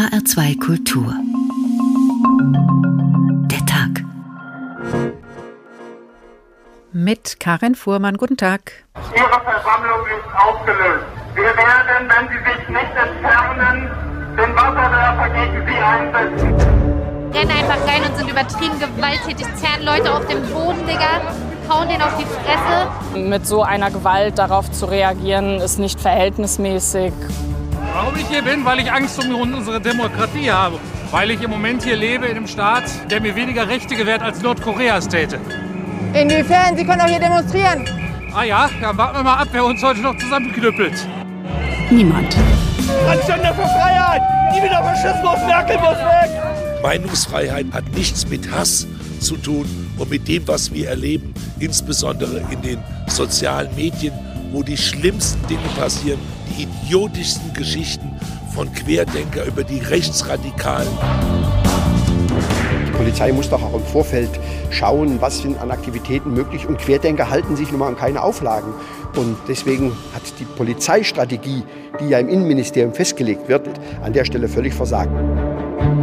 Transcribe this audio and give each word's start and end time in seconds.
HR2 0.00 0.58
Kultur. 0.58 1.14
Der 3.50 3.58
Tag. 3.66 4.02
Mit 6.90 7.38
Karin 7.38 7.74
Fuhrmann. 7.74 8.16
Guten 8.16 8.38
Tag. 8.38 8.72
Ihre 9.14 9.28
Versammlung 9.28 10.00
ist 10.06 10.24
aufgelöst. 10.34 11.04
Wir 11.34 11.44
werden, 11.44 12.08
wenn 12.08 12.28
Sie 12.28 12.38
sich 12.48 12.68
nicht 12.70 12.94
entfernen, 12.96 13.90
den 14.38 14.56
Wasserwerfer 14.56 15.28
gegen 15.34 15.66
Sie 15.66 15.76
einsetzen. 15.76 16.54
Rennen 17.34 17.50
einfach 17.50 17.86
rein 17.86 18.02
und 18.10 18.16
sind 18.16 18.30
übertrieben 18.30 18.78
gewalttätig, 18.78 19.46
zerren 19.56 19.84
Leute 19.84 20.14
auf 20.14 20.26
dem 20.28 20.40
Boden, 20.50 20.80
Digga, 20.86 21.20
hauen 21.68 21.88
denen 21.90 22.00
auf 22.00 22.16
die 22.16 22.24
Fresse. 22.24 23.28
Mit 23.28 23.46
so 23.46 23.62
einer 23.62 23.90
Gewalt 23.90 24.38
darauf 24.38 24.72
zu 24.72 24.86
reagieren, 24.86 25.60
ist 25.60 25.78
nicht 25.78 26.00
verhältnismäßig. 26.00 27.12
Warum 28.02 28.16
ich 28.16 28.28
hier 28.28 28.40
bin? 28.40 28.64
Weil 28.64 28.80
ich 28.80 28.90
Angst 28.90 29.22
um 29.22 29.34
unsere 29.34 29.78
Demokratie 29.78 30.50
habe. 30.50 30.80
Weil 31.10 31.32
ich 31.32 31.42
im 31.42 31.50
Moment 31.50 31.82
hier 31.82 31.96
lebe 31.96 32.24
in 32.24 32.34
einem 32.34 32.46
Staat, 32.46 32.84
der 33.10 33.20
mir 33.20 33.36
weniger 33.36 33.68
Rechte 33.68 33.94
gewährt 33.94 34.22
als 34.22 34.40
Nordkoreas 34.40 35.06
täte. 35.06 35.38
Inwiefern? 36.14 36.78
Sie 36.78 36.86
können 36.86 37.02
auch 37.02 37.08
hier 37.08 37.20
demonstrieren. 37.20 37.86
Ah 38.34 38.44
ja, 38.44 38.70
dann 38.80 38.96
warten 38.96 39.18
wir 39.18 39.24
mal 39.24 39.36
ab, 39.36 39.48
wer 39.52 39.66
uns 39.66 39.82
heute 39.82 40.00
noch 40.00 40.16
zusammenknüppelt. 40.16 40.94
Niemand. 41.90 42.34
Anstände 43.06 43.48
für 43.48 43.68
Freiheit! 43.68 44.22
Nie 44.54 44.62
wieder 44.62 44.82
Faschismus! 44.82 45.36
Merkel 45.46 45.76
muss 45.76 45.98
weg! 45.98 46.82
Meinungsfreiheit 46.82 47.66
hat 47.70 47.84
nichts 47.94 48.26
mit 48.26 48.50
Hass 48.50 48.86
zu 49.20 49.36
tun 49.36 49.66
und 49.98 50.08
mit 50.08 50.26
dem, 50.26 50.48
was 50.48 50.72
wir 50.72 50.88
erleben, 50.88 51.34
insbesondere 51.58 52.42
in 52.50 52.62
den 52.62 52.78
sozialen 53.08 53.68
Medien, 53.76 54.14
wo 54.52 54.62
die 54.62 54.76
schlimmsten 54.76 55.46
Dinge 55.46 55.68
passieren, 55.78 56.20
die 56.48 56.64
idiotischsten 56.64 57.52
Geschichten 57.54 58.10
von 58.54 58.72
Querdenker 58.72 59.44
über 59.46 59.62
die 59.62 59.78
Rechtsradikalen. 59.78 60.88
Die 62.86 62.90
Polizei 62.96 63.32
muss 63.32 63.48
doch 63.48 63.62
auch 63.62 63.74
im 63.74 63.84
Vorfeld 63.84 64.28
schauen, 64.70 65.20
was 65.20 65.38
sind 65.38 65.58
an 65.58 65.70
Aktivitäten 65.70 66.34
möglich. 66.34 66.66
Und 66.66 66.78
Querdenker 66.78 67.30
halten 67.30 67.56
sich 67.56 67.70
nun 67.70 67.80
mal 67.80 67.88
an 67.88 67.96
keine 67.96 68.22
Auflagen. 68.22 68.72
Und 69.16 69.36
deswegen 69.48 69.92
hat 70.14 70.22
die 70.38 70.44
Polizeistrategie, 70.44 71.62
die 72.00 72.08
ja 72.08 72.18
im 72.18 72.28
Innenministerium 72.28 72.92
festgelegt 72.92 73.48
wird, 73.48 73.68
an 74.02 74.12
der 74.12 74.24
Stelle 74.24 74.48
völlig 74.48 74.74
versagt. 74.74 75.10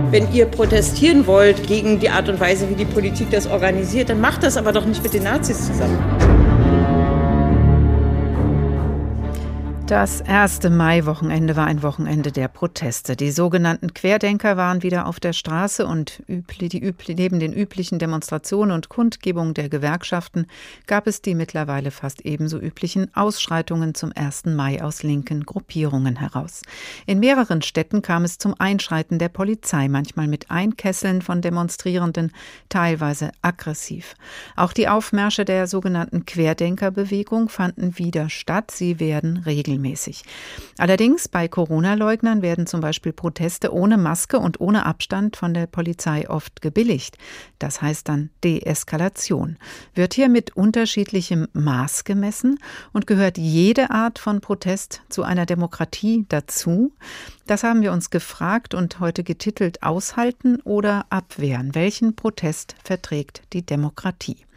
Wenn 0.10 0.32
ihr 0.34 0.46
protestieren 0.46 1.28
wollt 1.28 1.68
gegen 1.68 2.00
die 2.00 2.10
Art 2.10 2.30
und 2.30 2.40
Weise, 2.40 2.70
wie 2.70 2.76
die 2.76 2.86
Politik 2.86 3.30
das 3.30 3.46
organisiert, 3.46 4.10
dann 4.10 4.20
macht 4.20 4.44
das 4.44 4.58
aber 4.58 4.72
doch 4.72 4.86
nicht 4.86 5.04
mit 5.04 5.14
den 5.14 5.24
Nazis 5.24 5.68
zusammen. 5.68 6.27
Das 9.88 10.20
erste 10.20 10.70
Mai-Wochenende 10.70 11.56
war 11.56 11.66
ein 11.66 11.82
Wochenende 11.82 12.34
der 12.34 12.50
Proteste. 12.50 13.16
Die 13.16 13.32
sogenannten 13.32 13.94
Querdenker 13.94 14.58
waren 14.58 14.84
wieder 14.84 15.08
auf 15.08 15.22
der 15.22 15.32
Straße 15.32 15.88
und 15.88 16.22
die 16.28 16.94
neben 17.16 17.40
den 17.40 17.54
üblichen 17.54 17.98
Demonstrationen 17.98 18.76
und 18.76 18.90
Kundgebungen 18.90 19.54
der 19.54 19.70
Gewerkschaften 19.70 20.48
gab 20.88 21.08
es 21.08 21.22
die 21.22 21.36
mittlerweile 21.36 21.92
fast 21.92 22.26
ebenso 22.26 22.60
üblichen 22.60 23.16
Ausschreitungen 23.16 23.96
zum 23.96 24.12
1. 24.14 24.48
Mai 24.48 24.84
aus 24.84 25.04
linken 25.04 25.46
Gruppierungen 25.46 26.18
heraus. 26.18 26.64
In 27.06 27.22
mehreren 27.22 27.62
Städten 27.62 28.02
kam 28.02 28.26
es 28.26 28.38
zum 28.40 28.56
Einschreiten 28.60 29.20
der 29.20 29.30
Polizei, 29.30 29.88
manchmal 29.88 30.28
mit 30.28 30.52
Einkesseln 30.52 31.22
von 31.22 31.42
Demonstrierenden, 31.42 32.34
teilweise 32.68 33.32
aggressiv. 33.42 34.16
Auch 34.58 34.74
die 34.74 34.90
Aufmärsche 34.90 35.46
der 35.46 35.66
sogenannten 35.66 36.26
Querdenkerbewegung 36.26 37.48
fanden 37.48 37.98
wieder 37.98 38.30
statt. 38.30 38.70
Sie 38.72 39.00
werden 39.00 39.38
regelmäßig 39.46 39.77
regelmäßig. 39.78 40.24
Allerdings 40.78 41.28
bei 41.28 41.48
Corona-Leugnern 41.48 42.42
werden 42.42 42.68
zum 42.68 42.82
Beispiel 42.82 43.14
Proteste 43.14 43.74
ohne 43.74 43.98
Maske 43.98 44.40
und 44.40 44.60
ohne 44.60 44.86
Abstand 44.86 45.36
von 45.36 45.54
der 45.54 45.68
Polizei 45.68 46.30
oft 46.30 46.62
gebilligt. 46.62 47.18
Das 47.60 47.82
heißt 47.82 48.10
dann 48.10 48.30
Deeskalation. 48.44 49.58
Wird 49.94 50.14
hier 50.14 50.30
mit 50.30 50.56
unterschiedlichem 50.56 51.48
Maß 51.54 52.04
gemessen 52.04 52.60
und 52.94 53.08
gehört 53.08 53.38
jede 53.38 53.92
Art 53.92 54.20
von 54.20 54.42
Protest 54.42 55.02
zu 55.10 55.24
einer 55.24 55.46
Demokratie 55.46 56.26
dazu? 56.30 56.92
Das 57.48 57.64
haben 57.64 57.82
wir 57.82 57.94
uns 57.94 58.10
gefragt 58.10 58.74
und 58.74 59.00
heute 59.00 59.24
getitelt 59.24 59.82
Aushalten 59.82 60.60
oder 60.66 61.06
Abwehren. 61.10 61.76
Welchen 61.76 62.14
Protest 62.14 62.76
verträgt 62.84 63.42
die 63.54 63.66
Demokratie? 63.66 64.48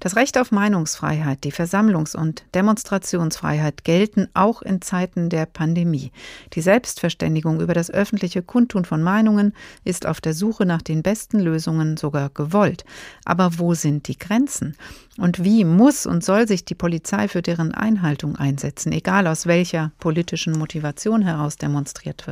Das 0.00 0.16
Recht 0.16 0.38
auf 0.38 0.50
Meinungsfreiheit, 0.50 1.44
die 1.44 1.52
Versammlungs- 1.52 2.16
und 2.16 2.44
Demonstrationsfreiheit 2.54 3.84
gelten 3.84 4.28
auch 4.34 4.62
in 4.62 4.80
Zeiten 4.80 5.28
der 5.28 5.46
Pandemie. 5.46 6.10
Die 6.54 6.60
Selbstverständigung 6.60 7.60
über 7.60 7.74
das 7.74 7.90
öffentliche 7.90 8.42
Kundtun 8.42 8.84
von 8.84 9.02
Meinungen 9.02 9.52
ist 9.84 10.06
auf 10.06 10.20
der 10.20 10.34
Suche 10.34 10.66
nach 10.66 10.82
den 10.82 11.02
besten 11.02 11.38
Lösungen 11.38 11.96
sogar 11.96 12.30
gewollt. 12.30 12.84
Aber 13.24 13.58
wo 13.58 13.74
sind 13.74 14.08
die 14.08 14.18
Grenzen? 14.18 14.76
Und 15.18 15.44
wie 15.44 15.64
muss 15.64 16.06
und 16.06 16.24
soll 16.24 16.48
sich 16.48 16.64
die 16.64 16.74
Polizei 16.74 17.28
für 17.28 17.42
deren 17.42 17.72
Einhaltung 17.72 18.36
einsetzen, 18.36 18.92
egal 18.92 19.26
aus 19.26 19.46
welcher 19.46 19.92
politischen 19.98 20.54
Motivation 20.58 21.22
heraus 21.22 21.56
demonstriert 21.56 22.26
wird? 22.26 22.31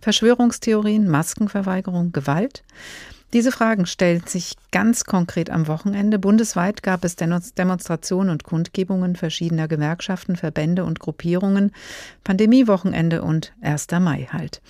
Verschwörungstheorien, 0.00 1.08
Maskenverweigerung, 1.08 2.12
Gewalt? 2.12 2.62
Diese 3.32 3.50
Fragen 3.50 3.86
stellen 3.86 4.24
sich 4.26 4.56
ganz 4.72 5.04
konkret 5.04 5.48
am 5.48 5.66
Wochenende. 5.66 6.18
Bundesweit 6.18 6.82
gab 6.82 7.02
es 7.02 7.16
Demonstrationen 7.16 8.28
und 8.28 8.44
Kundgebungen 8.44 9.16
verschiedener 9.16 9.68
Gewerkschaften, 9.68 10.36
Verbände 10.36 10.84
und 10.84 10.98
Gruppierungen. 10.98 11.72
Pandemiewochenende 12.24 13.22
und 13.22 13.54
1. 13.62 13.86
Mai 14.00 14.28
halt. 14.30 14.60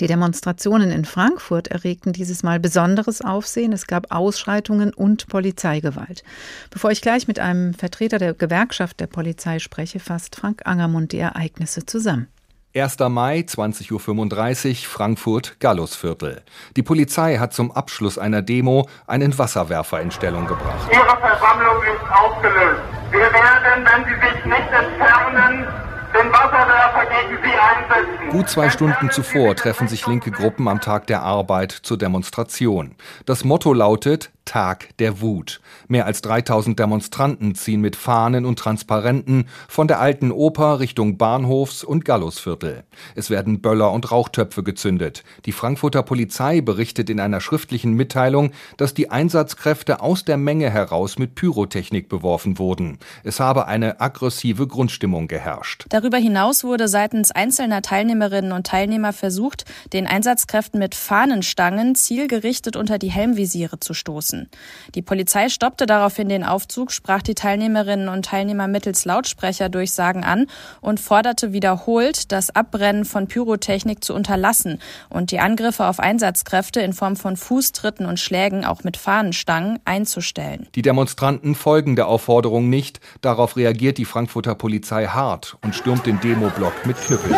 Die 0.00 0.06
Demonstrationen 0.06 0.90
in 0.90 1.04
Frankfurt 1.04 1.68
erregten 1.68 2.12
dieses 2.12 2.42
Mal 2.42 2.60
besonderes 2.60 3.20
Aufsehen. 3.20 3.72
Es 3.72 3.86
gab 3.86 4.10
Ausschreitungen 4.10 4.94
und 4.94 5.26
Polizeigewalt. 5.26 6.22
Bevor 6.70 6.92
ich 6.92 7.02
gleich 7.02 7.28
mit 7.28 7.40
einem 7.40 7.74
Vertreter 7.74 8.18
der 8.18 8.32
Gewerkschaft 8.32 9.00
der 9.00 9.08
Polizei 9.08 9.58
spreche, 9.58 9.98
fasst 9.98 10.36
Frank 10.36 10.62
Angermund 10.64 11.12
die 11.12 11.18
Ereignisse 11.18 11.84
zusammen. 11.84 12.28
1. 12.74 13.00
Mai, 13.10 13.40
20.35 13.40 14.70
Uhr, 14.70 14.76
Frankfurt, 14.88 15.60
Gallusviertel. 15.60 16.40
Die 16.74 16.82
Polizei 16.82 17.36
hat 17.36 17.52
zum 17.52 17.70
Abschluss 17.70 18.16
einer 18.16 18.40
Demo 18.40 18.88
einen 19.06 19.36
Wasserwerfer 19.38 20.00
in 20.00 20.10
Stellung 20.10 20.46
gebracht. 20.46 20.88
Ihre 20.90 21.04
Versammlung 21.04 21.82
ist 21.82 22.10
aufgelöst. 22.10 22.80
Wir 23.10 23.20
werden, 23.20 23.84
wenn 23.84 24.04
Sie 24.06 24.14
sich 24.14 24.44
nicht 24.46 24.72
entfernen, 24.72 25.66
den 26.14 26.32
Wasserwerfer 26.32 27.04
gegen 27.10 27.42
Sie 27.42 27.50
einsetzen. 27.50 28.30
Gut 28.30 28.48
zwei 28.48 28.70
Stunden 28.70 29.10
zuvor 29.10 29.54
treffen 29.54 29.86
sich 29.86 30.06
linke 30.06 30.30
Gruppen 30.30 30.66
am 30.66 30.80
Tag 30.80 31.06
der 31.08 31.20
Arbeit 31.22 31.72
zur 31.72 31.98
Demonstration. 31.98 32.94
Das 33.26 33.44
Motto 33.44 33.74
lautet 33.74 34.30
Tag 34.44 34.96
der 34.98 35.20
Wut. 35.20 35.60
Mehr 35.88 36.06
als 36.06 36.20
3000 36.22 36.78
Demonstranten 36.78 37.54
ziehen 37.54 37.80
mit 37.80 37.96
Fahnen 37.96 38.44
und 38.44 38.58
Transparenten 38.58 39.46
von 39.68 39.88
der 39.88 40.00
alten 40.00 40.32
Oper 40.32 40.80
Richtung 40.80 41.16
Bahnhofs- 41.16 41.84
und 41.84 42.04
Gallusviertel. 42.04 42.84
Es 43.14 43.30
werden 43.30 43.60
Böller 43.60 43.92
und 43.92 44.10
Rauchtöpfe 44.10 44.62
gezündet. 44.62 45.22
Die 45.46 45.52
Frankfurter 45.52 46.02
Polizei 46.02 46.60
berichtet 46.60 47.08
in 47.08 47.20
einer 47.20 47.40
schriftlichen 47.40 47.94
Mitteilung, 47.94 48.52
dass 48.76 48.94
die 48.94 49.10
Einsatzkräfte 49.10 50.00
aus 50.00 50.24
der 50.24 50.36
Menge 50.36 50.70
heraus 50.70 51.18
mit 51.18 51.34
Pyrotechnik 51.34 52.08
beworfen 52.08 52.58
wurden. 52.58 52.98
Es 53.22 53.40
habe 53.40 53.66
eine 53.66 54.00
aggressive 54.00 54.66
Grundstimmung 54.66 55.28
geherrscht. 55.28 55.86
Darüber 55.88 56.18
hinaus 56.18 56.64
wurde 56.64 56.88
seitens 56.88 57.30
einzelner 57.30 57.82
Teilnehmerinnen 57.82 58.52
und 58.52 58.66
Teilnehmer 58.66 59.12
versucht, 59.12 59.64
den 59.92 60.06
Einsatzkräften 60.06 60.78
mit 60.78 60.94
Fahnenstangen 60.94 61.94
zielgerichtet 61.94 62.76
unter 62.76 62.98
die 62.98 63.10
Helmvisiere 63.10 63.78
zu 63.78 63.94
stoßen 63.94 64.31
müssen. 64.32 64.48
Die 64.94 65.02
Polizei 65.02 65.48
stoppte 65.48 65.86
daraufhin 65.86 66.28
den 66.28 66.44
Aufzug, 66.44 66.92
sprach 66.92 67.22
die 67.22 67.34
Teilnehmerinnen 67.34 68.08
und 68.08 68.24
Teilnehmer 68.24 68.68
mittels 68.68 69.04
Lautsprecherdurchsagen 69.04 70.24
an 70.24 70.46
und 70.80 71.00
forderte 71.00 71.52
wiederholt, 71.52 72.32
das 72.32 72.54
Abbrennen 72.54 73.04
von 73.04 73.28
Pyrotechnik 73.28 74.02
zu 74.04 74.14
unterlassen 74.14 74.80
und 75.08 75.30
die 75.30 75.40
Angriffe 75.40 75.86
auf 75.86 76.00
Einsatzkräfte 76.00 76.80
in 76.80 76.92
Form 76.92 77.16
von 77.16 77.36
Fußtritten 77.36 78.06
und 78.06 78.18
Schlägen, 78.18 78.64
auch 78.64 78.84
mit 78.84 78.96
Fahnenstangen, 78.96 79.78
einzustellen. 79.84 80.68
Die 80.74 80.82
Demonstranten 80.82 81.54
folgen 81.54 81.96
der 81.96 82.08
Aufforderung 82.08 82.68
nicht. 82.68 83.00
Darauf 83.20 83.56
reagiert 83.56 83.98
die 83.98 84.04
Frankfurter 84.04 84.54
Polizei 84.54 85.06
hart 85.06 85.56
und 85.62 85.74
stürmt 85.74 86.06
den 86.06 86.20
Demoblock 86.20 86.86
mit 86.86 86.96
Knüppeln. 86.96 87.34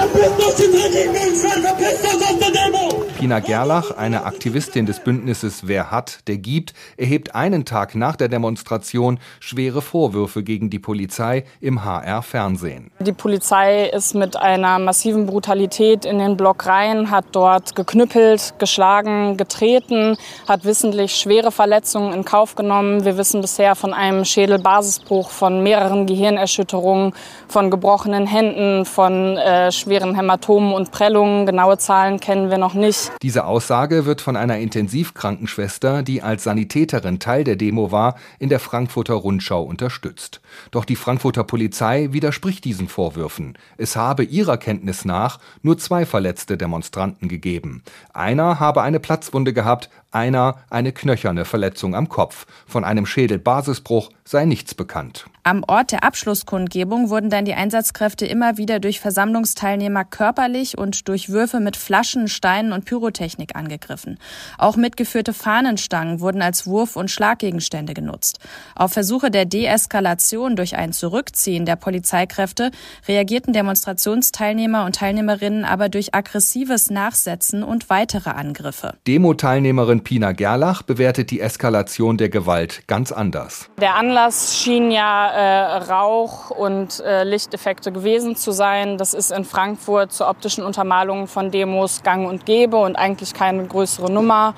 Pina 3.24 3.40
Gerlach, 3.40 3.90
eine 3.90 4.24
Aktivistin 4.24 4.84
des 4.84 5.00
Bündnisses 5.00 5.66
Wer 5.66 5.90
hat, 5.90 6.18
der 6.28 6.36
gibt, 6.36 6.74
erhebt 6.98 7.34
einen 7.34 7.64
Tag 7.64 7.94
nach 7.94 8.16
der 8.16 8.28
Demonstration 8.28 9.18
schwere 9.40 9.80
Vorwürfe 9.80 10.42
gegen 10.42 10.68
die 10.68 10.78
Polizei 10.78 11.44
im 11.62 11.86
HR 11.86 12.20
Fernsehen. 12.20 12.90
Die 13.00 13.12
Polizei 13.12 13.86
ist 13.86 14.14
mit 14.14 14.36
einer 14.36 14.78
massiven 14.78 15.24
Brutalität 15.24 16.04
in 16.04 16.18
den 16.18 16.36
Block 16.36 16.66
rein, 16.66 17.10
hat 17.10 17.24
dort 17.32 17.74
geknüppelt, 17.74 18.56
geschlagen, 18.58 19.38
getreten, 19.38 20.18
hat 20.46 20.66
wissentlich 20.66 21.16
schwere 21.16 21.50
Verletzungen 21.50 22.12
in 22.12 22.26
Kauf 22.26 22.56
genommen. 22.56 23.06
Wir 23.06 23.16
wissen 23.16 23.40
bisher 23.40 23.74
von 23.74 23.94
einem 23.94 24.26
Schädelbasisbruch, 24.26 25.30
von 25.30 25.62
mehreren 25.62 26.04
Gehirnerschütterungen, 26.04 27.14
von 27.48 27.70
gebrochenen 27.70 28.26
Händen, 28.26 28.84
von 28.84 29.38
äh, 29.38 29.72
schweren 29.72 30.14
Hämatomen 30.14 30.74
und 30.74 30.90
Prellungen. 30.90 31.46
Genaue 31.46 31.78
Zahlen 31.78 32.20
kennen 32.20 32.50
wir 32.50 32.58
noch 32.58 32.74
nicht. 32.74 33.13
Diese 33.22 33.44
Aussage 33.44 34.06
wird 34.06 34.20
von 34.20 34.36
einer 34.36 34.58
Intensivkrankenschwester, 34.58 36.02
die 36.02 36.22
als 36.22 36.44
Sanitäterin 36.44 37.18
Teil 37.18 37.44
der 37.44 37.56
Demo 37.56 37.90
war, 37.90 38.16
in 38.38 38.48
der 38.48 38.60
Frankfurter 38.60 39.14
Rundschau 39.14 39.62
unterstützt. 39.62 40.40
Doch 40.70 40.84
die 40.84 40.96
Frankfurter 40.96 41.44
Polizei 41.44 42.08
widerspricht 42.12 42.64
diesen 42.64 42.88
Vorwürfen. 42.88 43.56
Es 43.76 43.96
habe 43.96 44.24
ihrer 44.24 44.56
Kenntnis 44.56 45.04
nach 45.04 45.38
nur 45.62 45.78
zwei 45.78 46.06
verletzte 46.06 46.56
Demonstranten 46.56 47.28
gegeben. 47.28 47.82
Einer 48.12 48.60
habe 48.60 48.82
eine 48.82 49.00
Platzwunde 49.00 49.52
gehabt, 49.52 49.90
einer 50.14 50.56
eine 50.70 50.92
knöcherne 50.92 51.44
Verletzung 51.44 51.94
am 51.94 52.08
Kopf. 52.08 52.46
Von 52.66 52.84
einem 52.84 53.06
Schädelbasisbruch 53.06 54.10
sei 54.24 54.44
nichts 54.44 54.74
bekannt. 54.74 55.26
Am 55.46 55.62
Ort 55.68 55.92
der 55.92 56.04
Abschlusskundgebung 56.04 57.10
wurden 57.10 57.28
dann 57.28 57.44
die 57.44 57.52
Einsatzkräfte 57.52 58.24
immer 58.24 58.56
wieder 58.56 58.80
durch 58.80 58.98
Versammlungsteilnehmer 58.98 60.06
körperlich 60.06 60.78
und 60.78 61.06
durch 61.06 61.28
Würfe 61.28 61.60
mit 61.60 61.76
Flaschen, 61.76 62.28
Steinen 62.28 62.72
und 62.72 62.86
Pyrotechnik 62.86 63.54
angegriffen. 63.54 64.18
Auch 64.56 64.76
mitgeführte 64.76 65.34
Fahnenstangen 65.34 66.20
wurden 66.20 66.40
als 66.40 66.66
Wurf- 66.66 66.96
und 66.96 67.10
Schlaggegenstände 67.10 67.92
genutzt. 67.92 68.38
Auf 68.74 68.94
Versuche 68.94 69.30
der 69.30 69.44
Deeskalation 69.44 70.56
durch 70.56 70.76
ein 70.76 70.94
Zurückziehen 70.94 71.66
der 71.66 71.76
Polizeikräfte 71.76 72.70
reagierten 73.06 73.52
Demonstrationsteilnehmer 73.52 74.86
und 74.86 74.96
Teilnehmerinnen 74.96 75.66
aber 75.66 75.90
durch 75.90 76.14
aggressives 76.14 76.88
Nachsetzen 76.88 77.62
und 77.62 77.90
weitere 77.90 78.30
Angriffe. 78.30 78.94
Demo-Teilnehmerin 79.06 80.03
Pina 80.04 80.32
Gerlach 80.32 80.82
bewertet 80.82 81.30
die 81.30 81.40
Eskalation 81.40 82.16
der 82.16 82.28
Gewalt 82.28 82.86
ganz 82.86 83.10
anders. 83.10 83.68
Der 83.80 83.96
Anlass 83.96 84.56
schien 84.56 84.90
ja 84.90 85.30
äh, 85.30 85.76
Rauch- 85.90 86.50
und 86.50 87.00
äh, 87.00 87.24
Lichteffekte 87.24 87.90
gewesen 87.90 88.36
zu 88.36 88.52
sein. 88.52 88.98
Das 88.98 89.14
ist 89.14 89.32
in 89.32 89.44
Frankfurt 89.44 90.12
zur 90.12 90.28
optischen 90.28 90.62
Untermalung 90.62 91.26
von 91.26 91.50
Demos 91.50 92.02
gang 92.02 92.28
und 92.28 92.46
gäbe 92.46 92.76
und 92.76 92.96
eigentlich 92.96 93.34
keine 93.34 93.66
größere 93.66 94.12
Nummer 94.12 94.54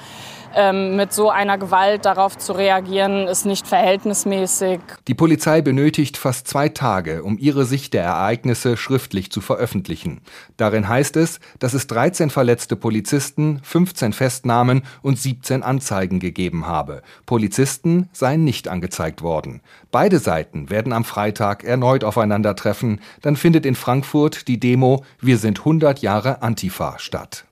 ähm, 0.56 0.96
mit 0.96 1.12
so 1.12 1.30
einer 1.30 1.58
Gewalt 1.58 2.04
darauf 2.04 2.36
zu 2.36 2.52
reagieren, 2.52 3.28
ist 3.28 3.46
nicht 3.46 3.66
verhältnismäßig. 3.66 4.80
Die 5.06 5.14
Polizei 5.14 5.60
benötigt 5.60 6.16
fast 6.16 6.48
zwei 6.48 6.68
Tage, 6.68 7.22
um 7.22 7.38
ihre 7.38 7.64
Sicht 7.64 7.94
der 7.94 8.04
Ereignisse 8.04 8.76
schriftlich 8.76 9.30
zu 9.30 9.40
veröffentlichen. 9.40 10.20
Darin 10.56 10.88
heißt 10.88 11.16
es, 11.16 11.40
dass 11.58 11.74
es 11.74 11.86
13 11.86 12.30
verletzte 12.30 12.76
Polizisten, 12.76 13.60
15 13.62 14.12
Festnahmen 14.12 14.82
und 15.02 15.18
17 15.18 15.62
Anzeigen 15.62 16.20
gegeben 16.20 16.66
habe. 16.66 17.02
Polizisten 17.26 18.08
seien 18.12 18.44
nicht 18.44 18.68
angezeigt 18.68 19.22
worden. 19.22 19.60
Beide 19.90 20.18
Seiten 20.18 20.70
werden 20.70 20.92
am 20.92 21.04
Freitag 21.04 21.64
erneut 21.64 22.04
aufeinandertreffen. 22.04 23.00
Dann 23.22 23.36
findet 23.36 23.66
in 23.66 23.74
Frankfurt 23.74 24.48
die 24.48 24.60
Demo 24.60 25.04
Wir 25.20 25.38
sind 25.38 25.60
100 25.60 26.00
Jahre 26.00 26.42
Antifa 26.42 26.98
statt. 26.98 27.45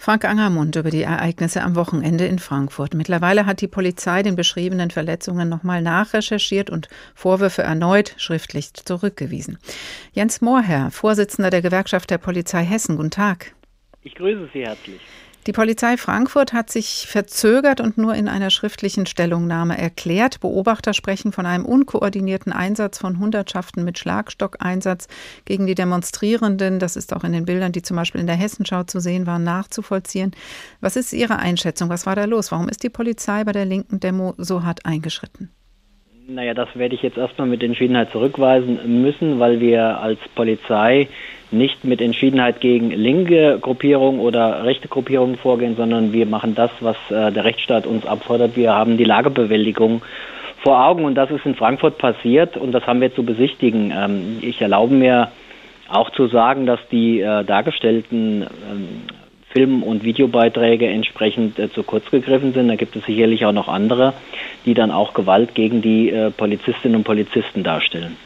Frank 0.00 0.24
Angermund 0.24 0.76
über 0.76 0.88
die 0.88 1.02
Ereignisse 1.02 1.62
am 1.62 1.76
Wochenende 1.76 2.24
in 2.24 2.38
Frankfurt. 2.38 2.94
Mittlerweile 2.94 3.44
hat 3.44 3.60
die 3.60 3.68
Polizei 3.68 4.22
den 4.22 4.34
beschriebenen 4.34 4.90
Verletzungen 4.90 5.50
nochmal 5.50 5.82
nachrecherchiert 5.82 6.70
und 6.70 6.88
Vorwürfe 7.14 7.60
erneut 7.60 8.14
schriftlich 8.16 8.72
zurückgewiesen. 8.72 9.58
Jens 10.12 10.40
Mohrherr, 10.40 10.90
Vorsitzender 10.90 11.50
der 11.50 11.60
Gewerkschaft 11.60 12.08
der 12.08 12.16
Polizei 12.16 12.64
Hessen, 12.64 12.96
guten 12.96 13.10
Tag. 13.10 13.52
Ich 14.00 14.14
grüße 14.14 14.48
Sie 14.54 14.64
herzlich. 14.64 15.02
Die 15.46 15.52
Polizei 15.52 15.96
Frankfurt 15.96 16.52
hat 16.52 16.70
sich 16.70 17.06
verzögert 17.08 17.80
und 17.80 17.96
nur 17.96 18.14
in 18.14 18.28
einer 18.28 18.50
schriftlichen 18.50 19.06
Stellungnahme 19.06 19.78
erklärt. 19.78 20.38
Beobachter 20.40 20.92
sprechen 20.92 21.32
von 21.32 21.46
einem 21.46 21.64
unkoordinierten 21.64 22.52
Einsatz 22.52 22.98
von 22.98 23.18
Hundertschaften 23.18 23.82
mit 23.82 23.98
Schlagstockeinsatz 23.98 25.08
gegen 25.46 25.66
die 25.66 25.74
Demonstrierenden. 25.74 26.78
Das 26.78 26.94
ist 26.94 27.14
auch 27.14 27.24
in 27.24 27.32
den 27.32 27.46
Bildern, 27.46 27.72
die 27.72 27.80
zum 27.80 27.96
Beispiel 27.96 28.20
in 28.20 28.26
der 28.26 28.36
Hessenschau 28.36 28.82
zu 28.82 29.00
sehen 29.00 29.26
waren, 29.26 29.42
nachzuvollziehen. 29.42 30.32
Was 30.82 30.96
ist 30.96 31.14
Ihre 31.14 31.38
Einschätzung? 31.38 31.88
Was 31.88 32.04
war 32.04 32.16
da 32.16 32.26
los? 32.26 32.52
Warum 32.52 32.68
ist 32.68 32.82
die 32.82 32.90
Polizei 32.90 33.42
bei 33.44 33.52
der 33.52 33.64
linken 33.64 33.98
Demo 33.98 34.34
so 34.36 34.62
hart 34.62 34.84
eingeschritten? 34.84 35.50
Naja, 36.32 36.54
das 36.54 36.68
werde 36.76 36.94
ich 36.94 37.02
jetzt 37.02 37.18
erstmal 37.18 37.48
mit 37.48 37.60
Entschiedenheit 37.60 38.12
zurückweisen 38.12 39.02
müssen, 39.02 39.40
weil 39.40 39.58
wir 39.58 40.00
als 40.00 40.20
Polizei 40.36 41.08
nicht 41.50 41.84
mit 41.84 42.00
Entschiedenheit 42.00 42.60
gegen 42.60 42.92
linke 42.92 43.58
Gruppierungen 43.60 44.20
oder 44.20 44.62
rechte 44.62 44.86
Gruppierungen 44.86 45.36
vorgehen, 45.36 45.74
sondern 45.74 46.12
wir 46.12 46.26
machen 46.26 46.54
das, 46.54 46.70
was 46.78 46.96
äh, 47.10 47.32
der 47.32 47.44
Rechtsstaat 47.44 47.84
uns 47.84 48.06
abfordert. 48.06 48.54
Wir 48.54 48.72
haben 48.72 48.96
die 48.96 49.04
Lagebewältigung 49.04 50.02
vor 50.62 50.86
Augen 50.86 51.04
und 51.04 51.16
das 51.16 51.32
ist 51.32 51.44
in 51.46 51.56
Frankfurt 51.56 51.98
passiert 51.98 52.56
und 52.56 52.70
das 52.70 52.86
haben 52.86 53.00
wir 53.00 53.12
zu 53.12 53.24
besichtigen. 53.24 53.92
Ähm, 53.92 54.38
ich 54.40 54.60
erlaube 54.62 54.94
mir 54.94 55.32
auch 55.88 56.10
zu 56.10 56.28
sagen, 56.28 56.64
dass 56.64 56.78
die 56.92 57.20
äh, 57.22 57.42
dargestellten 57.42 58.42
ähm, 58.42 58.88
Film- 59.50 59.82
und 59.82 60.04
Videobeiträge 60.04 60.86
entsprechend 60.86 61.58
äh, 61.58 61.70
zu 61.70 61.82
kurz 61.82 62.10
gegriffen 62.10 62.52
sind. 62.52 62.68
Da 62.68 62.76
gibt 62.76 62.96
es 62.96 63.04
sicherlich 63.04 63.44
auch 63.44 63.52
noch 63.52 63.68
andere, 63.68 64.14
die 64.64 64.74
dann 64.74 64.90
auch 64.90 65.12
Gewalt 65.14 65.54
gegen 65.54 65.82
die 65.82 66.10
äh, 66.10 66.30
Polizistinnen 66.30 66.96
und 66.96 67.04
Polizisten 67.04 67.62
darstellen. 67.62 68.16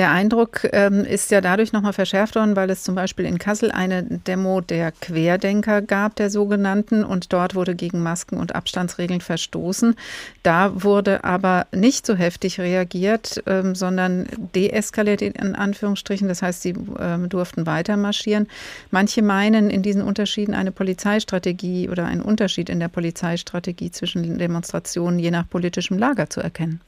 Der 0.00 0.12
Eindruck 0.12 0.66
ähm, 0.72 1.04
ist 1.04 1.30
ja 1.30 1.42
dadurch 1.42 1.74
nochmal 1.74 1.92
verschärft 1.92 2.34
worden, 2.34 2.56
weil 2.56 2.70
es 2.70 2.82
zum 2.82 2.94
Beispiel 2.94 3.26
in 3.26 3.36
Kassel 3.36 3.70
eine 3.70 4.02
Demo 4.02 4.62
der 4.62 4.92
Querdenker 4.92 5.82
gab, 5.82 6.16
der 6.16 6.30
sogenannten, 6.30 7.04
und 7.04 7.34
dort 7.34 7.54
wurde 7.54 7.74
gegen 7.74 8.02
Masken 8.02 8.38
und 8.38 8.54
Abstandsregeln 8.54 9.20
verstoßen. 9.20 9.94
Da 10.42 10.82
wurde 10.82 11.22
aber 11.22 11.66
nicht 11.70 12.06
so 12.06 12.14
heftig 12.14 12.58
reagiert, 12.60 13.42
ähm, 13.46 13.74
sondern 13.74 14.26
deeskaliert 14.54 15.20
in 15.20 15.54
Anführungsstrichen. 15.54 16.28
Das 16.28 16.40
heißt, 16.40 16.62
sie 16.62 16.74
ähm, 16.98 17.28
durften 17.28 17.66
weiter 17.66 17.98
marschieren. 17.98 18.48
Manche 18.90 19.20
meinen 19.20 19.68
in 19.68 19.82
diesen 19.82 20.00
Unterschieden 20.00 20.54
eine 20.54 20.72
Polizeistrategie 20.72 21.90
oder 21.90 22.06
einen 22.06 22.22
Unterschied 22.22 22.70
in 22.70 22.80
der 22.80 22.88
Polizeistrategie 22.88 23.90
zwischen 23.90 24.38
Demonstrationen 24.38 25.18
je 25.18 25.30
nach 25.30 25.46
politischem 25.46 25.98
Lager 25.98 26.30
zu 26.30 26.40
erkennen. 26.40 26.80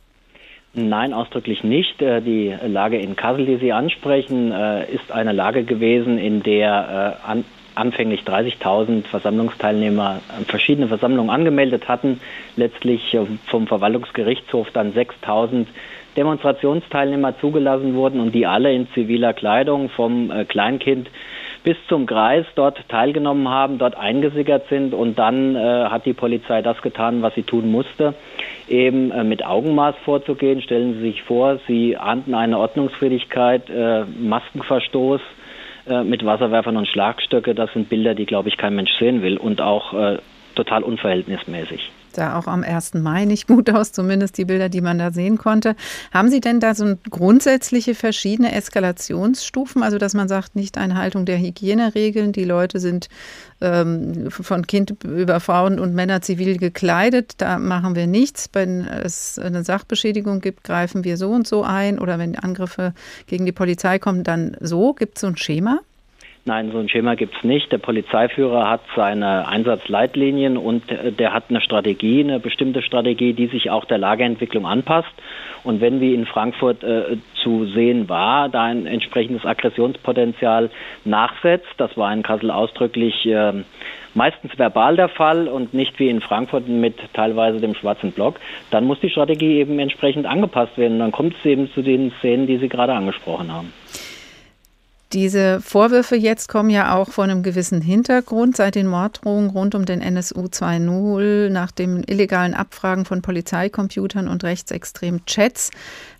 Nein, 0.75 1.13
ausdrücklich 1.13 1.65
nicht. 1.65 2.01
Äh, 2.01 2.23
die 2.23 2.55
Lage 2.67 2.99
in 2.99 3.15
Kassel, 3.15 3.45
die 3.45 3.57
Sie 3.57 3.73
ansprechen, 3.73 4.53
äh, 4.53 4.91
ist 4.91 5.13
eine 5.13 5.33
Lage 5.33 5.65
gewesen, 5.65 6.17
in 6.17 6.43
der 6.43 7.19
äh, 7.29 7.43
anfänglich 7.75 8.23
30.000 8.23 9.07
Versammlungsteilnehmer 9.07 10.21
verschiedene 10.47 10.89
Versammlungen 10.89 11.31
angemeldet 11.31 11.89
hatten, 11.89 12.21
letztlich 12.57 13.17
vom 13.47 13.67
Verwaltungsgerichtshof 13.67 14.71
dann 14.73 14.93
6.000 14.93 15.67
Demonstrationsteilnehmer 16.15 17.39
zugelassen 17.41 17.95
wurden 17.95 18.21
und 18.21 18.35
die 18.35 18.47
alle 18.47 18.75
in 18.75 18.89
ziviler 18.93 19.33
Kleidung 19.33 19.89
vom 19.89 20.31
Kleinkind 20.49 21.09
bis 21.65 21.77
zum 21.89 22.07
Kreis 22.07 22.45
dort 22.55 22.79
teilgenommen 22.89 23.49
haben, 23.49 23.79
dort 23.79 23.97
eingesickert 23.97 24.69
sind 24.69 24.95
und 24.95 25.19
dann 25.19 25.55
äh, 25.55 25.85
hat 25.85 26.07
die 26.07 26.13
Polizei 26.13 26.61
das 26.63 26.81
getan, 26.83 27.23
was 27.23 27.35
sie 27.35 27.43
tun 27.43 27.71
musste, 27.71 28.15
eben 28.69 29.11
äh, 29.11 29.23
mit 29.25 29.45
Augenmaß 29.45 29.95
vorzugehen. 30.05 30.63
Stellen 30.63 30.95
Sie 30.95 31.01
sich 31.01 31.23
vor, 31.23 31.59
Sie 31.69 31.97
ahnten 31.97 32.35
eine 32.35 32.59
Ordnungswidrigkeit, 32.59 33.71
äh, 33.71 34.05
Maskenverstoß 34.05 35.21
äh, 35.89 36.03
mit 36.03 36.25
Wasserwerfern 36.25 36.77
und 36.77 36.89
Schlagstöcke. 36.89 37.55
Das 37.55 37.73
sind 37.73 37.89
Bilder, 37.89 38.15
die, 38.15 38.27
glaube 38.27 38.49
ich, 38.49 38.57
kein 38.57 38.75
Mensch 38.75 38.93
sehen 38.99 39.23
will 39.23 39.37
und 39.37 39.61
auch 39.61 39.95
äh, 39.95 40.19
total 40.55 40.83
unverhältnismäßig 40.83 41.91
sah 42.17 42.39
auch 42.39 42.47
am 42.47 42.63
1. 42.63 42.95
Mai 42.95 43.25
nicht 43.25 43.47
gut 43.47 43.71
aus, 43.71 43.93
zumindest 43.93 44.39
die 44.39 44.45
Bilder, 44.45 44.69
die 44.69 44.81
man 44.81 44.99
da 44.99 45.11
sehen 45.11 45.39
konnte. 45.39 45.77
Haben 46.13 46.31
Sie 46.31 46.41
denn 46.41 46.61
da 46.61 46.75
so 46.75 46.97
grundsätzliche 47.11 47.95
verschiedene 47.95 48.55
Eskalationsstufen? 48.55 49.83
Also, 49.83 49.99
dass 49.99 50.15
man 50.15 50.29
sagt, 50.29 50.57
nicht 50.57 50.79
Einhaltung 50.79 51.25
der 51.25 51.39
Hygieneregeln, 51.39 52.33
die 52.33 52.45
Leute 52.45 52.81
sind 52.81 53.09
ähm, 53.61 54.31
von 54.31 54.67
Kind 54.67 55.05
über 55.05 55.41
Frauen 55.41 55.79
und 55.79 55.95
Männer 55.95 56.21
zivil 56.21 56.59
gekleidet, 56.59 57.35
da 57.39 57.59
machen 57.59 57.95
wir 57.95 58.07
nichts. 58.07 58.49
Wenn 58.53 58.87
es 58.87 59.39
eine 59.39 59.65
Sachbeschädigung 59.65 60.41
gibt, 60.41 60.65
greifen 60.65 61.05
wir 61.05 61.17
so 61.17 61.31
und 61.31 61.47
so 61.47 61.63
ein. 61.63 61.99
Oder 61.99 62.19
wenn 62.19 62.37
Angriffe 62.37 62.95
gegen 63.27 63.47
die 63.47 63.53
Polizei 63.53 63.99
kommen, 63.99 64.25
dann 64.25 64.57
so. 64.61 64.93
Gibt 64.93 65.17
es 65.17 65.23
so 65.23 65.29
ein 65.29 65.37
Schema? 65.37 65.81
Nein, 66.45 66.73
so 66.73 66.79
ein 66.79 66.89
Schema 66.89 67.15
gibt 67.15 67.37
es 67.37 67.45
nicht. 67.45 67.71
Der 67.71 67.79
Polizeiführer 67.79 68.69
hat 68.69 68.81
seine 68.97 69.47
Einsatzleitlinien 69.47 70.57
und 70.57 70.91
äh, 70.91 71.13
der 71.13 71.33
hat 71.33 71.45
eine 71.51 71.61
Strategie, 71.61 72.21
eine 72.21 72.41
bestimmte 72.41 72.83
Strategie, 72.83 73.33
die 73.33 73.47
sich 73.47 73.71
auch 73.71 73.85
der 73.85 73.99
Lageentwicklung 73.99 74.67
anpasst. 74.67 75.13
Und 75.63 75.81
wenn 75.81 76.01
wie 76.01 76.15
in 76.15 76.27
Frankfurt 76.27 76.83
äh, 76.83 77.17
zu 77.45 77.67
sehen 77.67 78.09
war, 78.09 78.49
da 78.49 78.65
ein 78.65 78.87
entsprechendes 78.87 79.47
Aggressionspotenzial 79.47 80.71
nachsetzt, 81.05 81.71
das 81.77 81.97
war 81.97 82.13
in 82.13 82.25
Kassel 82.25 82.51
ausdrücklich 82.51 83.25
äh, 83.25 83.63
meistens 84.15 84.59
verbal 84.59 84.97
der 84.97 85.11
Fall 85.11 85.47
und 85.47 85.73
nicht 85.75 85.97
wie 86.01 86.09
in 86.09 86.21
Frankfurt 86.21 86.67
mit 86.67 86.97
teilweise 87.13 87.61
dem 87.61 87.77
schwarzen 87.77 88.11
Block, 88.11 88.41
dann 88.73 88.85
muss 88.85 88.99
die 88.99 89.11
Strategie 89.11 89.61
eben 89.61 89.79
entsprechend 89.79 90.27
angepasst 90.27 90.77
werden. 90.77 90.99
Dann 90.99 91.13
kommt 91.13 91.37
es 91.39 91.45
eben 91.45 91.71
zu 91.71 91.83
den 91.83 92.11
Szenen, 92.19 92.49
die 92.49 92.57
Sie 92.57 92.69
gerade 92.69 92.95
angesprochen 92.95 93.53
haben. 93.53 93.73
Diese 95.13 95.61
Vorwürfe 95.61 96.17
jetzt 96.17 96.49
kommen 96.49 96.71
ja 96.71 96.95
auch 96.95 97.11
vor 97.11 97.25
einem 97.25 97.43
gewissen 97.43 97.83
Hintergrund. 97.83 98.57
Seit 98.57 98.77
den 98.77 98.87
Morddrohungen 98.87 99.51
rund 99.51 99.75
um 99.75 99.85
den 99.85 100.01
NSU 100.01 100.45
2.0 100.47 101.51
nach 101.51 101.71
dem 101.71 102.03
illegalen 102.07 102.55
Abfragen 102.55 103.05
von 103.05 103.21
Polizeicomputern 103.21 104.27
und 104.27 104.43
rechtsextremen 104.43 105.27
Chats 105.27 105.71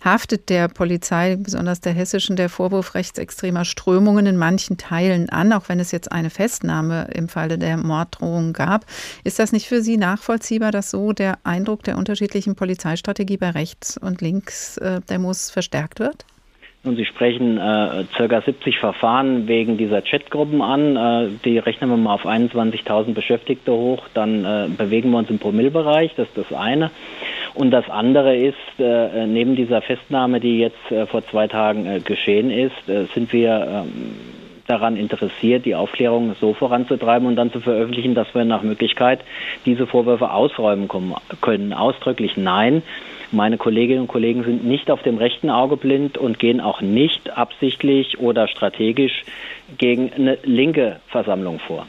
haftet 0.05 0.49
der 0.49 0.67
Polizei, 0.67 1.37
besonders 1.37 1.81
der 1.81 1.93
hessischen, 1.93 2.35
der 2.35 2.49
Vorwurf 2.49 2.93
rechtsextremer 2.93 3.65
Strömungen 3.65 4.27
in 4.27 4.37
manchen 4.37 4.77
Teilen 4.77 5.27
an, 5.29 5.53
auch 5.53 5.69
wenn 5.69 5.79
es 5.79 5.91
jetzt 5.91 6.11
eine 6.11 6.29
Festnahme 6.29 7.07
im 7.15 7.29
Falle 7.29 7.57
der 7.57 7.77
Morddrohung 7.77 8.53
gab. 8.53 8.85
Ist 9.23 9.39
das 9.39 9.51
nicht 9.51 9.67
für 9.67 9.81
Sie 9.81 9.97
nachvollziehbar, 9.97 10.71
dass 10.71 10.91
so 10.91 11.13
der 11.13 11.39
Eindruck 11.43 11.81
der 11.83 11.97
unterschiedlichen 11.97 12.53
Polizeistrategie 12.53 13.37
bei 13.37 13.49
rechts 13.49 13.97
und 13.97 14.21
links 14.21 14.77
äh, 14.77 15.01
der 15.09 15.17
muss 15.17 15.49
verstärkt 15.49 15.99
wird? 15.99 16.25
Und 16.85 16.97
Sie 16.97 17.05
sprechen 17.05 17.57
äh, 17.57 18.03
ca. 18.17 18.41
70 18.41 18.77
Verfahren 18.77 19.47
wegen 19.47 19.77
dieser 19.77 20.01
Chatgruppen 20.01 20.61
an. 20.61 20.97
Äh, 20.97 21.29
die 21.45 21.57
rechnen 21.57 21.89
wir 21.89 21.95
mal 21.95 22.13
auf 22.13 22.25
21.000 22.25 23.13
Beschäftigte 23.13 23.71
hoch. 23.71 24.03
Dann 24.13 24.43
äh, 24.43 24.67
bewegen 24.77 25.11
wir 25.11 25.19
uns 25.19 25.29
im 25.29 25.39
Promillbereich. 25.39 26.11
Das 26.17 26.27
ist 26.27 26.37
das 26.37 26.51
eine. 26.51 26.91
Und 27.53 27.71
das 27.71 27.89
andere 27.89 28.35
ist, 28.35 28.57
äh, 28.79 29.25
neben 29.27 29.55
dieser 29.55 29.81
Festnahme, 29.81 30.41
die 30.41 30.59
jetzt 30.59 30.91
äh, 30.91 31.05
vor 31.05 31.25
zwei 31.25 31.47
Tagen 31.47 31.85
äh, 31.85 31.99
geschehen 32.01 32.51
ist, 32.51 32.89
äh, 32.89 33.05
sind 33.13 33.31
wir 33.31 33.85
ähm, 33.85 34.15
daran 34.67 34.97
interessiert, 34.97 35.65
die 35.65 35.75
Aufklärung 35.75 36.35
so 36.39 36.53
voranzutreiben 36.53 37.27
und 37.27 37.37
dann 37.37 37.51
zu 37.51 37.61
veröffentlichen, 37.61 38.13
dass 38.13 38.33
wir 38.33 38.43
nach 38.43 38.63
Möglichkeit 38.63 39.21
diese 39.65 39.87
Vorwürfe 39.87 40.31
ausräumen 40.31 40.89
können. 41.41 41.73
Ausdrücklich 41.73 42.35
nein. 42.37 42.81
Meine 43.33 43.57
Kolleginnen 43.57 44.01
und 44.01 44.07
Kollegen 44.07 44.43
sind 44.43 44.63
nicht 44.63 44.91
auf 44.91 45.01
dem 45.01 45.17
rechten 45.17 45.49
Auge 45.49 45.75
blind 45.75 46.19
und 46.19 46.37
gehen 46.37 46.61
auch 46.61 46.81
nicht 46.81 47.35
absichtlich 47.35 48.19
oder 48.19 48.47
strategisch 48.47 49.23
gegen 49.79 50.13
eine 50.13 50.37
linke 50.43 50.99
Versammlung 51.07 51.57
vor. 51.57 51.87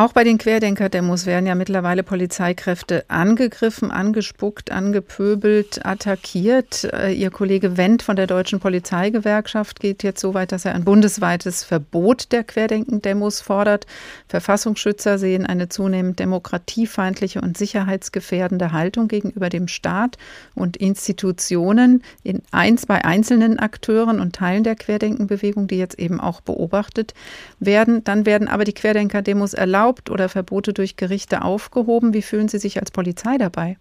Auch 0.00 0.14
bei 0.14 0.24
den 0.24 0.38
Querdenker-Demos 0.38 1.26
werden 1.26 1.44
ja 1.44 1.54
mittlerweile 1.54 2.02
Polizeikräfte 2.02 3.04
angegriffen, 3.08 3.90
angespuckt, 3.90 4.72
angepöbelt, 4.72 5.84
attackiert. 5.84 6.84
Äh, 6.84 7.12
Ihr 7.12 7.30
Kollege 7.30 7.76
Wendt 7.76 8.00
von 8.02 8.16
der 8.16 8.26
Deutschen 8.26 8.60
Polizeigewerkschaft 8.60 9.78
geht 9.78 10.02
jetzt 10.02 10.22
so 10.22 10.32
weit, 10.32 10.52
dass 10.52 10.64
er 10.64 10.74
ein 10.74 10.84
bundesweites 10.84 11.64
Verbot 11.64 12.32
der 12.32 12.44
Querdenken-Demos 12.44 13.42
fordert. 13.42 13.84
Verfassungsschützer 14.26 15.18
sehen 15.18 15.44
eine 15.44 15.68
zunehmend 15.68 16.18
demokratiefeindliche 16.18 17.42
und 17.42 17.58
sicherheitsgefährdende 17.58 18.72
Haltung 18.72 19.06
gegenüber 19.06 19.50
dem 19.50 19.68
Staat 19.68 20.16
und 20.54 20.78
Institutionen 20.78 22.02
in 22.22 22.40
eins 22.52 22.86
bei 22.86 23.04
einzelnen 23.04 23.58
Akteuren 23.58 24.18
und 24.18 24.34
Teilen 24.34 24.64
der 24.64 24.76
Querdenkenbewegung, 24.76 25.66
die 25.66 25.76
jetzt 25.76 25.98
eben 25.98 26.20
auch 26.20 26.40
beobachtet 26.40 27.12
werden. 27.58 28.02
Dann 28.02 28.24
werden 28.24 28.48
aber 28.48 28.64
die 28.64 28.72
Querdenker-Demos 28.72 29.52
erlaubt 29.52 29.89
erlaubt 29.90 30.10
oder 30.10 30.28
Verbote 30.28 30.72
durch 30.72 30.96
Gerichte 30.96 31.42
aufgehoben. 31.42 32.14
Wie 32.14 32.22
fühlen 32.22 32.48
Sie 32.48 32.58
sich 32.58 32.78
als 32.78 32.90
Polizei 32.92 33.38
dabei? 33.38 33.76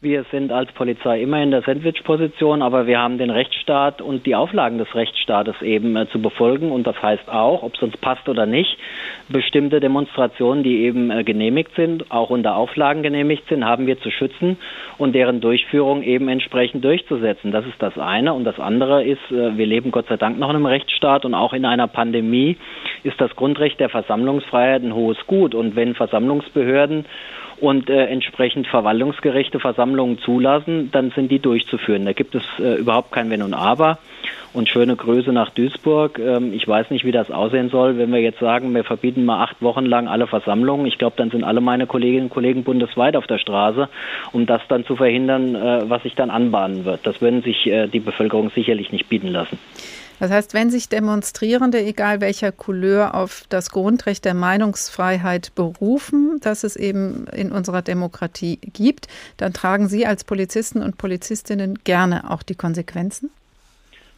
Wir 0.00 0.24
sind 0.30 0.52
als 0.52 0.70
Polizei 0.70 1.22
immer 1.22 1.42
in 1.42 1.50
der 1.50 1.62
Sandwich-Position, 1.62 2.62
aber 2.62 2.86
wir 2.86 3.00
haben 3.00 3.18
den 3.18 3.30
Rechtsstaat 3.30 4.00
und 4.00 4.26
die 4.26 4.36
Auflagen 4.36 4.78
des 4.78 4.94
Rechtsstaates 4.94 5.60
eben 5.60 5.96
äh, 5.96 6.08
zu 6.10 6.22
befolgen. 6.22 6.70
Und 6.70 6.86
das 6.86 7.02
heißt 7.02 7.28
auch, 7.28 7.64
ob 7.64 7.74
es 7.74 7.82
uns 7.82 7.96
passt 7.96 8.28
oder 8.28 8.46
nicht, 8.46 8.78
bestimmte 9.28 9.80
Demonstrationen, 9.80 10.62
die 10.62 10.84
eben 10.84 11.10
äh, 11.10 11.24
genehmigt 11.24 11.72
sind, 11.74 12.12
auch 12.12 12.30
unter 12.30 12.54
Auflagen 12.54 13.02
genehmigt 13.02 13.48
sind, 13.48 13.64
haben 13.64 13.88
wir 13.88 13.98
zu 13.98 14.12
schützen 14.12 14.56
und 14.98 15.16
deren 15.16 15.40
Durchführung 15.40 16.04
eben 16.04 16.28
entsprechend 16.28 16.84
durchzusetzen. 16.84 17.50
Das 17.50 17.66
ist 17.66 17.82
das 17.82 17.98
eine. 17.98 18.34
Und 18.34 18.44
das 18.44 18.60
andere 18.60 19.02
ist, 19.02 19.32
äh, 19.32 19.58
wir 19.58 19.66
leben 19.66 19.90
Gott 19.90 20.06
sei 20.06 20.16
Dank 20.16 20.38
noch 20.38 20.50
in 20.50 20.54
einem 20.54 20.66
Rechtsstaat 20.66 21.24
und 21.24 21.34
auch 21.34 21.54
in 21.54 21.64
einer 21.64 21.88
Pandemie 21.88 22.56
ist 23.02 23.20
das 23.20 23.34
Grundrecht 23.34 23.80
der 23.80 23.88
Versammlungsfreiheit 23.88 24.84
ein 24.84 24.94
hohes 24.94 25.18
Gut. 25.26 25.56
Und 25.56 25.74
wenn 25.74 25.96
Versammlungsbehörden 25.96 27.04
und 27.60 27.90
äh, 27.90 28.06
entsprechend 28.06 28.66
verwaltungsgerechte 28.66 29.60
Versammlungen 29.60 30.18
zulassen, 30.18 30.90
dann 30.92 31.10
sind 31.10 31.30
die 31.30 31.38
durchzuführen. 31.38 32.04
Da 32.04 32.12
gibt 32.12 32.34
es 32.34 32.42
äh, 32.58 32.74
überhaupt 32.74 33.12
kein 33.12 33.30
Wenn 33.30 33.42
und 33.42 33.54
Aber. 33.54 33.98
Und 34.54 34.68
schöne 34.68 34.96
Grüße 34.96 35.32
nach 35.32 35.50
Duisburg. 35.50 36.18
Ähm, 36.18 36.52
ich 36.54 36.66
weiß 36.66 36.90
nicht, 36.90 37.04
wie 37.04 37.12
das 37.12 37.30
aussehen 37.30 37.68
soll, 37.68 37.98
wenn 37.98 38.12
wir 38.12 38.20
jetzt 38.20 38.40
sagen, 38.40 38.74
wir 38.74 38.84
verbieten 38.84 39.24
mal 39.24 39.42
acht 39.42 39.60
Wochen 39.60 39.84
lang 39.84 40.08
alle 40.08 40.26
Versammlungen. 40.26 40.86
Ich 40.86 40.98
glaube, 40.98 41.16
dann 41.16 41.30
sind 41.30 41.44
alle 41.44 41.60
meine 41.60 41.86
Kolleginnen 41.86 42.24
und 42.24 42.30
Kollegen 42.30 42.64
bundesweit 42.64 43.16
auf 43.16 43.26
der 43.26 43.38
Straße, 43.38 43.88
um 44.32 44.46
das 44.46 44.62
dann 44.68 44.84
zu 44.84 44.96
verhindern, 44.96 45.54
äh, 45.54 45.88
was 45.88 46.02
sich 46.02 46.14
dann 46.14 46.30
anbahnen 46.30 46.84
wird. 46.84 47.06
Das 47.06 47.20
würden 47.20 47.42
sich 47.42 47.66
äh, 47.66 47.88
die 47.88 48.00
Bevölkerung 48.00 48.50
sicherlich 48.50 48.90
nicht 48.90 49.08
bieten 49.08 49.28
lassen. 49.28 49.58
Das 50.20 50.30
heißt, 50.30 50.54
wenn 50.54 50.70
sich 50.70 50.88
Demonstrierende, 50.88 51.80
egal 51.80 52.20
welcher 52.20 52.52
Couleur, 52.52 53.14
auf 53.14 53.44
das 53.48 53.70
Grundrecht 53.70 54.24
der 54.24 54.34
Meinungsfreiheit 54.34 55.54
berufen, 55.54 56.40
das 56.42 56.64
es 56.64 56.76
eben 56.76 57.26
in 57.28 57.52
unserer 57.52 57.82
Demokratie 57.82 58.58
gibt, 58.72 59.06
dann 59.36 59.52
tragen 59.52 59.88
Sie 59.88 60.06
als 60.06 60.24
Polizisten 60.24 60.82
und 60.82 60.98
Polizistinnen 60.98 61.78
gerne 61.84 62.30
auch 62.30 62.42
die 62.42 62.56
Konsequenzen? 62.56 63.30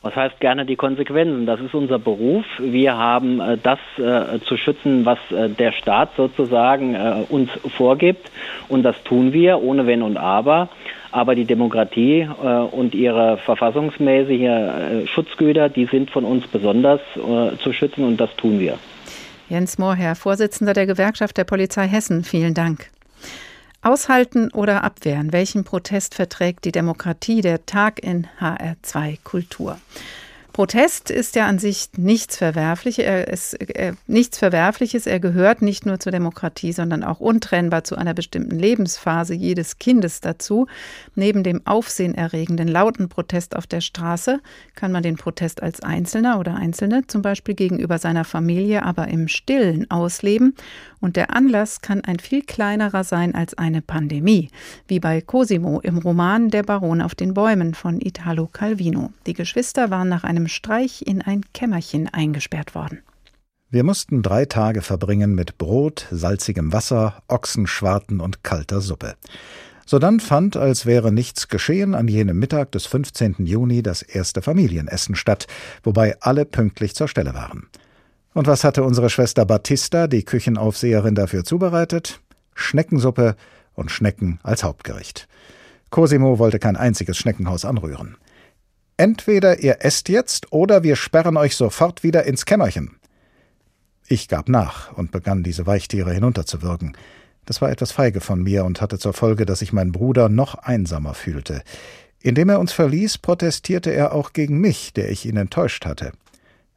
Was 0.03 0.17
heißt 0.17 0.41
gerne 0.41 0.65
die 0.65 0.77
Konsequenzen? 0.77 1.45
Das 1.45 1.61
ist 1.61 1.75
unser 1.75 1.99
Beruf. 1.99 2.47
Wir 2.59 2.97
haben 2.97 3.39
äh, 3.39 3.59
das 3.63 3.79
äh, 3.99 4.41
zu 4.41 4.57
schützen, 4.57 5.05
was 5.05 5.19
äh, 5.31 5.51
der 5.51 5.73
Staat 5.73 6.13
sozusagen 6.17 6.95
äh, 6.95 7.25
uns 7.29 7.51
vorgibt. 7.77 8.31
Und 8.69 8.83
das 8.83 8.97
tun 9.05 9.35
wir 9.35 9.63
ohne 9.63 9.87
Wenn 9.87 10.01
und 10.01 10.17
Aber. 10.17 10.71
Aber 11.13 11.35
die 11.35 11.45
Demokratie 11.45 12.21
äh, 12.21 12.47
und 12.47 12.95
ihre 12.95 13.39
verfassungsmäßige 13.39 14.43
äh, 14.43 15.07
Schutzgüter, 15.07 15.69
die 15.69 15.87
sind 15.87 16.11
von 16.11 16.25
uns 16.25 16.47
besonders 16.47 17.01
zu 17.15 17.73
schützen 17.73 18.05
und 18.05 18.21
das 18.21 18.35
tun 18.37 18.61
wir. 18.61 18.79
Jens 19.49 19.79
Mohrherr, 19.79 20.15
Vorsitzender 20.15 20.75
der 20.75 20.87
Gewerkschaft 20.87 21.37
der 21.37 21.45
Polizei 21.45 21.89
Hessen, 21.89 22.23
vielen 22.23 22.55
Dank. 22.55 22.91
Aushalten 23.83 24.51
oder 24.53 24.85
abwehren, 24.85 25.33
welchen 25.33 25.65
Protest 25.65 26.15
verträgt 26.15 26.67
die 26.67 26.73
Demokratie? 26.73 27.41
Der 27.41 27.65
Tag 27.65 27.99
in 28.03 28.27
HR2 28.39 29.19
Kultur. 29.25 29.79
Protest 30.53 31.11
ist 31.11 31.37
ja 31.37 31.47
an 31.47 31.59
sich 31.59 31.91
nichts 31.97 32.37
Verwerfliches. 32.37 33.05
Er 33.05 33.29
ist, 33.29 33.55
er, 33.55 33.95
nichts 34.07 34.39
Verwerfliches. 34.39 35.07
Er 35.07 35.21
gehört 35.21 35.63
nicht 35.63 35.87
nur 35.87 36.01
zur 36.01 36.13
Demokratie, 36.13 36.73
sondern 36.73 37.05
auch 37.05 37.21
untrennbar 37.21 37.85
zu 37.85 37.97
einer 37.97 38.15
bestimmten 38.15 38.59
Lebensphase 38.59 39.35
jedes 39.35 39.79
Kindes 39.79 40.21
dazu. 40.21 40.67
Neben 41.15 41.43
dem 41.43 41.67
aufsehenerregenden 41.67 42.69
lauten 42.69 43.09
Protest 43.09 43.57
auf 43.57 43.67
der 43.67 43.81
Straße 43.81 44.41
kann 44.75 44.93
man 44.93 45.03
den 45.03 45.17
Protest 45.17 45.63
als 45.63 45.81
Einzelner 45.81 46.39
oder 46.39 46.57
Einzelne 46.57 47.07
zum 47.07 47.23
Beispiel 47.23 47.55
gegenüber 47.55 47.99
seiner 47.99 48.25
Familie 48.25 48.83
aber 48.83 49.09
im 49.09 49.29
Stillen 49.29 49.91
ausleben. 49.91 50.55
Und 51.01 51.17
der 51.17 51.35
Anlass 51.35 51.81
kann 51.81 52.03
ein 52.05 52.19
viel 52.19 52.43
kleinerer 52.43 53.05
sein 53.05 53.35
als 53.35 53.55
eine 53.55 53.81
Pandemie, 53.81 54.51
wie 54.87 55.01
bei 55.01 55.21
Cosimo 55.21 55.81
im 55.81 55.99
Roman 55.99 56.51
Der 56.51 56.63
Baron 56.63 57.01
auf 57.01 57.15
den 57.15 57.35
Bäumen 57.35 57.75
von 57.75 58.01
Italo 58.01 58.47
Calvino. 58.47 59.11
Die 59.27 59.33
Geschwister 59.33 59.91
waren 59.91 60.09
nach 60.09 60.25
einem 60.25 60.40
Streich 60.49 61.03
in 61.07 61.23
ein 61.23 61.43
Kämmerchen 61.53 62.09
eingesperrt 62.09 62.75
worden. 62.75 63.03
Wir 63.71 63.85
mussten 63.85 64.23
drei 64.23 64.47
Tage 64.47 64.83
verbringen 64.83 65.35
mit 65.35 65.57
Brot, 65.57 66.09
salzigem 66.11 66.73
Wasser, 66.73 67.23
Ochsenschwarten 67.29 68.21
und 68.21 68.43
kalter 68.43 68.81
Suppe. 68.81 69.15
Sodann 69.87 70.21
fand, 70.21 70.57
als 70.57 70.87
wäre 70.87 71.13
nichts 71.13 71.49
geschehen, 71.49 71.95
an 71.95 72.09
jenem 72.09 72.39
Mittag 72.39 72.73
des 72.73 72.87
15. 72.87 73.37
Juni 73.39 73.83
das 73.83 74.03
erste 74.03 74.43
Familienessen 74.43 75.15
statt, 75.15 75.47
wobei 75.83 76.17
alle 76.21 76.45
pünktlich 76.45 76.95
zur 76.95 77.09
Stelle 77.09 77.35
waren. 77.35 77.69
Und 78.33 78.47
was 78.47 78.65
hatte 78.65 78.85
unsere 78.85 79.11
Schwester 79.11 79.45
Battista, 79.45 80.07
die 80.07 80.25
Küchenaufseherin, 80.25 81.15
dafür 81.15 81.45
zubereitet? 81.45 82.21
Schneckensuppe 82.55 83.37
und 83.75 83.91
Schnecken 83.91 84.39
als 84.43 84.63
Hauptgericht. 84.63 85.27
Cosimo 85.91 86.39
wollte 86.39 86.59
kein 86.59 86.77
einziges 86.77 87.17
Schneckenhaus 87.17 87.65
anrühren. 87.65 88.17
Entweder 89.01 89.61
ihr 89.61 89.79
esst 89.81 90.11
jetzt 90.11 90.53
oder 90.53 90.83
wir 90.83 90.95
sperren 90.95 91.39
euch 91.39 91.57
sofort 91.57 92.03
wieder 92.03 92.25
ins 92.25 92.45
Kämmerchen. 92.45 92.97
Ich 94.07 94.29
gab 94.29 94.51
nach 94.51 94.93
und 94.93 95.11
begann, 95.11 95.43
diese 95.43 95.67
Weichtiere 95.67 96.13
hinunterzuwürgen. 96.13 96.95
Das 97.47 97.63
war 97.63 97.71
etwas 97.71 97.93
feige 97.93 98.21
von 98.21 98.43
mir 98.43 98.67
und 98.67 98.83
hatte 98.83 98.99
zur 98.99 99.15
Folge, 99.15 99.47
dass 99.47 99.63
ich 99.63 99.73
meinen 99.73 99.93
Bruder 99.93 100.29
noch 100.29 100.55
einsamer 100.55 101.15
fühlte. 101.15 101.63
Indem 102.21 102.51
er 102.51 102.61
uns 102.61 102.73
verließ, 102.73 103.17
protestierte 103.17 103.91
er 103.91 104.13
auch 104.13 104.35
gegen 104.35 104.61
mich, 104.61 104.93
der 104.93 105.11
ich 105.11 105.25
ihn 105.25 105.39
enttäuscht 105.39 105.87
hatte. 105.87 106.13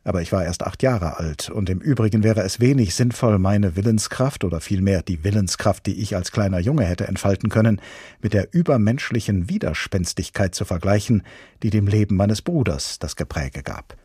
Aber 0.04 0.22
ich 0.22 0.32
war 0.34 0.44
erst 0.44 0.64
acht 0.64 0.84
Jahre 0.84 1.18
alt, 1.18 1.50
und 1.50 1.70
im 1.70 1.80
Übrigen 1.80 2.24
wäre 2.24 2.42
es 2.42 2.60
wenig 2.60 2.94
sinnvoll, 2.94 3.40
meine 3.40 3.78
Willenskraft 3.78 4.44
oder 4.44 4.60
vielmehr 4.60 5.02
die 5.02 5.24
Willenskraft, 5.24 5.86
die 5.86 6.02
ich 6.02 6.16
als 6.16 6.32
kleiner 6.32 6.60
Junge 6.60 6.84
hätte 6.84 7.08
entfalten 7.08 7.50
können, 7.50 7.80
mit 8.22 8.34
der 8.34 8.54
übermenschlichen 8.54 9.50
Widerspenstigkeit 9.50 10.56
zu 10.56 10.66
vergleichen, 10.66 11.24
die 11.64 11.70
dem 11.70 11.88
Leben 11.88 12.18
meines 12.18 12.42
Bruders 12.42 13.00
das 13.00 13.16
Gepräge 13.16 13.64
gab. 13.64 13.96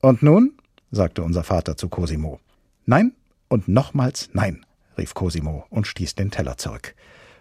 Und 0.00 0.22
nun? 0.22 0.52
sagte 0.92 1.22
unser 1.22 1.44
Vater 1.44 1.76
zu 1.76 1.88
Cosimo. 1.88 2.40
Nein 2.86 3.12
und 3.48 3.68
nochmals 3.68 4.30
nein, 4.32 4.64
rief 4.96 5.14
Cosimo 5.14 5.66
und 5.70 5.86
stieß 5.86 6.14
den 6.14 6.30
Teller 6.30 6.56
zurück. 6.56 6.94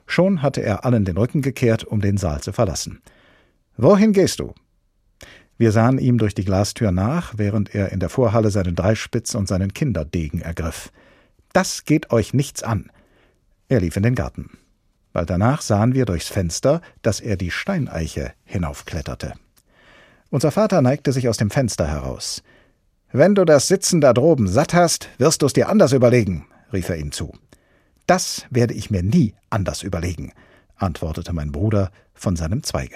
Schon 0.05 0.41
hatte 0.41 0.61
er 0.61 0.85
allen 0.85 1.05
den 1.05 1.17
Rücken 1.17 1.41
gekehrt, 1.41 1.83
um 1.83 2.01
den 2.01 2.17
Saal 2.17 2.41
zu 2.41 2.51
verlassen. 2.51 3.01
Wohin 3.77 4.11
gehst 4.11 4.39
du? 4.39 4.53
Wir 5.59 5.73
sahen 5.73 5.99
ihm 5.99 6.17
durch 6.17 6.33
die 6.33 6.45
Glastür 6.45 6.93
nach, 6.93 7.33
während 7.35 7.75
er 7.75 7.91
in 7.91 7.99
der 7.99 8.07
Vorhalle 8.07 8.49
seinen 8.49 8.75
Dreispitz 8.75 9.35
und 9.35 9.49
seinen 9.49 9.73
Kinderdegen 9.73 10.41
ergriff. 10.41 10.89
Das 11.51 11.83
geht 11.83 12.11
euch 12.11 12.33
nichts 12.33 12.63
an. 12.63 12.89
Er 13.67 13.81
lief 13.81 13.97
in 13.97 14.03
den 14.03 14.15
Garten. 14.15 14.57
Bald 15.11 15.29
danach 15.29 15.61
sahen 15.61 15.93
wir 15.93 16.05
durchs 16.05 16.29
Fenster, 16.29 16.79
dass 17.01 17.19
er 17.19 17.35
die 17.35 17.51
Steineiche 17.51 18.31
hinaufkletterte. 18.45 19.33
Unser 20.29 20.51
Vater 20.51 20.81
neigte 20.81 21.11
sich 21.11 21.27
aus 21.27 21.35
dem 21.35 21.49
Fenster 21.49 21.87
heraus. 21.87 22.41
Wenn 23.11 23.35
du 23.35 23.43
das 23.43 23.67
Sitzen 23.67 23.99
da 23.99 24.13
droben 24.13 24.47
satt 24.47 24.73
hast, 24.73 25.09
wirst 25.17 25.41
du's 25.41 25.51
dir 25.51 25.67
anders 25.67 25.91
überlegen, 25.91 26.47
rief 26.71 26.87
er 26.87 26.97
ihm 26.97 27.11
zu. 27.11 27.33
Das 28.07 28.45
werde 28.49 28.75
ich 28.75 28.91
mir 28.91 29.03
nie 29.03 29.35
anders 29.49 29.83
überlegen, 29.83 30.31
antwortete 30.77 31.33
mein 31.33 31.51
Bruder 31.51 31.91
von 32.13 32.37
seinem 32.37 32.63
Zweige. 32.63 32.95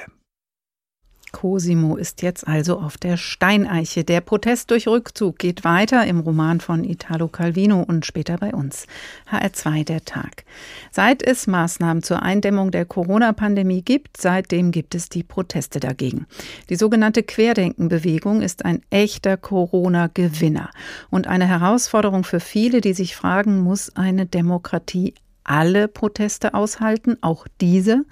Cosimo 1.33 1.97
ist 1.97 2.21
jetzt 2.21 2.47
also 2.47 2.79
auf 2.79 2.97
der 2.97 3.17
Steineiche. 3.17 4.05
Der 4.05 4.21
Protest 4.21 4.71
durch 4.71 4.87
Rückzug 4.87 5.37
geht 5.37 5.65
weiter 5.65 6.05
im 6.05 6.21
Roman 6.21 6.61
von 6.61 6.85
Italo 6.85 7.27
Calvino 7.27 7.83
und 7.83 8.05
später 8.05 8.37
bei 8.37 8.53
uns. 8.53 8.87
HR2 9.29 9.83
der 9.83 10.05
Tag. 10.05 10.45
Seit 10.91 11.21
es 11.21 11.47
Maßnahmen 11.47 12.03
zur 12.03 12.21
Eindämmung 12.21 12.71
der 12.71 12.85
Corona-Pandemie 12.85 13.81
gibt, 13.81 14.15
seitdem 14.15 14.71
gibt 14.71 14.95
es 14.95 15.09
die 15.09 15.23
Proteste 15.23 15.81
dagegen. 15.81 16.27
Die 16.69 16.75
sogenannte 16.77 17.23
Querdenkenbewegung 17.23 18.41
ist 18.41 18.63
ein 18.63 18.81
echter 18.89 19.35
Corona-Gewinner 19.35 20.69
und 21.09 21.27
eine 21.27 21.47
Herausforderung 21.47 22.23
für 22.23 22.39
viele, 22.39 22.79
die 22.79 22.93
sich 22.93 23.15
fragen, 23.15 23.59
muss 23.59 23.93
eine 23.95 24.25
Demokratie 24.27 25.15
alle 25.43 25.87
Proteste 25.87 26.53
aushalten, 26.53 27.17
auch 27.21 27.47
diese, 27.61 28.05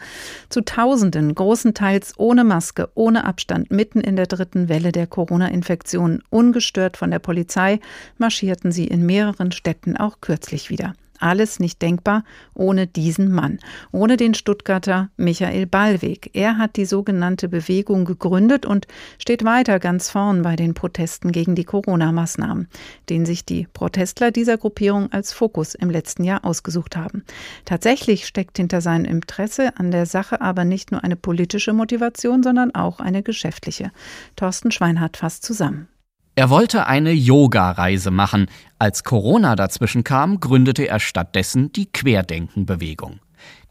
zu 0.50 0.62
Tausenden, 0.62 1.36
großenteils 1.36 2.14
ohne 2.18 2.44
Maske, 2.44 2.90
ohne 2.96 3.26
Abstand, 3.26 3.72
mitten 3.72 4.02
in 4.02 4.16
der 4.16 4.28
dritten 4.28 4.70
Welle 4.70 4.92
der 4.92 5.08
Corona-Infektion, 5.08 6.24
ungestört 6.30 6.98
von 6.98 7.12
der 7.12 7.20
Polizei, 7.20 7.80
marschierten 8.18 8.72
sie 8.72 8.88
in 8.88 9.06
mehreren 9.06 9.52
Städten 9.52 9.98
auch 9.98 10.22
kürzlich 10.22 10.70
wieder. 10.70 10.94
Alles 11.22 11.60
nicht 11.60 11.82
denkbar 11.82 12.24
ohne 12.54 12.88
diesen 12.88 13.32
Mann, 13.32 13.60
ohne 13.92 14.18
den 14.18 14.34
Stuttgarter 14.34 15.10
Michael 15.18 15.68
Ballweg. 15.68 16.32
Er 16.34 16.58
hat 16.58 16.76
die 16.76 16.86
sogenannte 16.86 17.48
Bewegung 17.48 18.06
gegründet 18.06 18.66
und 18.66 18.88
steht 19.20 19.46
weiter 19.46 19.80
ganz 19.80 20.10
vorn 20.10 20.42
bei 20.42 20.56
den 20.56 20.74
Protesten 20.74 21.32
gegen 21.32 21.56
die 21.56 21.64
Corona-Maßnahmen, 21.64 22.68
den 23.10 23.26
sich 23.26 23.46
die 23.46 23.68
Protestler 23.72 24.32
dieser 24.32 24.58
Gruppierung 24.58 25.12
als 25.12 25.32
Fokus 25.32 25.76
im 25.76 25.90
letzten 25.90 26.24
Jahr 26.24 26.44
ausgesucht 26.44 26.96
haben. 26.96 27.24
Tatsächlich 27.66 28.26
steckt 28.26 28.58
hinter 28.58 28.82
seinem 28.82 29.06
Interesse 29.06 29.78
an 29.78 29.92
der 29.92 30.06
Sache 30.06 30.42
aber 30.42 30.66
nicht 30.66 30.92
nur 30.92 31.04
eine 31.04 31.16
politische 31.16 31.74
Motivation, 31.74 32.44
sondern 32.44 32.74
auch 32.74 33.00
eine 33.00 33.24
geschäftliche. 33.24 33.92
Thorsten 34.36 34.72
Schweinhardt 34.72 35.18
fasst 35.18 35.44
zusammen. 35.44 35.88
Er 36.34 36.50
wollte 36.50 36.88
eine 36.88 37.12
Yoga-Reise 37.12 38.10
machen. 38.10 38.48
Als 38.80 39.04
Corona 39.04 39.58
dazwischen 39.58 40.06
kam, 40.06 40.40
gründete 40.40 40.88
er 40.88 41.02
stattdessen 41.02 41.74
die 41.74 41.88
Querdenken-Bewegung. 41.92 43.20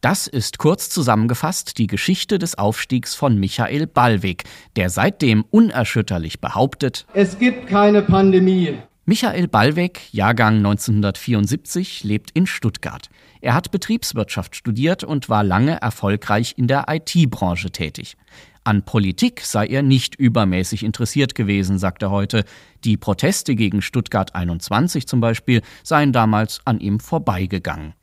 Das 0.03 0.27
ist 0.27 0.59
kurz 0.59 0.91
zusammengefasst 0.91 1.79
die 1.79 1.87
Geschichte 1.87 2.39
des 2.39 2.59
Aufstiegs 2.59 3.15
von 3.15 3.39
Michael 3.39 3.87
Ballweg, 3.87 4.45
der 4.77 4.91
seitdem 4.91 5.45
unerschütterlich 5.51 6.41
behauptet, 6.41 7.07
es 7.15 7.39
gibt 7.39 7.67
keine 7.67 8.03
Pandemie. 8.03 8.79
Michael 9.07 9.49
Ballweg, 9.49 10.13
Jahrgang 10.13 10.59
1974, 10.59 12.05
lebt 12.05 12.31
in 12.33 12.47
Stuttgart. 12.47 13.09
Er 13.41 13.55
hat 13.55 13.71
Betriebswirtschaft 13.71 14.55
studiert 14.55 15.03
und 15.03 15.31
war 15.31 15.43
lange 15.43 15.81
erfolgreich 15.81 16.55
in 16.59 16.67
der 16.67 16.85
IT-Branche 16.89 17.71
tätig. 17.71 18.17
An 18.63 18.83
Politik 18.83 19.41
sei 19.41 19.67
er 19.67 19.83
nicht 19.83 20.17
übermäßig 20.17 20.83
interessiert 20.83 21.35
gewesen, 21.35 21.79
sagt 21.79 22.03
er 22.03 22.11
heute. 22.11 22.45
Die 22.85 22.97
Proteste 22.97 23.55
gegen 23.55 23.81
Stuttgart 23.81 24.35
21 24.35 25.07
zum 25.07 25.21
Beispiel 25.21 25.63
seien 25.83 26.13
damals 26.13 26.61
an 26.67 26.79
ihm 26.79 27.01
vorbeigegangen. 27.01 27.95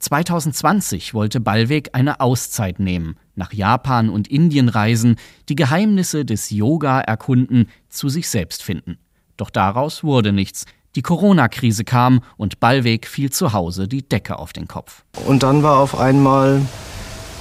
2020 0.00 1.14
wollte 1.14 1.40
Ballweg 1.40 1.90
eine 1.92 2.20
Auszeit 2.20 2.78
nehmen, 2.78 3.16
nach 3.34 3.52
Japan 3.52 4.08
und 4.10 4.28
Indien 4.28 4.68
reisen, 4.68 5.16
die 5.48 5.56
Geheimnisse 5.56 6.24
des 6.24 6.50
Yoga 6.50 7.00
erkunden, 7.00 7.68
zu 7.88 8.08
sich 8.08 8.28
selbst 8.28 8.62
finden. 8.62 8.98
Doch 9.36 9.50
daraus 9.50 10.04
wurde 10.04 10.32
nichts. 10.32 10.66
Die 10.94 11.02
Corona-Krise 11.02 11.84
kam 11.84 12.20
und 12.36 12.60
Ballweg 12.60 13.06
fiel 13.06 13.30
zu 13.30 13.52
Hause 13.52 13.86
die 13.86 14.08
Decke 14.08 14.38
auf 14.38 14.52
den 14.52 14.66
Kopf. 14.66 15.04
Und 15.26 15.42
dann 15.42 15.62
war 15.62 15.78
auf 15.78 15.98
einmal 15.98 16.62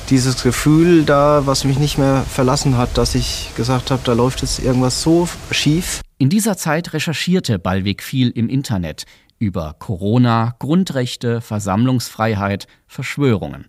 dieses 0.10 0.44
Gefühl 0.44 1.04
da, 1.04 1.46
was 1.46 1.64
mich 1.64 1.80
nicht 1.80 1.98
mehr 1.98 2.24
verlassen 2.30 2.78
hat, 2.78 2.98
dass 2.98 3.16
ich 3.16 3.52
gesagt 3.56 3.92
habe, 3.92 4.02
da 4.04 4.14
läuft 4.14 4.42
jetzt 4.42 4.60
irgendwas 4.60 5.02
so 5.02 5.28
schief. 5.52 6.02
In 6.18 6.30
dieser 6.30 6.58
Zeit 6.58 6.94
recherchierte 6.94 7.60
Ballweg 7.60 8.02
viel 8.02 8.30
im 8.30 8.50
Internet 8.50 9.04
über 9.40 9.76
Corona, 9.78 10.56
Grundrechte, 10.60 11.42
Versammlungsfreiheit, 11.42 12.68
Verschwörungen. 12.88 13.68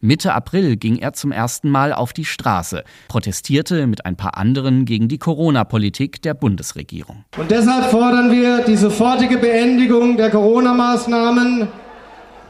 Mitte 0.00 0.32
April 0.32 0.76
ging 0.76 0.98
er 0.98 1.12
zum 1.12 1.32
ersten 1.32 1.70
Mal 1.70 1.92
auf 1.92 2.12
die 2.12 2.24
Straße, 2.24 2.84
protestierte 3.08 3.88
mit 3.88 4.06
ein 4.06 4.14
paar 4.14 4.36
anderen 4.36 4.84
gegen 4.84 5.08
die 5.08 5.18
Corona-Politik 5.18 6.22
der 6.22 6.34
Bundesregierung. 6.34 7.24
Und 7.36 7.50
deshalb 7.50 7.90
fordern 7.90 8.30
wir 8.30 8.64
die 8.64 8.76
sofortige 8.76 9.38
Beendigung 9.38 10.16
der 10.16 10.30
Corona-Maßnahmen, 10.30 11.66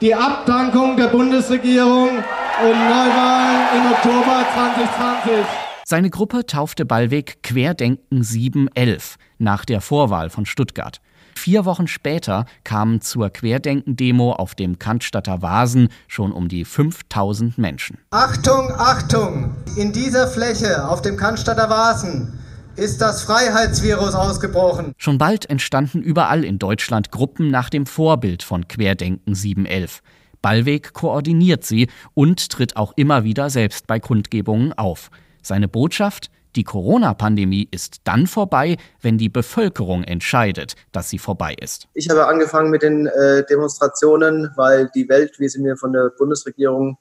die 0.01 0.15
Abdankung 0.15 0.97
der 0.97 1.09
Bundesregierung 1.09 2.09
und 2.09 2.89
Neuwahlen 2.89 3.61
im 3.77 3.93
Oktober 3.93 4.47
2020. 4.55 5.47
Seine 5.85 6.11
Gruppe 6.11 6.47
taufte 6.47 6.85
Ballweg 6.85 7.43
Querdenken 7.43 8.23
711 8.23 9.17
nach 9.39 9.65
der 9.65 9.81
Vorwahl 9.81 10.31
von 10.31 10.47
Stuttgart. 10.47 11.01
Vier 11.35 11.65
Wochen 11.65 11.87
später 11.87 12.47
kamen 12.65 13.01
zur 13.01 13.31
Querdenken-Demo 13.31 14.33
auf 14.33 14.55
dem 14.55 14.79
Cannstatter 14.79 15.41
Vasen 15.41 15.89
schon 16.09 16.33
um 16.33 16.49
die 16.49 16.65
5000 16.65 17.59
Menschen. 17.59 17.99
Achtung, 18.11 18.73
Achtung! 18.77 19.57
In 19.77 19.93
dieser 19.93 20.27
Fläche 20.27 20.89
auf 20.89 21.01
dem 21.01 21.17
Cannstatter 21.17 21.71
Vasen 21.71 22.38
ist 22.79 23.01
das 23.01 23.23
Freiheitsvirus 23.25 24.15
ausgebrochen. 24.15 24.93
Schon 24.97 25.19
bald 25.19 25.51
entstanden 25.51 26.01
überall 26.01 26.45
in 26.45 26.59
Deutschland 26.59 27.11
Gruppen 27.11 27.51
nach 27.51 27.71
dem 27.71 27.87
Vorbild 27.87 28.43
von 28.43 28.69
Querdenken 28.69 29.35
711. 29.35 30.01
Ballweg 30.41 30.93
koordiniert 30.93 31.65
sie 31.65 31.89
und 32.15 32.51
tritt 32.51 32.77
auch 32.77 32.93
immer 32.97 33.25
wieder 33.25 33.51
selbst 33.51 33.89
bei 33.89 33.99
Kundgebungen 33.99 34.73
auf. 34.73 35.11
Seine 35.43 35.67
Botschaft 35.67 36.31
die 36.57 36.65
Corona-Pandemie 36.65 37.69
ist 37.71 37.99
dann 38.05 38.27
vorbei, 38.27 38.79
wenn 39.01 39.19
die 39.19 39.29
Bevölkerung 39.29 40.03
entscheidet, 40.03 40.75
dass 40.93 41.11
sie 41.11 41.19
vorbei 41.19 41.55
ist. 41.61 41.89
Ich 41.95 42.09
habe 42.09 42.27
angefangen 42.27 42.71
mit 42.71 42.83
den 42.83 43.07
äh, 43.07 43.45
Demonstrationen, 43.45 44.51
weil 44.57 44.91
die 44.95 45.09
Welt, 45.09 45.39
wie 45.39 45.49
sie 45.49 45.61
mir 45.61 45.77
von 45.77 45.93
der 45.93 46.11
Bundesregierung 46.17 46.99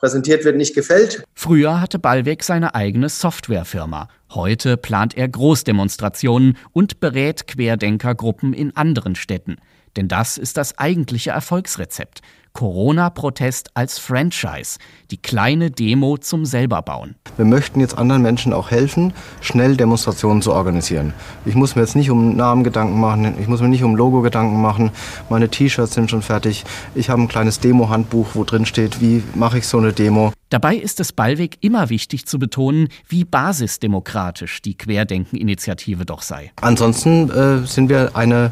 präsentiert 0.00 0.44
wird, 0.44 0.56
nicht 0.56 0.74
gefällt. 0.74 1.22
Früher 1.34 1.80
hatte 1.80 1.98
Ballweg 1.98 2.42
seine 2.42 2.74
eigene 2.74 3.08
Softwarefirma. 3.08 4.08
Heute 4.30 4.76
plant 4.76 5.16
er 5.16 5.28
Großdemonstrationen 5.28 6.56
und 6.72 6.98
berät 6.98 7.46
Querdenkergruppen 7.46 8.52
in 8.52 8.74
anderen 8.74 9.14
Städten. 9.14 9.58
Denn 9.96 10.08
das 10.08 10.38
ist 10.38 10.56
das 10.56 10.78
eigentliche 10.78 11.30
Erfolgsrezept. 11.30 12.22
Corona-Protest 12.52 13.70
als 13.74 13.98
Franchise, 13.98 14.78
die 15.10 15.16
kleine 15.16 15.70
Demo 15.70 16.16
zum 16.18 16.44
Selberbauen. 16.44 17.16
Wir 17.36 17.44
möchten 17.44 17.80
jetzt 17.80 17.96
anderen 17.96 18.22
Menschen 18.22 18.52
auch 18.52 18.70
helfen, 18.70 19.12
schnell 19.40 19.76
Demonstrationen 19.76 20.42
zu 20.42 20.52
organisieren. 20.52 21.12
Ich 21.44 21.54
muss 21.54 21.76
mir 21.76 21.82
jetzt 21.82 21.96
nicht 21.96 22.10
um 22.10 22.36
Namen 22.36 22.64
Gedanken 22.64 23.00
machen, 23.00 23.34
ich 23.40 23.48
muss 23.48 23.60
mir 23.60 23.68
nicht 23.68 23.84
um 23.84 23.96
Logo 23.96 24.20
Gedanken 24.20 24.60
machen. 24.60 24.90
Meine 25.28 25.48
T-Shirts 25.48 25.94
sind 25.94 26.10
schon 26.10 26.22
fertig. 26.22 26.64
Ich 26.94 27.10
habe 27.10 27.22
ein 27.22 27.28
kleines 27.28 27.60
Demo-Handbuch, 27.60 28.28
wo 28.34 28.44
drin 28.44 28.66
steht, 28.66 29.00
wie 29.00 29.22
mache 29.34 29.58
ich 29.58 29.66
so 29.66 29.78
eine 29.78 29.92
Demo. 29.92 30.32
Dabei 30.50 30.74
ist 30.74 30.98
es 30.98 31.12
Ballweg 31.12 31.58
immer 31.60 31.90
wichtig 31.90 32.26
zu 32.26 32.40
betonen, 32.40 32.88
wie 33.08 33.24
basisdemokratisch 33.24 34.62
die 34.62 34.76
Querdenken-Initiative 34.76 36.04
doch 36.04 36.22
sei. 36.22 36.50
Ansonsten 36.60 37.30
äh, 37.30 37.66
sind 37.66 37.88
wir 37.88 38.16
eine 38.16 38.50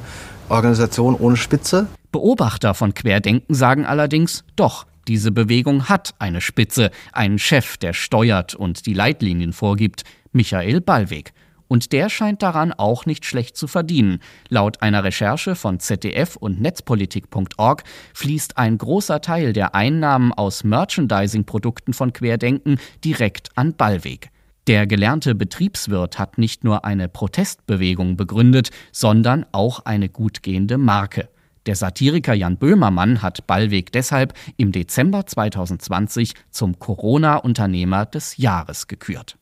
Organisation 0.48 1.14
ohne 1.14 1.36
Spitze. 1.36 1.88
Beobachter 2.12 2.74
von 2.74 2.94
Querdenken 2.94 3.54
sagen 3.54 3.84
allerdings, 3.84 4.44
doch, 4.56 4.86
diese 5.08 5.32
Bewegung 5.32 5.88
hat 5.88 6.14
eine 6.18 6.40
Spitze, 6.40 6.90
einen 7.12 7.38
Chef, 7.38 7.76
der 7.76 7.92
steuert 7.92 8.54
und 8.54 8.86
die 8.86 8.94
Leitlinien 8.94 9.52
vorgibt, 9.52 10.04
Michael 10.32 10.80
Ballweg. 10.80 11.32
Und 11.66 11.92
der 11.92 12.08
scheint 12.08 12.42
daran 12.42 12.72
auch 12.72 13.04
nicht 13.04 13.26
schlecht 13.26 13.56
zu 13.56 13.66
verdienen. 13.66 14.20
Laut 14.48 14.80
einer 14.80 15.04
Recherche 15.04 15.54
von 15.54 15.80
ZDF 15.80 16.36
und 16.36 16.60
Netzpolitik.org 16.60 17.84
fließt 18.14 18.56
ein 18.56 18.78
großer 18.78 19.20
Teil 19.20 19.52
der 19.52 19.74
Einnahmen 19.74 20.32
aus 20.32 20.64
Merchandising-Produkten 20.64 21.92
von 21.92 22.14
Querdenken 22.14 22.78
direkt 23.04 23.50
an 23.54 23.74
Ballweg. 23.74 24.30
Der 24.66 24.86
gelernte 24.86 25.34
Betriebswirt 25.34 26.18
hat 26.18 26.36
nicht 26.36 26.64
nur 26.64 26.84
eine 26.84 27.08
Protestbewegung 27.08 28.16
begründet, 28.16 28.70
sondern 28.92 29.46
auch 29.52 29.80
eine 29.86 30.08
gut 30.08 30.42
gehende 30.42 30.76
Marke. 30.76 31.28
Der 31.68 31.76
Satiriker 31.76 32.32
Jan 32.32 32.56
Böhmermann 32.56 33.20
hat 33.20 33.46
Ballweg 33.46 33.92
deshalb 33.92 34.32
im 34.56 34.72
Dezember 34.72 35.26
2020 35.26 36.32
zum 36.50 36.78
Corona-Unternehmer 36.78 38.06
des 38.06 38.38
Jahres 38.38 38.86
gekürt. 38.86 39.36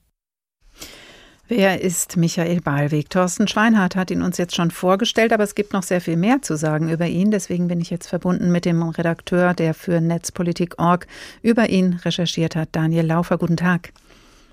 Wer 1.47 1.83
ist 1.83 2.17
Michael 2.17 2.62
Ballweg? 2.62 3.11
Thorsten 3.11 3.47
Schweinhardt 3.47 3.95
hat 3.95 4.11
ihn 4.11 4.23
uns 4.23 4.39
jetzt 4.39 4.57
schon 4.57 4.73
vorgestellt, 4.73 5.33
aber 5.33 5.45
es 5.45 5.55
gibt 5.55 5.73
noch 5.73 5.85
sehr 5.85 6.01
viel 6.01 6.17
mehr 6.17 6.43
zu 6.43 6.57
sagen 6.57 6.91
über 6.91 7.07
ihn. 7.07 7.31
Deswegen 7.31 7.69
bin 7.69 7.81
ich 7.81 7.91
jetzt 7.91 8.09
verbunden 8.09 8.51
mit 8.51 8.65
dem 8.65 8.83
Redakteur, 8.83 9.55
der 9.55 9.73
für 9.73 10.01
Netzpolitik.org 10.01 11.07
über 11.43 11.71
ihn 11.71 12.01
recherchiert 12.05 12.57
hat, 12.57 12.71
Daniel 12.73 13.07
Laufer. 13.07 13.39
Guten 13.39 13.57
Tag. 13.57 13.93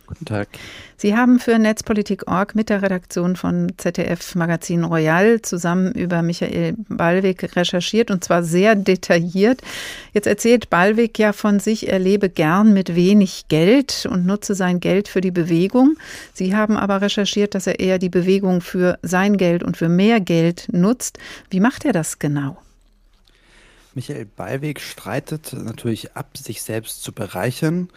Guten 0.05 0.25
Tag. 0.25 0.49
Sie 0.97 1.15
haben 1.15 1.39
für 1.39 1.57
Netzpolitik.org 1.57 2.55
mit 2.55 2.69
der 2.69 2.81
Redaktion 2.81 3.37
von 3.37 3.71
ZDF 3.77 4.35
Magazin 4.35 4.83
Royal 4.83 5.41
zusammen 5.41 5.93
über 5.93 6.21
Michael 6.21 6.75
Ballweg 6.89 7.55
recherchiert 7.55 8.11
und 8.11 8.23
zwar 8.23 8.43
sehr 8.43 8.75
detailliert. 8.75 9.61
Jetzt 10.13 10.27
erzählt 10.27 10.69
Ballweg 10.69 11.17
ja 11.17 11.31
von 11.31 11.59
sich, 11.59 11.87
er 11.87 11.99
lebe 11.99 12.29
gern 12.29 12.73
mit 12.73 12.95
wenig 12.95 13.45
Geld 13.47 14.05
und 14.09 14.25
nutze 14.25 14.55
sein 14.55 14.81
Geld 14.81 15.07
für 15.07 15.21
die 15.21 15.31
Bewegung. 15.31 15.95
Sie 16.33 16.53
haben 16.53 16.75
aber 16.75 17.01
recherchiert, 17.01 17.55
dass 17.55 17.65
er 17.65 17.79
eher 17.79 17.97
die 17.97 18.09
Bewegung 18.09 18.59
für 18.59 18.99
sein 19.01 19.37
Geld 19.37 19.63
und 19.63 19.77
für 19.77 19.89
mehr 19.89 20.19
Geld 20.19 20.67
nutzt. 20.71 21.17
Wie 21.49 21.61
macht 21.61 21.85
er 21.85 21.93
das 21.93 22.19
genau? 22.19 22.57
Michael 23.95 24.25
Ballweg 24.25 24.79
streitet 24.79 25.53
natürlich 25.53 26.15
ab, 26.15 26.37
sich 26.37 26.61
selbst 26.61 27.03
zu 27.03 27.11
bereichern, 27.11 27.89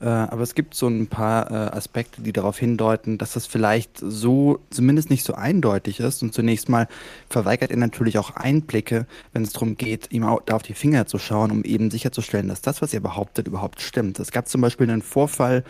äh, 0.00 0.06
aber 0.06 0.42
es 0.42 0.54
gibt 0.54 0.74
so 0.74 0.88
ein 0.88 1.06
paar 1.06 1.50
äh, 1.50 1.54
Aspekte, 1.54 2.22
die 2.22 2.32
darauf 2.32 2.58
hindeuten, 2.58 3.18
dass 3.18 3.34
das 3.34 3.46
vielleicht 3.46 3.98
so 3.98 4.60
zumindest 4.70 5.10
nicht 5.10 5.24
so 5.24 5.34
eindeutig 5.34 6.00
ist. 6.00 6.22
Und 6.22 6.34
zunächst 6.34 6.68
mal 6.68 6.88
verweigert 7.28 7.70
er 7.70 7.76
natürlich 7.76 8.18
auch 8.18 8.30
Einblicke, 8.36 9.06
wenn 9.32 9.42
es 9.42 9.52
darum 9.52 9.76
geht, 9.76 10.10
ihm 10.10 10.22
da 10.46 10.54
auf 10.54 10.62
die 10.62 10.74
Finger 10.74 11.06
zu 11.06 11.18
schauen, 11.18 11.50
um 11.50 11.64
eben 11.64 11.90
sicherzustellen, 11.90 12.48
dass 12.48 12.60
das, 12.60 12.82
was 12.82 12.92
er 12.92 13.00
behauptet, 13.00 13.46
überhaupt 13.46 13.80
stimmt. 13.80 14.18
Es 14.18 14.32
gab 14.32 14.48
zum 14.48 14.60
Beispiel 14.60 14.90
einen 14.90 15.02
Vorfall 15.02 15.64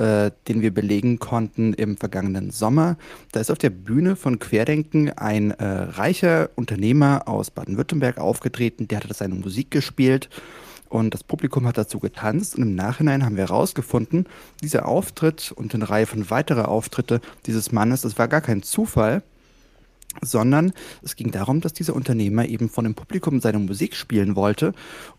äh, 0.00 0.30
den 0.48 0.62
wir 0.62 0.72
belegen 0.72 1.18
konnten 1.18 1.74
im 1.74 1.98
vergangenen 1.98 2.50
Sommer. 2.50 2.96
Da 3.32 3.40
ist 3.40 3.50
auf 3.50 3.58
der 3.58 3.68
Bühne 3.68 4.16
von 4.16 4.38
Querdenken 4.38 5.10
ein 5.10 5.50
äh, 5.50 5.64
reicher 5.64 6.48
Unternehmer 6.56 7.28
aus 7.28 7.50
Baden-Württemberg 7.50 8.16
aufgetreten, 8.16 8.88
der 8.88 9.00
hat 9.00 9.14
seine 9.14 9.34
Musik 9.34 9.70
gespielt. 9.70 10.30
Und 10.88 11.12
das 11.12 11.22
Publikum 11.22 11.66
hat 11.66 11.76
dazu 11.76 12.00
getanzt 12.00 12.56
und 12.56 12.62
im 12.62 12.74
Nachhinein 12.74 13.24
haben 13.24 13.36
wir 13.36 13.44
herausgefunden, 13.44 14.26
dieser 14.62 14.88
Auftritt 14.88 15.52
und 15.52 15.74
eine 15.74 15.88
Reihe 15.88 16.06
von 16.06 16.30
weiterer 16.30 16.68
Auftritte 16.68 17.20
dieses 17.44 17.70
Mannes, 17.70 18.00
das 18.00 18.18
war 18.18 18.26
gar 18.26 18.40
kein 18.40 18.62
Zufall, 18.62 19.22
sondern 20.22 20.72
es 21.02 21.14
ging 21.14 21.30
darum, 21.30 21.60
dass 21.60 21.72
dieser 21.72 21.94
Unternehmer 21.94 22.46
eben 22.46 22.68
von 22.68 22.84
dem 22.84 22.94
Publikum 22.94 23.40
seine 23.40 23.58
Musik 23.58 23.94
spielen 23.94 24.34
wollte 24.34 24.72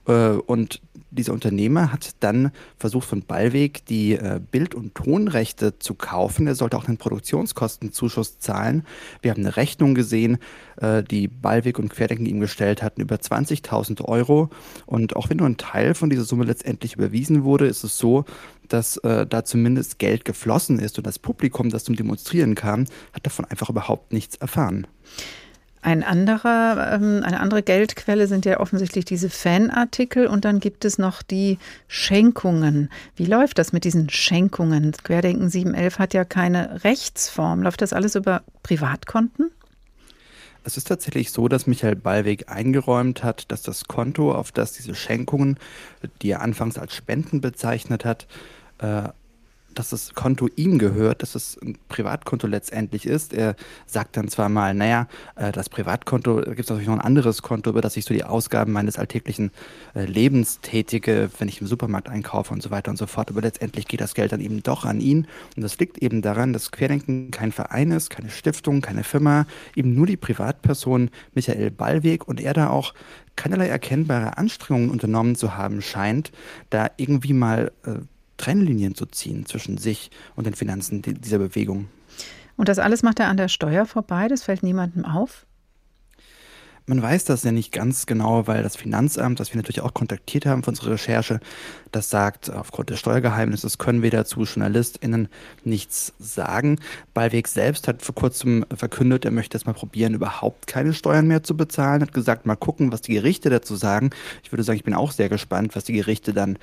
und 0.05 0.81
dieser 1.11 1.33
Unternehmer 1.33 1.91
hat 1.91 2.15
dann 2.21 2.51
versucht 2.77 3.07
von 3.07 3.21
Ballweg 3.21 3.85
die 3.85 4.13
äh, 4.13 4.39
Bild- 4.39 4.73
und 4.73 4.95
Tonrechte 4.95 5.77
zu 5.77 5.93
kaufen. 5.93 6.47
Er 6.47 6.55
sollte 6.55 6.77
auch 6.77 6.87
einen 6.87 6.97
Produktionskostenzuschuss 6.97 8.39
zahlen. 8.39 8.85
Wir 9.21 9.31
haben 9.31 9.41
eine 9.41 9.57
Rechnung 9.57 9.93
gesehen, 9.93 10.37
äh, 10.77 11.03
die 11.03 11.27
Ballweg 11.27 11.79
und 11.79 11.89
Querdenken 11.89 12.25
ihm 12.25 12.39
gestellt 12.39 12.81
hatten, 12.81 13.01
über 13.01 13.17
20.000 13.17 14.05
Euro. 14.05 14.49
Und 14.85 15.15
auch 15.17 15.29
wenn 15.29 15.37
nur 15.37 15.47
ein 15.47 15.57
Teil 15.57 15.93
von 15.93 16.09
dieser 16.09 16.23
Summe 16.23 16.45
letztendlich 16.45 16.93
überwiesen 16.93 17.43
wurde, 17.43 17.67
ist 17.67 17.83
es 17.83 17.97
so, 17.97 18.23
dass 18.69 18.95
äh, 18.97 19.27
da 19.27 19.43
zumindest 19.43 19.99
Geld 19.99 20.23
geflossen 20.23 20.79
ist 20.79 20.97
und 20.97 21.05
das 21.05 21.19
Publikum, 21.19 21.69
das 21.69 21.83
zum 21.83 21.97
Demonstrieren 21.97 22.55
kam, 22.55 22.85
hat 23.11 23.25
davon 23.25 23.43
einfach 23.45 23.69
überhaupt 23.69 24.13
nichts 24.13 24.37
erfahren. 24.37 24.87
Ein 25.83 26.03
anderer, 26.03 26.93
ähm, 26.93 27.21
eine 27.23 27.39
andere 27.39 27.63
Geldquelle 27.63 28.27
sind 28.27 28.45
ja 28.45 28.59
offensichtlich 28.59 29.03
diese 29.03 29.31
Fanartikel 29.31 30.27
und 30.27 30.45
dann 30.45 30.59
gibt 30.59 30.85
es 30.85 30.99
noch 30.99 31.23
die 31.23 31.57
Schenkungen. 31.87 32.89
Wie 33.15 33.25
läuft 33.25 33.57
das 33.57 33.73
mit 33.73 33.83
diesen 33.83 34.09
Schenkungen? 34.09 34.91
Querdenken 34.91 35.49
711 35.49 35.97
hat 35.97 36.13
ja 36.13 36.23
keine 36.23 36.83
Rechtsform. 36.83 37.63
Läuft 37.63 37.81
das 37.81 37.93
alles 37.93 38.15
über 38.15 38.43
Privatkonten? 38.61 39.49
Es 40.63 40.77
ist 40.77 40.87
tatsächlich 40.87 41.31
so, 41.31 41.47
dass 41.47 41.65
Michael 41.65 41.95
Ballweg 41.95 42.47
eingeräumt 42.47 43.23
hat, 43.23 43.51
dass 43.51 43.63
das 43.63 43.85
Konto, 43.85 44.31
auf 44.31 44.51
das 44.51 44.73
diese 44.73 44.93
Schenkungen, 44.93 45.57
die 46.21 46.29
er 46.29 46.41
anfangs 46.41 46.77
als 46.77 46.95
Spenden 46.95 47.41
bezeichnet 47.41 48.05
hat, 48.05 48.27
äh, 48.77 49.09
dass 49.75 49.89
das 49.89 50.13
Konto 50.13 50.49
ihm 50.55 50.79
gehört, 50.79 51.21
dass 51.21 51.35
es 51.35 51.57
ein 51.61 51.77
Privatkonto 51.87 52.47
letztendlich 52.47 53.05
ist. 53.05 53.33
Er 53.33 53.55
sagt 53.85 54.17
dann 54.17 54.27
zwar 54.27 54.49
mal, 54.49 54.73
naja, 54.73 55.07
äh, 55.35 55.51
das 55.51 55.69
Privatkonto, 55.69 56.41
da 56.41 56.49
gibt 56.51 56.61
es 56.61 56.69
natürlich 56.69 56.87
noch 56.87 56.95
ein 56.95 57.01
anderes 57.01 57.41
Konto, 57.41 57.69
über 57.69 57.81
das 57.81 57.97
ich 57.97 58.05
so 58.05 58.13
die 58.13 58.23
Ausgaben 58.23 58.71
meines 58.71 58.97
alltäglichen 58.97 59.51
äh, 59.95 60.05
Lebens 60.05 60.59
tätige, 60.61 61.29
wenn 61.39 61.47
ich 61.47 61.61
im 61.61 61.67
Supermarkt 61.67 62.09
einkaufe 62.09 62.53
und 62.53 62.61
so 62.61 62.71
weiter 62.71 62.91
und 62.91 62.97
so 62.97 63.07
fort. 63.07 63.29
Aber 63.29 63.41
letztendlich 63.41 63.87
geht 63.87 64.01
das 64.01 64.13
Geld 64.13 64.31
dann 64.31 64.41
eben 64.41 64.63
doch 64.63 64.85
an 64.85 64.99
ihn. 64.99 65.27
Und 65.55 65.63
das 65.63 65.77
liegt 65.79 65.97
eben 65.99 66.21
daran, 66.21 66.53
dass 66.53 66.71
Querdenken 66.71 67.31
kein 67.31 67.51
Verein 67.51 67.91
ist, 67.91 68.09
keine 68.09 68.29
Stiftung, 68.29 68.81
keine 68.81 69.03
Firma, 69.03 69.45
eben 69.75 69.95
nur 69.95 70.07
die 70.07 70.17
Privatperson 70.17 71.09
Michael 71.33 71.71
Ballweg 71.71 72.27
und 72.27 72.41
er 72.41 72.53
da 72.53 72.69
auch 72.69 72.93
keinerlei 73.35 73.67
erkennbare 73.67 74.37
Anstrengungen 74.37 74.89
unternommen 74.89 75.35
zu 75.35 75.55
haben 75.55 75.81
scheint, 75.81 76.31
da 76.69 76.91
irgendwie 76.97 77.33
mal 77.33 77.71
äh, 77.85 77.99
Trennlinien 78.41 78.95
zu 78.95 79.05
ziehen 79.05 79.45
zwischen 79.45 79.77
sich 79.77 80.09
und 80.35 80.47
den 80.47 80.55
Finanzen 80.55 81.01
dieser 81.03 81.37
Bewegung. 81.37 81.87
Und 82.57 82.69
das 82.69 82.79
alles 82.79 83.03
macht 83.03 83.19
er 83.19 83.27
an 83.27 83.37
der 83.37 83.47
Steuer 83.47 83.85
vorbei? 83.85 84.27
Das 84.27 84.43
fällt 84.43 84.63
niemandem 84.63 85.05
auf? 85.05 85.45
Man 86.87 87.01
weiß 87.01 87.25
das 87.25 87.43
ja 87.43 87.51
nicht 87.51 87.71
ganz 87.71 88.07
genau, 88.07 88.47
weil 88.47 88.63
das 88.63 88.75
Finanzamt, 88.75 89.39
das 89.39 89.53
wir 89.53 89.57
natürlich 89.57 89.81
auch 89.81 89.93
kontaktiert 89.93 90.47
haben 90.47 90.63
für 90.63 90.71
unsere 90.71 90.91
Recherche, 90.91 91.39
das 91.91 92.09
sagt, 92.09 92.49
aufgrund 92.49 92.89
des 92.89 92.99
Steuergeheimnisses 92.99 93.77
können 93.77 94.01
wir 94.01 94.09
dazu 94.09 94.43
JournalistInnen 94.43 95.27
nichts 95.63 96.13
sagen. 96.17 96.79
Ballweg 97.13 97.47
selbst 97.47 97.87
hat 97.87 98.01
vor 98.01 98.15
kurzem 98.15 98.65
verkündet, 98.75 99.25
er 99.25 99.31
möchte 99.31 99.55
es 99.57 99.65
mal 99.65 99.73
probieren, 99.73 100.15
überhaupt 100.15 100.65
keine 100.65 100.93
Steuern 100.93 101.27
mehr 101.27 101.43
zu 101.43 101.55
bezahlen, 101.55 102.01
hat 102.01 102.13
gesagt, 102.13 102.47
mal 102.47 102.55
gucken, 102.55 102.91
was 102.91 103.01
die 103.01 103.13
Gerichte 103.13 103.51
dazu 103.51 103.75
sagen. 103.75 104.09
Ich 104.43 104.51
würde 104.51 104.63
sagen, 104.63 104.77
ich 104.77 104.83
bin 104.83 104.95
auch 104.95 105.11
sehr 105.11 105.29
gespannt, 105.29 105.75
was 105.75 105.83
die 105.83 105.93
Gerichte 105.93 106.33
dann 106.33 106.57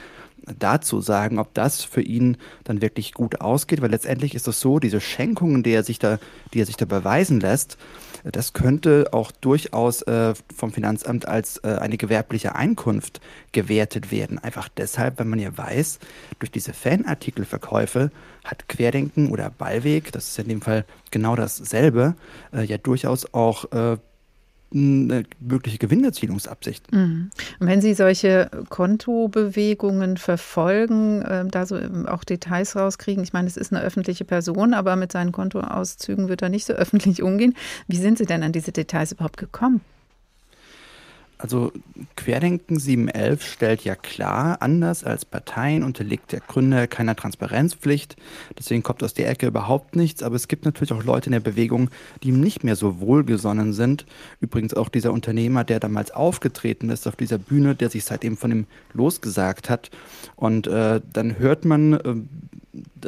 dazu 0.58 1.00
sagen, 1.00 1.38
ob 1.38 1.54
das 1.54 1.84
für 1.84 2.02
ihn 2.02 2.36
dann 2.64 2.82
wirklich 2.82 3.12
gut 3.12 3.40
ausgeht, 3.40 3.82
weil 3.82 3.90
letztendlich 3.90 4.34
ist 4.34 4.48
es 4.48 4.60
so, 4.60 4.78
diese 4.78 5.00
Schenkungen, 5.00 5.62
die 5.62 5.72
er 5.72 5.82
sich 5.82 5.98
da, 5.98 6.18
die 6.52 6.60
er 6.60 6.66
sich 6.66 6.76
da 6.76 6.84
beweisen 6.84 7.40
lässt, 7.40 7.76
das 8.24 8.52
könnte 8.52 9.08
auch 9.12 9.30
durchaus 9.30 10.02
äh, 10.02 10.34
vom 10.54 10.72
Finanzamt 10.72 11.26
als 11.26 11.58
äh, 11.58 11.78
eine 11.80 11.96
gewerbliche 11.96 12.54
Einkunft 12.54 13.20
gewertet 13.52 14.10
werden. 14.10 14.38
Einfach 14.38 14.68
deshalb, 14.68 15.18
wenn 15.18 15.28
man 15.28 15.38
ja 15.38 15.56
weiß, 15.56 15.98
durch 16.38 16.50
diese 16.50 16.72
Fanartikelverkäufe 16.72 18.10
hat 18.44 18.68
Querdenken 18.68 19.30
oder 19.30 19.50
Ballweg, 19.50 20.12
das 20.12 20.28
ist 20.28 20.38
in 20.38 20.48
dem 20.48 20.62
Fall 20.62 20.84
genau 21.10 21.36
dasselbe, 21.36 22.16
äh, 22.52 22.64
ja 22.64 22.78
durchaus 22.78 23.32
auch 23.32 23.70
äh, 23.72 23.98
eine 24.72 25.24
mögliche 25.40 25.78
Gewinnerzielungsabsicht. 25.78 26.92
Mhm. 26.92 27.30
Und 27.58 27.66
wenn 27.66 27.80
Sie 27.80 27.94
solche 27.94 28.50
Kontobewegungen 28.68 30.16
verfolgen, 30.16 31.22
äh, 31.22 31.46
da 31.46 31.64
so 31.64 31.78
auch 32.06 32.24
Details 32.24 32.76
rauskriegen, 32.76 33.22
ich 33.22 33.32
meine, 33.32 33.48
es 33.48 33.56
ist 33.56 33.72
eine 33.72 33.82
öffentliche 33.82 34.24
Person, 34.24 34.74
aber 34.74 34.96
mit 34.96 35.12
seinen 35.12 35.32
Kontoauszügen 35.32 36.28
wird 36.28 36.42
er 36.42 36.48
nicht 36.48 36.66
so 36.66 36.72
öffentlich 36.74 37.22
umgehen. 37.22 37.54
Wie 37.86 37.96
sind 37.96 38.18
Sie 38.18 38.26
denn 38.26 38.42
an 38.42 38.52
diese 38.52 38.72
Details 38.72 39.12
überhaupt 39.12 39.38
gekommen? 39.38 39.80
Also 41.38 41.70
Querdenken 42.16 42.80
711 42.80 43.44
stellt 43.44 43.84
ja 43.84 43.94
klar, 43.94 44.60
anders 44.60 45.04
als 45.04 45.24
Parteien 45.24 45.84
unterliegt 45.84 46.32
der 46.32 46.40
Gründer 46.40 46.88
keiner 46.88 47.14
Transparenzpflicht. 47.14 48.16
Deswegen 48.58 48.82
kommt 48.82 49.04
aus 49.04 49.14
der 49.14 49.30
Ecke 49.30 49.46
überhaupt 49.46 49.94
nichts. 49.94 50.24
Aber 50.24 50.34
es 50.34 50.48
gibt 50.48 50.64
natürlich 50.64 50.92
auch 50.92 51.04
Leute 51.04 51.26
in 51.26 51.32
der 51.32 51.40
Bewegung, 51.40 51.90
die 52.22 52.30
ihm 52.30 52.40
nicht 52.40 52.64
mehr 52.64 52.74
so 52.74 53.00
wohlgesonnen 53.00 53.72
sind. 53.72 54.04
Übrigens 54.40 54.74
auch 54.74 54.88
dieser 54.88 55.12
Unternehmer, 55.12 55.62
der 55.62 55.78
damals 55.78 56.10
aufgetreten 56.10 56.90
ist 56.90 57.06
auf 57.06 57.14
dieser 57.14 57.38
Bühne, 57.38 57.76
der 57.76 57.88
sich 57.88 58.04
seitdem 58.04 58.36
von 58.36 58.50
ihm 58.50 58.66
losgesagt 58.92 59.70
hat. 59.70 59.90
Und 60.34 60.66
äh, 60.66 61.00
dann 61.12 61.38
hört 61.38 61.64
man, 61.64 61.92
äh, 61.92 62.14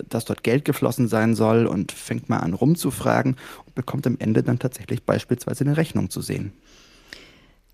dass 0.09 0.25
dort 0.25 0.45
Geld 0.45 0.65
geflossen 0.65 1.09
sein 1.09 1.35
soll 1.35 1.67
und 1.67 1.91
fängt 1.91 2.29
mal 2.29 2.39
an 2.39 2.55
rumzufragen 2.55 3.37
und 3.67 3.75
bekommt 3.75 4.07
am 4.07 4.17
Ende 4.21 4.45
dann 4.45 4.61
tatsächlich 4.61 5.03
beispielsweise 5.03 5.65
eine 5.65 5.77
Rechnung 5.77 6.11
zu 6.11 6.21
sehen. 6.21 6.53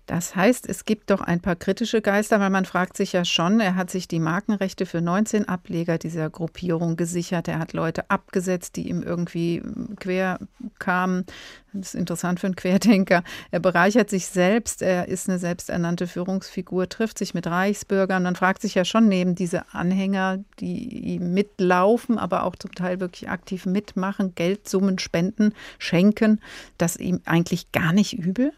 Das 0.07 0.37
heißt, 0.37 0.69
es 0.69 0.85
gibt 0.85 1.11
doch 1.11 1.19
ein 1.19 1.41
paar 1.41 1.57
kritische 1.57 2.01
Geister, 2.01 2.39
weil 2.39 2.49
man 2.49 2.63
fragt 2.63 2.95
sich 2.95 3.11
ja 3.11 3.25
schon, 3.25 3.59
er 3.59 3.75
hat 3.75 3.91
sich 3.91 4.07
die 4.07 4.21
Markenrechte 4.21 4.85
für 4.85 5.01
19 5.01 5.49
Ableger 5.49 5.97
dieser 5.97 6.29
Gruppierung 6.29 6.95
gesichert. 6.95 7.49
Er 7.49 7.59
hat 7.59 7.73
Leute 7.73 8.09
abgesetzt, 8.09 8.77
die 8.77 8.87
ihm 8.87 9.03
irgendwie 9.03 9.61
quer 9.99 10.39
kamen. 10.79 11.25
Das 11.73 11.89
ist 11.89 11.95
interessant 11.95 12.39
für 12.39 12.47
einen 12.47 12.55
Querdenker. 12.55 13.21
Er 13.51 13.59
bereichert 13.59 14.09
sich 14.09 14.27
selbst. 14.27 14.81
Er 14.81 15.09
ist 15.09 15.27
eine 15.27 15.39
selbsternannte 15.39 16.07
Führungsfigur, 16.07 16.87
trifft 16.87 17.17
sich 17.17 17.33
mit 17.33 17.45
Reichsbürgern. 17.45 18.23
Man 18.23 18.37
fragt 18.37 18.61
sich 18.61 18.75
ja 18.75 18.85
schon 18.85 19.09
neben 19.09 19.35
diese 19.35 19.73
Anhänger, 19.73 20.39
die 20.61 21.15
ihm 21.15 21.33
mitlaufen, 21.33 22.17
aber 22.17 22.43
auch 22.43 22.55
zum 22.55 22.73
Teil 22.73 23.01
wirklich 23.01 23.29
aktiv 23.29 23.65
mitmachen, 23.65 24.35
Geldsummen 24.35 24.99
spenden, 24.99 25.53
schenken, 25.79 26.39
das 26.77 26.95
ihm 26.95 27.19
eigentlich 27.25 27.73
gar 27.73 27.91
nicht 27.91 28.13
übel? 28.17 28.53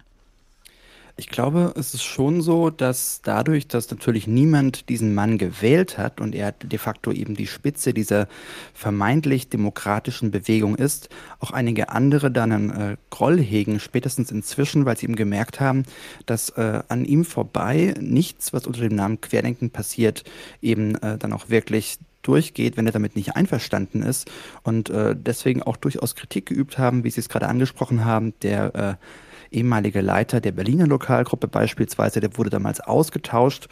Ich 1.19 1.27
glaube, 1.27 1.73
es 1.75 1.93
ist 1.93 2.03
schon 2.03 2.41
so, 2.41 2.69
dass 2.69 3.19
dadurch, 3.21 3.67
dass 3.67 3.91
natürlich 3.91 4.25
niemand 4.25 4.87
diesen 4.87 5.13
Mann 5.13 5.37
gewählt 5.37 5.97
hat 5.97 6.21
und 6.21 6.33
er 6.33 6.53
de 6.53 6.79
facto 6.79 7.11
eben 7.11 7.35
die 7.35 7.45
Spitze 7.45 7.93
dieser 7.93 8.29
vermeintlich 8.73 9.49
demokratischen 9.49 10.31
Bewegung 10.31 10.75
ist, 10.75 11.09
auch 11.41 11.51
einige 11.51 11.89
andere 11.89 12.31
dann 12.31 12.53
einen 12.53 12.69
äh, 12.69 12.97
Groll 13.09 13.37
hegen, 13.37 13.81
spätestens 13.81 14.31
inzwischen, 14.31 14.85
weil 14.85 14.95
sie 14.95 15.07
eben 15.07 15.17
gemerkt 15.17 15.59
haben, 15.59 15.83
dass 16.25 16.51
äh, 16.51 16.83
an 16.87 17.03
ihm 17.03 17.25
vorbei 17.25 17.95
nichts, 17.99 18.53
was 18.53 18.65
unter 18.65 18.79
dem 18.79 18.95
Namen 18.95 19.19
Querdenken 19.19 19.71
passiert, 19.71 20.23
eben 20.61 20.95
äh, 20.95 21.17
dann 21.17 21.33
auch 21.33 21.49
wirklich 21.49 21.97
durchgeht, 22.21 22.77
wenn 22.77 22.85
er 22.85 22.93
damit 22.93 23.17
nicht 23.17 23.35
einverstanden 23.35 24.03
ist 24.03 24.31
und 24.63 24.89
äh, 24.89 25.17
deswegen 25.17 25.63
auch 25.63 25.75
durchaus 25.75 26.15
Kritik 26.15 26.45
geübt 26.45 26.77
haben, 26.77 27.03
wie 27.03 27.09
Sie 27.09 27.19
es 27.19 27.27
gerade 27.27 27.49
angesprochen 27.49 28.05
haben, 28.05 28.33
der 28.41 28.75
äh, 28.75 29.05
ehemalige 29.51 30.01
Leiter 30.01 30.41
der 30.41 30.51
Berliner 30.51 30.87
Lokalgruppe 30.87 31.47
beispielsweise, 31.47 32.19
der 32.19 32.37
wurde 32.37 32.49
damals 32.49 32.79
ausgetauscht 32.79 33.67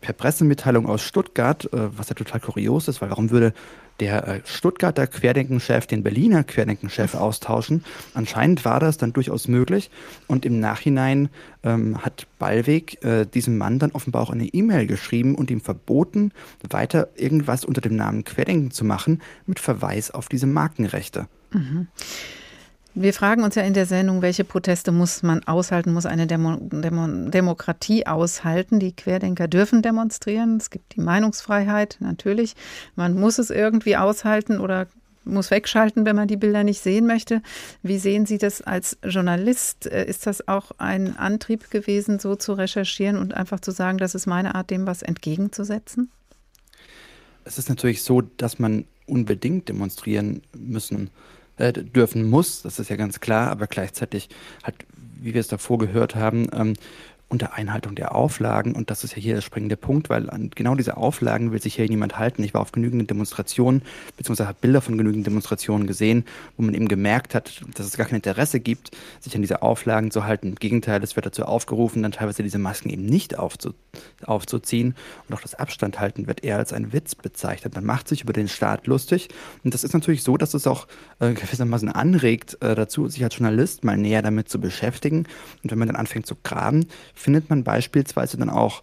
per 0.00 0.14
Pressemitteilung 0.14 0.86
aus 0.86 1.02
Stuttgart, 1.02 1.70
äh, 1.72 1.96
was 1.96 2.08
ja 2.08 2.14
total 2.14 2.40
kurios 2.40 2.88
ist, 2.88 3.00
weil 3.00 3.10
warum 3.10 3.30
würde 3.30 3.52
der 4.00 4.26
äh, 4.26 4.40
Stuttgarter 4.44 5.06
Querdenkenchef 5.06 5.86
den 5.86 6.02
Berliner 6.02 6.42
Querdenkenchef 6.42 7.14
austauschen. 7.14 7.84
Anscheinend 8.14 8.64
war 8.64 8.80
das 8.80 8.96
dann 8.96 9.12
durchaus 9.12 9.46
möglich 9.46 9.90
und 10.26 10.44
im 10.46 10.58
Nachhinein 10.58 11.28
ähm, 11.62 12.02
hat 12.02 12.26
Ballweg 12.38 13.04
äh, 13.04 13.26
diesem 13.26 13.58
Mann 13.58 13.78
dann 13.78 13.92
offenbar 13.92 14.22
auch 14.22 14.30
eine 14.30 14.46
E-Mail 14.46 14.86
geschrieben 14.86 15.34
und 15.34 15.50
ihm 15.50 15.60
verboten, 15.60 16.32
weiter 16.68 17.08
irgendwas 17.16 17.64
unter 17.64 17.80
dem 17.80 17.94
Namen 17.94 18.24
Querdenken 18.24 18.70
zu 18.70 18.84
machen, 18.84 19.20
mit 19.46 19.60
Verweis 19.60 20.10
auf 20.10 20.28
diese 20.28 20.46
Markenrechte. 20.46 21.28
Mhm. 21.52 21.88
Wir 23.02 23.14
fragen 23.14 23.44
uns 23.44 23.54
ja 23.54 23.62
in 23.62 23.72
der 23.72 23.86
Sendung, 23.86 24.20
welche 24.20 24.44
Proteste 24.44 24.92
muss 24.92 25.22
man 25.22 25.42
aushalten, 25.44 25.94
muss 25.94 26.04
eine 26.04 26.26
Demo 26.26 26.58
Demo 26.60 27.30
Demokratie 27.30 28.06
aushalten. 28.06 28.78
Die 28.78 28.94
Querdenker 28.94 29.48
dürfen 29.48 29.80
demonstrieren. 29.80 30.58
Es 30.58 30.68
gibt 30.68 30.96
die 30.96 31.00
Meinungsfreiheit, 31.00 31.96
natürlich. 32.00 32.56
Man 32.96 33.18
muss 33.18 33.38
es 33.38 33.48
irgendwie 33.48 33.96
aushalten 33.96 34.60
oder 34.60 34.86
muss 35.24 35.50
wegschalten, 35.50 36.04
wenn 36.04 36.14
man 36.14 36.28
die 36.28 36.36
Bilder 36.36 36.62
nicht 36.62 36.82
sehen 36.82 37.06
möchte. 37.06 37.40
Wie 37.82 37.96
sehen 37.96 38.26
Sie 38.26 38.36
das 38.36 38.60
als 38.60 38.98
Journalist? 39.02 39.86
Äh, 39.86 40.04
ist 40.04 40.26
das 40.26 40.46
auch 40.46 40.72
ein 40.76 41.16
Antrieb 41.16 41.70
gewesen, 41.70 42.18
so 42.18 42.36
zu 42.36 42.52
recherchieren 42.52 43.16
und 43.16 43.32
einfach 43.32 43.60
zu 43.60 43.70
sagen, 43.70 43.96
das 43.96 44.14
ist 44.14 44.26
meine 44.26 44.54
Art, 44.54 44.68
dem 44.68 44.86
was 44.86 45.00
entgegenzusetzen? 45.00 46.10
Es 47.44 47.56
ist 47.56 47.70
natürlich 47.70 48.02
so, 48.02 48.20
dass 48.20 48.58
man 48.58 48.84
unbedingt 49.06 49.70
demonstrieren 49.70 50.42
müssen 50.54 51.08
äh, 51.60 51.72
dürfen 51.72 52.28
muss, 52.28 52.62
das 52.62 52.78
ist 52.78 52.90
ja 52.90 52.96
ganz 52.96 53.20
klar, 53.20 53.50
aber 53.50 53.66
gleichzeitig 53.66 54.28
hat, 54.62 54.74
wie 55.20 55.34
wir 55.34 55.40
es 55.40 55.48
davor 55.48 55.78
gehört 55.78 56.14
haben, 56.14 56.48
ähm, 56.52 56.74
unter 57.30 57.54
Einhaltung 57.54 57.94
der 57.94 58.14
Auflagen. 58.14 58.74
Und 58.74 58.90
das 58.90 59.04
ist 59.04 59.16
ja 59.16 59.22
hier 59.22 59.34
der 59.36 59.40
springende 59.40 59.76
Punkt, 59.76 60.10
weil 60.10 60.28
an 60.28 60.50
genau 60.54 60.74
diese 60.74 60.96
Auflagen 60.96 61.52
will 61.52 61.62
sich 61.62 61.76
hier 61.76 61.88
niemand 61.88 62.18
halten. 62.18 62.42
Ich 62.42 62.54
war 62.54 62.60
auf 62.60 62.72
genügend 62.72 63.08
Demonstrationen, 63.08 63.82
beziehungsweise 64.16 64.48
habe 64.48 64.58
Bilder 64.60 64.80
von 64.80 64.98
genügend 64.98 65.26
Demonstrationen 65.26 65.86
gesehen, 65.86 66.24
wo 66.56 66.64
man 66.64 66.74
eben 66.74 66.88
gemerkt 66.88 67.34
hat, 67.34 67.62
dass 67.74 67.86
es 67.86 67.96
gar 67.96 68.06
kein 68.06 68.16
Interesse 68.16 68.58
gibt, 68.58 68.90
sich 69.20 69.34
an 69.36 69.42
diese 69.42 69.62
Auflagen 69.62 70.10
zu 70.10 70.24
halten. 70.24 70.48
Im 70.48 70.54
Gegenteil, 70.56 71.02
es 71.04 71.14
wird 71.14 71.24
dazu 71.24 71.44
aufgerufen, 71.44 72.02
dann 72.02 72.12
teilweise 72.12 72.42
diese 72.42 72.58
Masken 72.58 72.90
eben 72.90 73.06
nicht 73.06 73.38
aufzu 73.38 73.74
aufzuziehen. 74.26 74.94
Und 75.28 75.34
auch 75.34 75.40
das 75.40 75.54
Abstand 75.54 75.98
halten 76.00 76.26
wird 76.26 76.44
eher 76.44 76.58
als 76.58 76.72
ein 76.72 76.92
Witz 76.92 77.14
bezeichnet. 77.14 77.74
Man 77.74 77.84
macht 77.84 78.08
sich 78.08 78.22
über 78.22 78.32
den 78.32 78.48
Staat 78.48 78.86
lustig. 78.86 79.28
Und 79.64 79.74
das 79.74 79.84
ist 79.84 79.92
natürlich 79.92 80.22
so, 80.22 80.36
dass 80.36 80.54
es 80.54 80.66
auch 80.66 80.86
äh, 81.20 81.32
gewissermaßen 81.32 81.88
anregt, 81.88 82.58
äh, 82.60 82.74
dazu, 82.74 83.08
sich 83.08 83.22
als 83.22 83.36
Journalist 83.36 83.84
mal 83.84 83.96
näher 83.96 84.22
damit 84.22 84.48
zu 84.48 84.60
beschäftigen. 84.60 85.26
Und 85.62 85.70
wenn 85.70 85.78
man 85.78 85.88
dann 85.88 85.96
anfängt 85.96 86.26
zu 86.26 86.36
graben, 86.42 86.86
findet 87.20 87.50
man 87.50 87.64
beispielsweise 87.64 88.36
dann 88.36 88.50
auch 88.50 88.82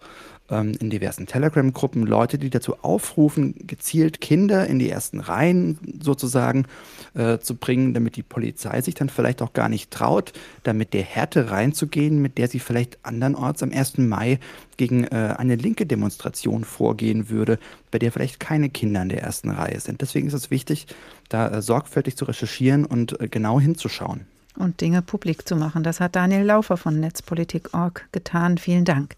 ähm, 0.49 0.73
in 0.79 0.89
diversen 0.89 1.25
Telegram-Gruppen 1.25 2.05
Leute, 2.05 2.37
die 2.37 2.49
dazu 2.49 2.75
aufrufen, 2.81 3.55
gezielt 3.65 4.21
Kinder 4.21 4.67
in 4.67 4.79
die 4.79 4.89
ersten 4.89 5.19
Reihen 5.19 5.77
sozusagen 6.01 6.65
äh, 7.13 7.39
zu 7.39 7.55
bringen, 7.55 7.93
damit 7.93 8.15
die 8.15 8.23
Polizei 8.23 8.81
sich 8.81 8.95
dann 8.95 9.09
vielleicht 9.09 9.41
auch 9.41 9.53
gar 9.53 9.69
nicht 9.69 9.91
traut, 9.91 10.33
damit 10.63 10.93
der 10.93 11.03
Härte 11.03 11.51
reinzugehen, 11.51 12.21
mit 12.21 12.37
der 12.37 12.47
sie 12.47 12.59
vielleicht 12.59 12.99
andernorts 13.03 13.63
am 13.63 13.71
1. 13.71 13.97
Mai 13.97 14.39
gegen 14.77 15.03
äh, 15.05 15.35
eine 15.37 15.55
linke 15.55 15.85
Demonstration 15.85 16.63
vorgehen 16.63 17.29
würde, 17.29 17.59
bei 17.91 17.99
der 17.99 18.11
vielleicht 18.11 18.39
keine 18.39 18.69
Kinder 18.69 19.01
in 19.01 19.09
der 19.09 19.23
ersten 19.23 19.49
Reihe 19.49 19.79
sind. 19.79 20.01
Deswegen 20.01 20.27
ist 20.27 20.33
es 20.33 20.51
wichtig, 20.51 20.87
da 21.29 21.49
äh, 21.49 21.61
sorgfältig 21.61 22.15
zu 22.15 22.25
recherchieren 22.25 22.85
und 22.85 23.19
äh, 23.19 23.27
genau 23.27 23.59
hinzuschauen 23.59 24.27
und 24.57 24.81
Dinge 24.81 25.01
publik 25.01 25.47
zu 25.47 25.55
machen. 25.55 25.83
Das 25.83 25.99
hat 25.99 26.15
Daniel 26.15 26.43
Laufer 26.43 26.77
von 26.77 26.99
Netzpolitik.org 26.99 28.07
getan. 28.11 28.57
Vielen 28.57 28.85
Dank. 28.85 29.15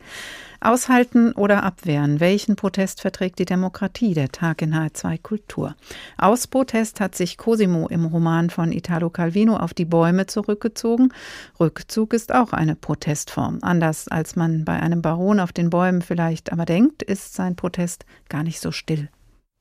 Aushalten 0.61 1.31
oder 1.31 1.63
abwehren? 1.63 2.19
Welchen 2.19 2.57
Protest 2.57 2.99
verträgt 3.01 3.39
die 3.39 3.45
Demokratie? 3.45 4.13
Der 4.13 4.29
Tag 4.29 4.61
in 4.61 4.75
H2 4.75 5.21
Kultur. 5.21 5.75
Aus 6.17 6.47
Protest 6.47 6.99
hat 6.99 7.15
sich 7.15 7.37
Cosimo 7.37 7.87
im 7.87 8.05
Roman 8.05 8.49
von 8.49 8.73
Italo 8.73 9.09
Calvino 9.09 9.55
auf 9.55 9.73
die 9.73 9.85
Bäume 9.85 10.25
zurückgezogen. 10.25 11.13
Rückzug 11.59 12.13
ist 12.13 12.33
auch 12.33 12.51
eine 12.51 12.75
Protestform. 12.75 13.59
Anders 13.61 14.09
als 14.09 14.35
man 14.35 14.65
bei 14.65 14.79
einem 14.79 15.01
Baron 15.01 15.39
auf 15.39 15.53
den 15.53 15.69
Bäumen 15.69 16.01
vielleicht 16.01 16.51
aber 16.51 16.65
denkt, 16.65 17.03
ist 17.03 17.35
sein 17.35 17.55
Protest 17.55 18.05
gar 18.27 18.43
nicht 18.43 18.59
so 18.59 18.71
still. 18.71 19.07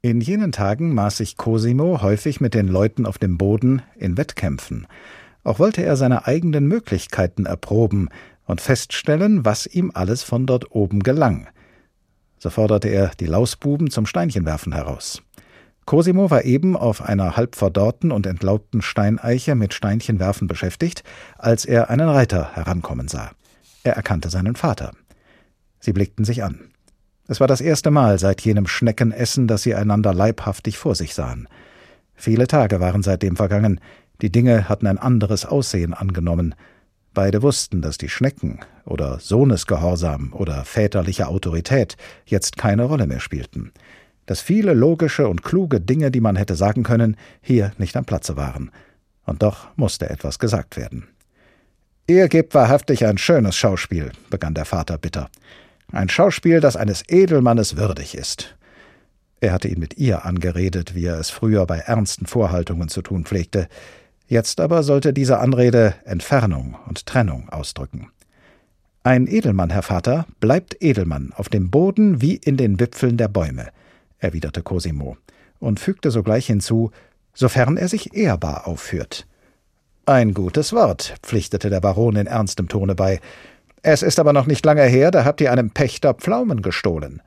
In 0.00 0.20
jenen 0.20 0.52
Tagen 0.52 0.94
maß 0.94 1.16
sich 1.16 1.36
Cosimo 1.36 2.02
häufig 2.02 2.40
mit 2.40 2.54
den 2.54 2.68
Leuten 2.68 3.04
auf 3.04 3.18
dem 3.18 3.36
Boden 3.36 3.82
in 3.96 4.16
Wettkämpfen. 4.16 4.86
Auch 5.44 5.59
wollte 5.59 5.83
er 5.83 5.96
seine 5.96 6.27
eigenen 6.27 6.66
Möglichkeiten 6.66 7.46
erproben 7.46 8.09
und 8.46 8.61
feststellen, 8.61 9.44
was 9.44 9.66
ihm 9.66 9.90
alles 9.94 10.22
von 10.22 10.46
dort 10.46 10.70
oben 10.72 11.01
gelang. 11.03 11.48
So 12.38 12.51
forderte 12.51 12.88
er 12.88 13.12
die 13.18 13.27
Lausbuben 13.27 13.90
zum 13.90 14.07
Steinchenwerfen 14.07 14.72
heraus. 14.72 15.22
Cosimo 15.85 16.31
war 16.31 16.44
eben 16.44 16.77
auf 16.77 17.01
einer 17.01 17.37
halb 17.37 17.57
verdorrten 17.57 18.12
und 18.12 18.27
entlaubten 18.27 18.83
Steineiche 18.83 19.55
mit 19.55 19.72
Steinchenwerfen 19.72 20.46
beschäftigt, 20.46 21.03
als 21.38 21.64
er 21.64 21.88
einen 21.88 22.09
Reiter 22.09 22.55
herankommen 22.55 23.09
sah. 23.09 23.31
Er 23.85 23.94
erkannte 23.94 24.29
seinen 24.29 24.55
Vater. 24.55 24.92
Sie 25.81 25.92
blickten 25.92 26.27
sich 26.27 26.44
an. 26.44 26.70
Es 27.27 27.40
war 27.40 27.46
das 27.46 27.61
erste 27.61 27.90
Mal 27.90 28.18
seit 28.18 28.42
jenem 28.42 28.66
Schneckenessen, 28.66 29.46
dass 29.46 29.62
sie 29.62 29.74
einander 29.74 30.12
leibhaftig 30.12 30.77
vor 30.77 30.94
sich 30.94 31.14
sahen. 31.14 31.48
Viele 32.14 32.46
Tage 32.48 32.81
waren 32.81 33.03
seitdem 33.03 33.37
vergangen, 33.37 33.81
die 34.20 34.31
Dinge 34.31 34.68
hatten 34.68 34.87
ein 34.87 34.98
anderes 34.98 35.46
Aussehen 35.46 35.94
angenommen. 35.94 36.54
Beide 37.14 37.42
wussten, 37.42 37.83
dass 37.83 37.98
die 37.98 38.09
Schnecken 38.09 38.61
oder 38.85 39.18
Sohnesgehorsam 39.20 40.33
oder 40.33 40.64
väterliche 40.64 41.28
Autorität 41.28 41.96
jetzt 42.26 42.57
keine 42.57 42.85
Rolle 42.85 43.07
mehr 43.07 43.20
spielten, 43.20 43.72
dass 44.26 44.40
viele 44.40 44.74
logische 44.74 45.28
und 45.28 45.42
kluge 45.42 45.81
Dinge, 45.81 46.11
die 46.11 46.20
man 46.20 46.37
hätte 46.37 46.54
sagen 46.54 46.83
können, 46.83 47.16
hier 47.40 47.72
nicht 47.78 47.96
am 47.96 48.04
Platze 48.04 48.37
waren. 48.37 48.70
Und 49.24 49.42
doch 49.42 49.68
musste 49.76 50.11
etwas 50.11 50.38
gesagt 50.38 50.76
werden. 50.76 51.09
Ihr 52.07 52.28
gebt 52.28 52.54
wahrhaftig 52.54 53.04
ein 53.04 53.18
schönes 53.18 53.57
Schauspiel, 53.57 54.12
begann 54.31 54.54
der 54.54 54.64
Vater 54.64 54.96
bitter. 54.96 55.28
Ein 55.92 56.09
Schauspiel, 56.09 56.61
das 56.61 56.76
eines 56.76 57.02
Edelmannes 57.09 57.76
würdig 57.76 58.14
ist. 58.14 58.57
Er 59.40 59.52
hatte 59.52 59.68
ihn 59.68 59.78
mit 59.78 59.98
ihr 59.98 60.24
angeredet, 60.24 60.94
wie 60.94 61.04
er 61.04 61.18
es 61.18 61.31
früher 61.31 61.66
bei 61.66 61.78
ernsten 61.78 62.26
Vorhaltungen 62.26 62.88
zu 62.88 63.02
tun 63.02 63.24
pflegte. 63.24 63.68
Jetzt 64.28 64.60
aber 64.60 64.82
sollte 64.82 65.14
diese 65.14 65.38
Anrede 65.38 65.94
Entfernung 66.04 66.76
und 66.86 67.06
Trennung 67.06 67.48
ausdrücken. 67.48 68.10
Ein 69.02 69.26
Edelmann, 69.26 69.70
Herr 69.70 69.82
Vater, 69.82 70.26
bleibt 70.38 70.76
Edelmann 70.82 71.32
auf 71.34 71.48
dem 71.48 71.70
Boden 71.70 72.20
wie 72.20 72.36
in 72.36 72.58
den 72.58 72.78
Wipfeln 72.78 73.16
der 73.16 73.28
Bäume, 73.28 73.68
erwiderte 74.18 74.62
Cosimo 74.62 75.16
und 75.60 75.80
fügte 75.80 76.10
sogleich 76.10 76.46
hinzu, 76.46 76.90
sofern 77.32 77.78
er 77.78 77.88
sich 77.88 78.14
ehrbar 78.14 78.68
aufführt. 78.68 79.26
Ein 80.04 80.34
gutes 80.34 80.74
Wort, 80.74 81.14
pflichtete 81.22 81.70
der 81.70 81.80
Baron 81.80 82.16
in 82.16 82.26
ernstem 82.26 82.68
Tone 82.68 82.94
bei. 82.94 83.20
Es 83.80 84.02
ist 84.02 84.18
aber 84.18 84.34
noch 84.34 84.46
nicht 84.46 84.64
lange 84.66 84.82
her, 84.82 85.10
da 85.10 85.24
habt 85.24 85.40
ihr 85.40 85.52
einem 85.52 85.70
Pächter 85.70 86.12
Pflaumen 86.12 86.60
gestohlen. 86.60 87.22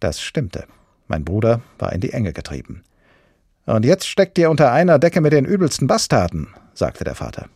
Das 0.00 0.20
stimmte. 0.20 0.64
Mein 1.06 1.24
Bruder 1.24 1.60
war 1.78 1.92
in 1.92 2.00
die 2.00 2.12
Enge 2.12 2.32
getrieben. 2.32 2.82
Und 3.66 3.84
jetzt 3.84 4.06
steckt 4.06 4.38
ihr 4.38 4.48
unter 4.48 4.72
einer 4.72 4.98
Decke 4.98 5.20
mit 5.20 5.32
den 5.32 5.44
übelsten 5.44 5.86
Bastarden, 5.88 6.48
sagte 6.72 7.04
der 7.04 7.16
Vater. 7.16 7.46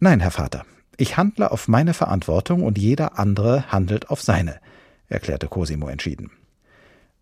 Nein, 0.00 0.20
Herr 0.20 0.32
Vater, 0.32 0.64
Ich 0.96 1.16
handle 1.16 1.52
auf 1.52 1.68
meine 1.68 1.94
Verantwortung 1.94 2.64
und 2.64 2.76
jeder 2.76 3.18
andere 3.18 3.70
handelt 3.70 4.10
auf 4.10 4.20
seine, 4.20 4.56
erklärte 5.08 5.46
Cosimo 5.46 5.88
entschieden. 5.88 6.32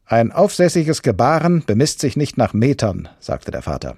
Ein 0.07 0.33
aufsässiges 0.33 1.03
Gebaren 1.03 1.65
bemisst 1.67 2.01
sich 2.01 2.17
nicht 2.17 2.39
nach 2.39 2.55
Metern, 2.55 3.09
sagte 3.21 3.51
der 3.51 3.63
Vater. 3.63 3.97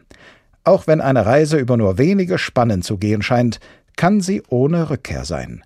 Auch 0.65 0.87
wenn 0.87 1.01
eine 1.01 1.25
Reise 1.25 1.59
über 1.59 1.77
nur 1.77 1.99
wenige 1.99 2.39
Spannen 2.39 2.83
zu 2.83 2.99
gehen 2.99 3.23
scheint, 3.23 3.61
kann 3.97 4.21
sie 4.21 4.43
ohne 4.49 4.91
Rückkehr 4.91 5.25
sein. 5.25 5.63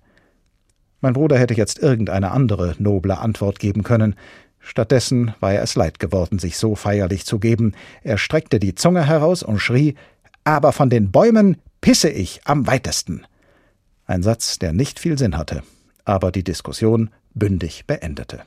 Mein 1.01 1.13
Bruder 1.13 1.37
hätte 1.37 1.53
jetzt 1.53 1.79
irgendeine 1.79 2.31
andere 2.31 2.75
noble 2.77 3.17
Antwort 3.17 3.59
geben 3.59 3.83
können. 3.83 4.15
Stattdessen 4.63 5.35
war 5.41 5.53
er 5.53 5.61
es 5.61 5.75
leid 5.75 5.99
geworden, 5.99 6.39
sich 6.39 6.57
so 6.57 6.75
feierlich 6.75 7.25
zu 7.25 7.37
geben. 7.37 7.73
Er 8.01 8.17
streckte 8.17 8.59
die 8.59 8.75
Zunge 8.75 9.05
heraus 9.05 9.43
und 9.43 9.59
schrie 9.59 9.95
Aber 10.45 10.71
von 10.71 10.89
den 10.89 11.11
Bäumen 11.11 11.57
pisse 11.81 12.09
ich 12.09 12.41
am 12.45 12.65
weitesten. 12.65 13.25
Ein 14.05 14.23
Satz, 14.23 14.59
der 14.59 14.73
nicht 14.73 14.99
viel 14.99 15.17
Sinn 15.17 15.37
hatte, 15.37 15.63
aber 16.05 16.31
die 16.31 16.43
Diskussion 16.43 17.09
bündig 17.33 17.85
beendete. 17.87 18.41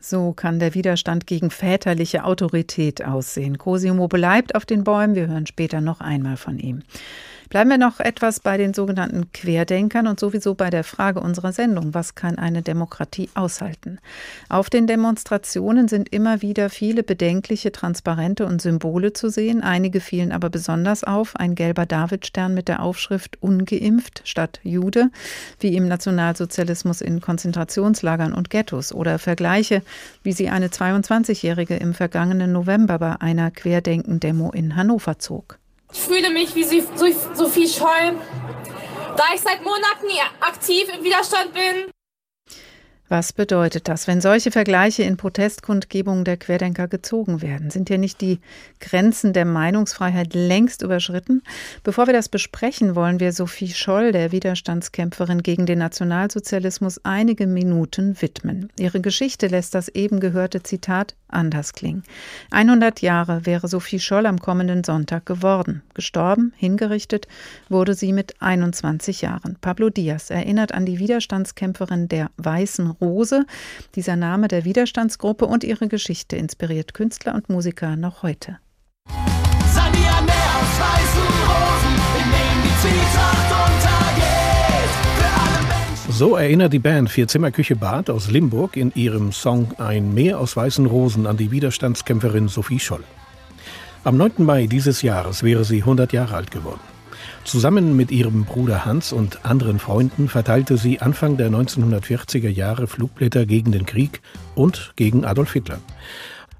So 0.00 0.32
kann 0.32 0.58
der 0.58 0.74
Widerstand 0.74 1.28
gegen 1.28 1.50
väterliche 1.50 2.24
Autorität 2.24 3.04
aussehen. 3.04 3.56
Cosimo 3.58 4.08
bleibt 4.08 4.56
auf 4.56 4.66
den 4.66 4.82
Bäumen. 4.82 5.14
Wir 5.14 5.28
hören 5.28 5.46
später 5.46 5.80
noch 5.80 6.00
einmal 6.00 6.36
von 6.36 6.58
ihm. 6.58 6.82
Bleiben 7.52 7.68
wir 7.68 7.76
noch 7.76 8.00
etwas 8.00 8.40
bei 8.40 8.56
den 8.56 8.72
sogenannten 8.72 9.30
Querdenkern 9.30 10.06
und 10.06 10.18
sowieso 10.18 10.54
bei 10.54 10.70
der 10.70 10.84
Frage 10.84 11.20
unserer 11.20 11.52
Sendung, 11.52 11.92
was 11.92 12.14
kann 12.14 12.38
eine 12.38 12.62
Demokratie 12.62 13.28
aushalten? 13.34 13.98
Auf 14.48 14.70
den 14.70 14.86
Demonstrationen 14.86 15.86
sind 15.86 16.08
immer 16.08 16.40
wieder 16.40 16.70
viele 16.70 17.02
bedenkliche 17.02 17.70
Transparente 17.70 18.46
und 18.46 18.62
Symbole 18.62 19.12
zu 19.12 19.28
sehen. 19.28 19.60
Einige 19.60 20.00
fielen 20.00 20.32
aber 20.32 20.48
besonders 20.48 21.04
auf. 21.04 21.36
Ein 21.36 21.54
gelber 21.54 21.84
Davidstern 21.84 22.54
mit 22.54 22.68
der 22.68 22.80
Aufschrift 22.80 23.36
ungeimpft 23.42 24.22
statt 24.24 24.58
Jude, 24.62 25.10
wie 25.60 25.76
im 25.76 25.86
Nationalsozialismus 25.88 27.02
in 27.02 27.20
Konzentrationslagern 27.20 28.32
und 28.32 28.48
Ghettos 28.48 28.94
oder 28.94 29.18
Vergleiche, 29.18 29.82
wie 30.22 30.32
sie 30.32 30.48
eine 30.48 30.68
22-Jährige 30.68 31.76
im 31.76 31.92
vergangenen 31.92 32.52
November 32.52 32.98
bei 32.98 33.20
einer 33.20 33.50
Querdenken-Demo 33.50 34.52
in 34.52 34.74
Hannover 34.74 35.18
zog. 35.18 35.58
Ich 35.92 36.00
fühle 36.00 36.30
mich 36.30 36.54
wie 36.54 36.64
Sophie 36.64 37.68
Scholl, 37.68 38.14
da 39.16 39.24
ich 39.34 39.40
seit 39.40 39.62
Monaten 39.62 40.06
aktiv 40.40 40.88
im 40.96 41.04
Widerstand 41.04 41.52
bin. 41.52 41.90
Was 43.12 43.34
bedeutet 43.34 43.88
das, 43.88 44.06
wenn 44.06 44.22
solche 44.22 44.50
Vergleiche 44.50 45.02
in 45.02 45.18
Protestkundgebungen 45.18 46.24
der 46.24 46.38
Querdenker 46.38 46.88
gezogen 46.88 47.42
werden? 47.42 47.68
Sind 47.68 47.90
hier 47.90 47.98
nicht 47.98 48.22
die 48.22 48.40
Grenzen 48.80 49.34
der 49.34 49.44
Meinungsfreiheit 49.44 50.32
längst 50.32 50.80
überschritten? 50.80 51.42
Bevor 51.82 52.06
wir 52.06 52.14
das 52.14 52.30
besprechen, 52.30 52.94
wollen 52.94 53.20
wir 53.20 53.32
Sophie 53.32 53.68
Scholl, 53.68 54.12
der 54.12 54.32
Widerstandskämpferin 54.32 55.42
gegen 55.42 55.66
den 55.66 55.80
Nationalsozialismus, 55.80 57.04
einige 57.04 57.46
Minuten 57.46 58.16
widmen. 58.22 58.70
Ihre 58.78 59.02
Geschichte 59.02 59.48
lässt 59.48 59.74
das 59.74 59.88
eben 59.88 60.18
gehörte 60.18 60.62
Zitat 60.62 61.14
anders 61.28 61.72
klingen. 61.72 62.04
100 62.50 63.02
Jahre 63.02 63.44
wäre 63.46 63.68
Sophie 63.68 64.00
Scholl 64.00 64.26
am 64.26 64.38
kommenden 64.38 64.84
Sonntag 64.84 65.26
geworden. 65.26 65.82
Gestorben, 65.94 66.52
hingerichtet 66.56 67.26
wurde 67.68 67.94
sie 67.94 68.12
mit 68.12 68.40
21 68.40 69.22
Jahren. 69.22 69.56
Pablo 69.60 69.90
Diaz 69.90 70.30
erinnert 70.30 70.72
an 70.72 70.86
die 70.86 70.98
Widerstandskämpferin 70.98 72.08
der 72.08 72.30
Weißen 72.36 72.94
Rose. 73.02 73.44
Dieser 73.96 74.16
Name 74.16 74.48
der 74.48 74.64
Widerstandsgruppe 74.64 75.44
und 75.44 75.64
ihre 75.64 75.88
Geschichte 75.88 76.36
inspiriert 76.36 76.94
Künstler 76.94 77.34
und 77.34 77.50
Musiker 77.50 77.96
noch 77.96 78.22
heute. 78.22 78.58
Sania 79.74 80.20
Meer 80.22 80.50
aus 80.60 80.74
weißen 80.80 81.28
Rosen, 81.50 81.94
in 82.16 82.28
denen 82.30 82.62
die 82.64 82.80
Zwietracht 82.80 83.42
so 86.22 86.36
erinnert 86.36 86.72
die 86.74 86.78
Band 86.78 87.10
Vierzimmerküche 87.10 87.74
Bad 87.74 88.10
aus 88.10 88.30
Limburg 88.30 88.76
in 88.76 88.92
ihrem 88.94 89.32
Song 89.32 89.72
Ein 89.78 90.12
Meer 90.12 90.38
aus 90.38 90.56
weißen 90.56 90.84
Rosen 90.84 91.26
an 91.26 91.38
die 91.38 91.50
Widerstandskämpferin 91.50 92.48
Sophie 92.48 92.78
Scholl. 92.78 93.02
Am 94.04 94.18
9. 94.18 94.44
Mai 94.44 94.66
dieses 94.66 95.00
Jahres 95.02 95.42
wäre 95.42 95.64
sie 95.64 95.78
100 95.80 96.12
Jahre 96.12 96.36
alt 96.36 96.50
geworden. 96.50 96.80
Zusammen 97.44 97.96
mit 97.96 98.10
ihrem 98.12 98.44
Bruder 98.44 98.84
Hans 98.84 99.12
und 99.12 99.44
anderen 99.44 99.78
Freunden 99.78 100.28
verteilte 100.28 100.76
sie 100.76 101.00
Anfang 101.00 101.36
der 101.36 101.50
1940er 101.50 102.48
Jahre 102.48 102.86
Flugblätter 102.86 103.46
gegen 103.46 103.72
den 103.72 103.84
Krieg 103.84 104.22
und 104.54 104.92
gegen 104.96 105.24
Adolf 105.24 105.52
Hitler. 105.52 105.80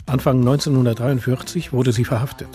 Anfang 0.06 0.40
1943 0.40 1.72
wurde 1.72 1.92
sie 1.92 2.04
verhaftet. 2.04 2.48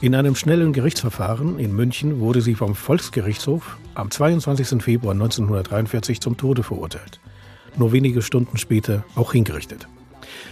In 0.00 0.14
einem 0.14 0.36
schnellen 0.36 0.74
Gerichtsverfahren 0.74 1.58
in 1.58 1.74
München 1.74 2.20
wurde 2.20 2.42
sie 2.42 2.54
vom 2.54 2.74
Volksgerichtshof 2.74 3.78
am 3.94 4.10
22. 4.10 4.82
Februar 4.82 5.14
1943 5.14 6.20
zum 6.20 6.36
Tode 6.36 6.62
verurteilt. 6.62 7.20
Nur 7.76 7.92
wenige 7.92 8.20
Stunden 8.20 8.58
später 8.58 9.04
auch 9.14 9.32
hingerichtet. 9.32 9.88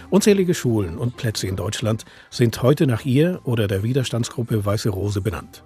Unzählige 0.09 0.55
Schulen 0.55 0.97
und 0.97 1.17
Plätze 1.17 1.47
in 1.47 1.55
Deutschland 1.55 2.05
sind 2.31 2.61
heute 2.63 2.87
nach 2.87 3.05
ihr 3.05 3.41
oder 3.43 3.67
der 3.67 3.83
Widerstandsgruppe 3.83 4.65
Weiße 4.65 4.89
Rose 4.89 5.21
benannt. 5.21 5.63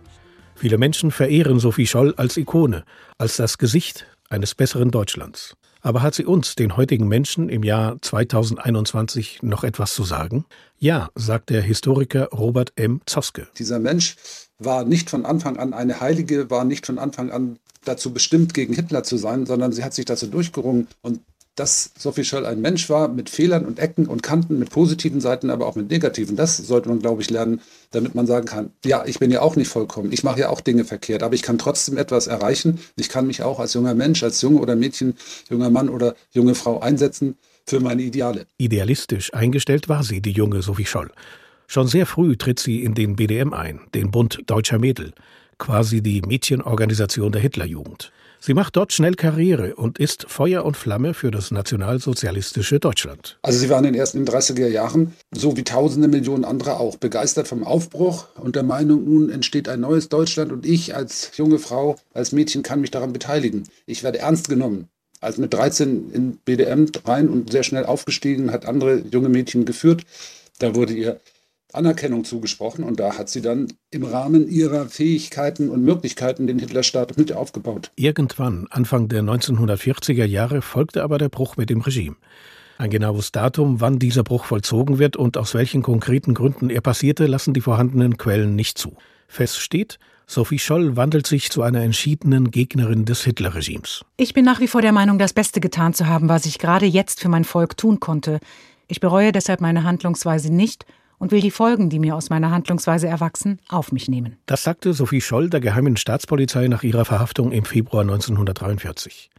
Viele 0.58 0.80
Menschen 0.80 1.12
verehren 1.12 1.60
Sophie 1.60 1.86
Scholl 1.86 2.15
als 2.17 2.36
Ikone, 2.36 2.84
als 3.20 3.38
das 3.38 3.60
Gesicht 3.60 4.08
eines 4.30 4.56
besseren 4.56 4.89
Deutschlands. 4.89 5.56
Aber 5.82 6.02
hat 6.02 6.15
sie 6.15 6.26
uns, 6.26 6.56
den 6.56 6.76
heutigen 6.76 7.08
Menschen 7.08 7.48
im 7.48 7.62
Jahr 7.62 8.02
2021, 8.02 9.43
noch 9.43 9.63
etwas 9.63 9.93
zu 9.93 10.04
sagen? 10.04 10.46
Ja, 10.80 11.10
sagt 11.13 11.52
der 11.52 11.62
Historiker 11.62 12.30
Robert 12.30 12.74
M. 12.76 13.02
Zoske. 13.06 13.48
Dieser 13.60 13.78
Mensch 13.78 14.15
war 14.58 14.84
nicht 14.84 15.12
von 15.12 15.26
Anfang 15.28 15.58
an 15.58 15.76
eine 15.76 16.02
Heilige, 16.02 16.50
war 16.50 16.65
nicht 16.65 16.88
von 16.88 16.98
Anfang 16.98 17.30
an 17.30 17.60
dazu 17.86 18.12
bestimmt, 18.12 18.56
gegen 18.56 18.74
Hitler 18.74 19.04
zu 19.04 19.17
sein, 19.17 19.46
sondern 19.46 19.72
sie 19.72 19.84
hat 19.84 19.93
sich 19.93 20.06
dazu 20.06 20.26
durchgerungen. 20.26 20.88
Und 21.04 21.20
dass 21.58 21.91
Sophie 21.98 22.24
Scholl 22.24 22.46
ein 22.46 22.62
Mensch 22.62 22.88
war 22.88 23.08
mit 23.08 23.30
Fehlern 23.30 23.65
und 23.65 23.80
Ecken 23.80 24.06
und 24.06 24.22
Kanten, 24.22 24.60
mit 24.60 24.70
positiven 24.70 25.20
Seiten, 25.20 25.50
aber 25.50 25.65
auch 25.65 25.76
mit 25.76 25.89
negativen. 25.89 26.36
Das 26.36 26.56
sollte 26.56 26.88
man, 26.88 27.00
glaube 27.00 27.24
ich, 27.24 27.32
lernen, 27.32 27.62
damit 27.91 28.13
man 28.13 28.28
sagen 28.28 28.46
kann, 28.46 28.72
ja, 28.86 29.04
ich 29.06 29.17
bin 29.17 29.32
ja 29.32 29.41
auch 29.41 29.56
nicht 29.56 29.67
vollkommen, 29.67 30.12
ich 30.12 30.24
mache 30.24 30.39
ja 30.39 30.50
auch 30.50 30.62
Dinge 30.62 30.86
verkehrt, 30.86 31.24
aber 31.24 31.34
ich 31.34 31.41
kann 31.41 31.58
trotzdem 31.58 31.98
etwas 31.98 32.28
erreichen. 32.28 32.80
Ich 32.96 33.10
kann 33.10 33.26
mich 33.26 33.41
auch 33.41 33.60
als 33.60 33.74
junger 33.74 33.96
Mensch, 33.96 34.22
als 34.22 34.41
Junge 34.41 34.60
oder 34.60 34.76
Mädchen, 34.76 35.15
junger 35.50 35.72
Mann 35.72 35.89
oder 35.89 36.15
junge 36.32 36.54
Frau 36.54 36.80
einsetzen 36.80 37.36
für 37.65 37.80
meine 37.80 38.04
Ideale. 38.04 38.46
Idealistisch 38.58 39.34
eingestellt 39.34 39.89
war 39.89 40.04
sie, 40.04 40.22
die 40.22 40.32
junge 40.32 40.62
Sophie 40.62 40.86
Scholl. 40.86 41.10
Schon 41.65 41.88
sehr 41.88 42.06
früh 42.06 42.38
tritt 42.38 42.60
sie 42.60 42.84
in 42.84 42.93
den 42.93 43.15
BDM 43.15 43.54
ein, 43.54 43.82
den 43.96 44.12
Bund 44.12 44.43
Deutscher 44.46 44.78
Mädel, 44.78 45.13
quasi 45.58 46.02
die 46.02 46.22
Mädchenorganisation 46.22 47.32
der 47.32 47.41
Hitlerjugend. 47.41 48.12
Sie 48.39 48.54
macht 48.54 48.76
dort 48.76 48.93
schnell 48.93 49.15
Karriere 49.15 49.76
und 49.76 50.00
ist 50.00 50.26
Feuer 50.30 50.63
und 50.63 50.78
Flamme 50.78 51.13
für 51.13 51.32
das 51.32 51.52
nationalsozialistische 51.52 52.80
Deutschland. 52.80 53.39
Also 53.41 53.60
sie 53.60 53.69
waren 53.69 53.84
in 53.86 53.93
den 53.93 54.00
ersten 54.00 54.26
30er 54.26 54.67
Jahren, 54.67 55.13
so 55.34 55.58
wie 55.58 55.63
tausende 55.63 56.08
Millionen 56.08 56.45
andere 56.45 56.80
auch, 56.80 56.97
begeistert 56.97 57.47
vom 57.47 57.63
Aufbruch 57.63 58.28
und 58.36 58.56
der 58.56 58.63
Meinung, 58.63 59.04
nun 59.06 59.30
entsteht 59.30 59.67
ein 59.67 59.82
neues 59.82 60.10
Deutschland 60.10 60.52
und 60.52 60.65
ich 60.65 60.95
als 60.95 61.32
junge 61.36 61.60
Frau, 61.60 61.97
als 62.13 62.32
Mädchen 62.32 62.63
kann 62.63 62.82
mich 62.82 62.91
daran 62.91 63.13
beteiligen. 63.13 63.63
Ich 63.86 64.04
werde 64.04 64.19
ernst 64.19 64.50
genommen. 64.50 64.88
Als 65.19 65.38
mit 65.38 65.54
13 65.54 66.12
in 66.12 66.38
BDM 66.38 66.86
rein 67.06 67.30
und 67.30 67.52
sehr 67.52 67.63
schnell 67.63 67.86
aufgestiegen, 67.86 68.52
hat 68.52 68.67
andere 68.67 69.02
junge 69.12 69.30
Mädchen 69.30 69.65
geführt. 69.65 70.04
Da 70.60 70.76
wurde 70.76 70.93
ihr 70.93 71.19
Anerkennung 71.74 72.24
zugesprochen 72.24 72.84
und 72.84 73.00
da 73.00 73.18
hat 73.18 73.30
sie 73.30 73.42
dann 73.42 73.68
im 73.92 74.04
Rahmen 74.04 74.48
ihrer 74.48 74.88
Fähigkeiten 74.88 75.70
und 75.70 75.84
Möglichkeiten 75.84 76.48
den 76.48 76.60
Hitlerstaat 76.60 77.18
mit 77.18 77.34
aufgebaut. 77.34 77.92
Irgendwann, 77.96 78.68
Anfang 78.70 79.10
der 79.10 79.22
1940er 79.22 80.26
Jahre, 80.26 80.62
folgte 80.62 81.04
aber 81.04 81.18
der 81.18 81.30
Bruch 81.30 81.58
mit 81.58 81.70
dem 81.70 81.82
Regime. 81.82 82.16
Ein 82.78 82.90
genaues 82.90 83.32
Datum, 83.32 83.82
wann 83.82 84.00
dieser 84.00 84.24
Bruch 84.24 84.46
vollzogen 84.46 85.00
wird 85.00 85.18
und 85.18 85.38
aus 85.38 85.56
welchen 85.56 85.82
konkreten 85.82 86.34
Gründen 86.34 86.70
er 86.70 86.82
passierte, 86.82 87.26
lassen 87.26 87.54
die 87.54 87.62
vorhandenen 87.62 88.18
Quellen 88.18 88.56
nicht 88.56 88.78
zu. 88.78 88.96
Fest 89.28 89.60
steht, 89.60 90.00
Sophie 90.28 90.60
Scholl 90.60 90.96
wandelt 90.96 91.26
sich 91.26 91.50
zu 91.50 91.64
einer 91.64 91.82
entschiedenen 91.82 92.52
Gegnerin 92.52 93.06
des 93.06 93.24
Hitlerregimes. 93.24 94.06
Ich 94.18 94.34
bin 94.34 94.46
nach 94.46 94.60
wie 94.60 94.68
vor 94.68 94.82
der 94.82 94.92
Meinung, 94.92 95.18
das 95.18 95.34
Beste 95.34 95.60
getan 95.60 95.94
zu 95.94 96.08
haben, 96.08 96.30
was 96.30 96.46
ich 96.46 96.60
gerade 96.60 96.86
jetzt 96.86 97.20
für 97.20 97.30
mein 97.30 97.46
Volk 97.46 97.78
tun 97.78 98.00
konnte. 98.00 98.40
Ich 98.88 99.00
bereue 99.00 99.32
deshalb 99.32 99.60
meine 99.60 99.84
Handlungsweise 99.84 100.54
nicht 100.54 100.86
und 101.20 101.32
will 101.32 101.42
die 101.42 101.52
Folgen, 101.52 101.90
die 101.90 102.00
mir 102.00 102.16
aus 102.16 102.30
meiner 102.30 102.52
Handlungsweise 102.52 103.08
erwachsen, 103.08 103.60
auf 103.70 103.92
mich 103.92 104.08
nehmen. 104.08 104.38
Das 104.46 104.64
sagte 104.64 104.94
Sophie 104.94 105.22
Scholl 105.22 105.50
der 105.50 105.60
Geheimen 105.60 105.98
Staatspolizei 105.98 106.68
nach 106.68 106.84
ihrer 106.84 107.06
Verhaftung 107.06 107.52
im 107.52 107.66
Februar 107.66 108.02
1943. 108.02 109.30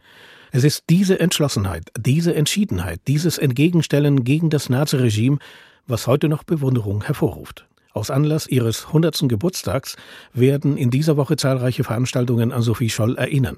Es 0.51 0.63
ist 0.63 0.85
diese 0.89 1.19
Entschlossenheit, 1.19 1.91
diese 1.97 2.33
Entschiedenheit, 2.33 3.01
dieses 3.07 3.37
Entgegenstellen 3.37 4.23
gegen 4.23 4.49
das 4.49 4.69
Naziregime, 4.69 5.37
was 5.85 6.07
heute 6.07 6.27
noch 6.27 6.43
Bewunderung 6.43 7.03
hervorruft. 7.03 7.67
Aus 7.93 8.11
Anlass 8.11 8.47
ihres 8.47 8.87
100. 8.87 9.27
Geburtstags 9.27 9.95
werden 10.33 10.77
in 10.77 10.89
dieser 10.89 11.17
Woche 11.17 11.37
zahlreiche 11.37 11.83
Veranstaltungen 11.83 12.51
an 12.51 12.61
Sophie 12.61 12.89
Scholl 12.89 13.15
erinnern. 13.17 13.57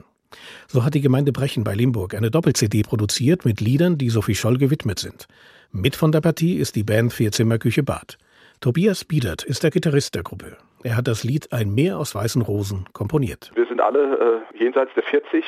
So 0.68 0.84
hat 0.84 0.94
die 0.94 1.02
Gemeinde 1.02 1.32
Brechen 1.32 1.64
bei 1.64 1.76
Limburg 1.76 2.14
eine 2.14 2.32
Doppel-CD 2.32 2.84
produziert 2.84 3.46
mit 3.46 3.60
Liedern, 3.60 3.98
die 3.98 4.10
Sophie 4.10 4.36
Scholl 4.36 4.58
gewidmet 4.58 5.00
sind. 5.00 5.28
Mit 5.74 5.96
von 5.96 6.12
der 6.12 6.20
Partie 6.20 6.58
ist 6.58 6.76
die 6.76 6.84
Band 6.84 7.14
Vierzimmerküche 7.14 7.82
Bad. 7.82 8.18
Tobias 8.60 9.06
Biedert 9.06 9.44
ist 9.46 9.64
der 9.64 9.72
Gitarrist 9.72 10.14
der 10.16 10.24
Gruppe. 10.24 10.58
Er 10.84 10.98
hat 10.98 11.08
das 11.08 11.24
Lied 11.24 11.54
Ein 11.54 11.74
Meer 11.74 11.98
aus 11.98 12.14
weißen 12.14 12.42
Rosen 12.42 12.88
komponiert. 12.92 13.52
Wir 13.56 13.66
sind 13.68 13.80
alle 13.80 14.44
äh, 14.54 14.58
jenseits 14.58 14.94
der 14.96 15.04
40. 15.04 15.46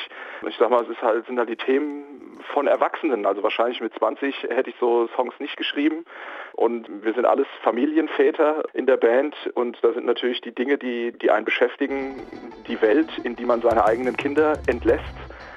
Ich 0.48 0.56
sag 0.58 0.70
mal, 0.70 0.82
es 0.90 1.02
halt, 1.02 1.26
sind 1.26 1.38
halt 1.38 1.50
die 1.50 1.56
Themen 1.56 2.40
von 2.54 2.66
Erwachsenen. 2.66 3.26
Also 3.26 3.42
wahrscheinlich 3.42 3.82
mit 3.82 3.92
20 3.98 4.34
hätte 4.48 4.70
ich 4.70 4.76
so 4.80 5.08
Songs 5.14 5.34
nicht 5.40 5.58
geschrieben. 5.58 6.06
Und 6.54 6.88
wir 7.04 7.12
sind 7.12 7.26
alles 7.26 7.46
Familienväter 7.62 8.62
in 8.72 8.86
der 8.86 8.96
Band 8.96 9.36
und 9.54 9.76
da 9.82 9.92
sind 9.92 10.06
natürlich 10.06 10.40
die 10.40 10.54
Dinge, 10.54 10.78
die, 10.78 11.12
die 11.12 11.30
einen 11.30 11.44
beschäftigen, 11.44 12.22
die 12.66 12.80
Welt, 12.80 13.10
in 13.24 13.36
die 13.36 13.44
man 13.44 13.60
seine 13.60 13.84
eigenen 13.84 14.16
Kinder 14.16 14.54
entlässt 14.68 15.04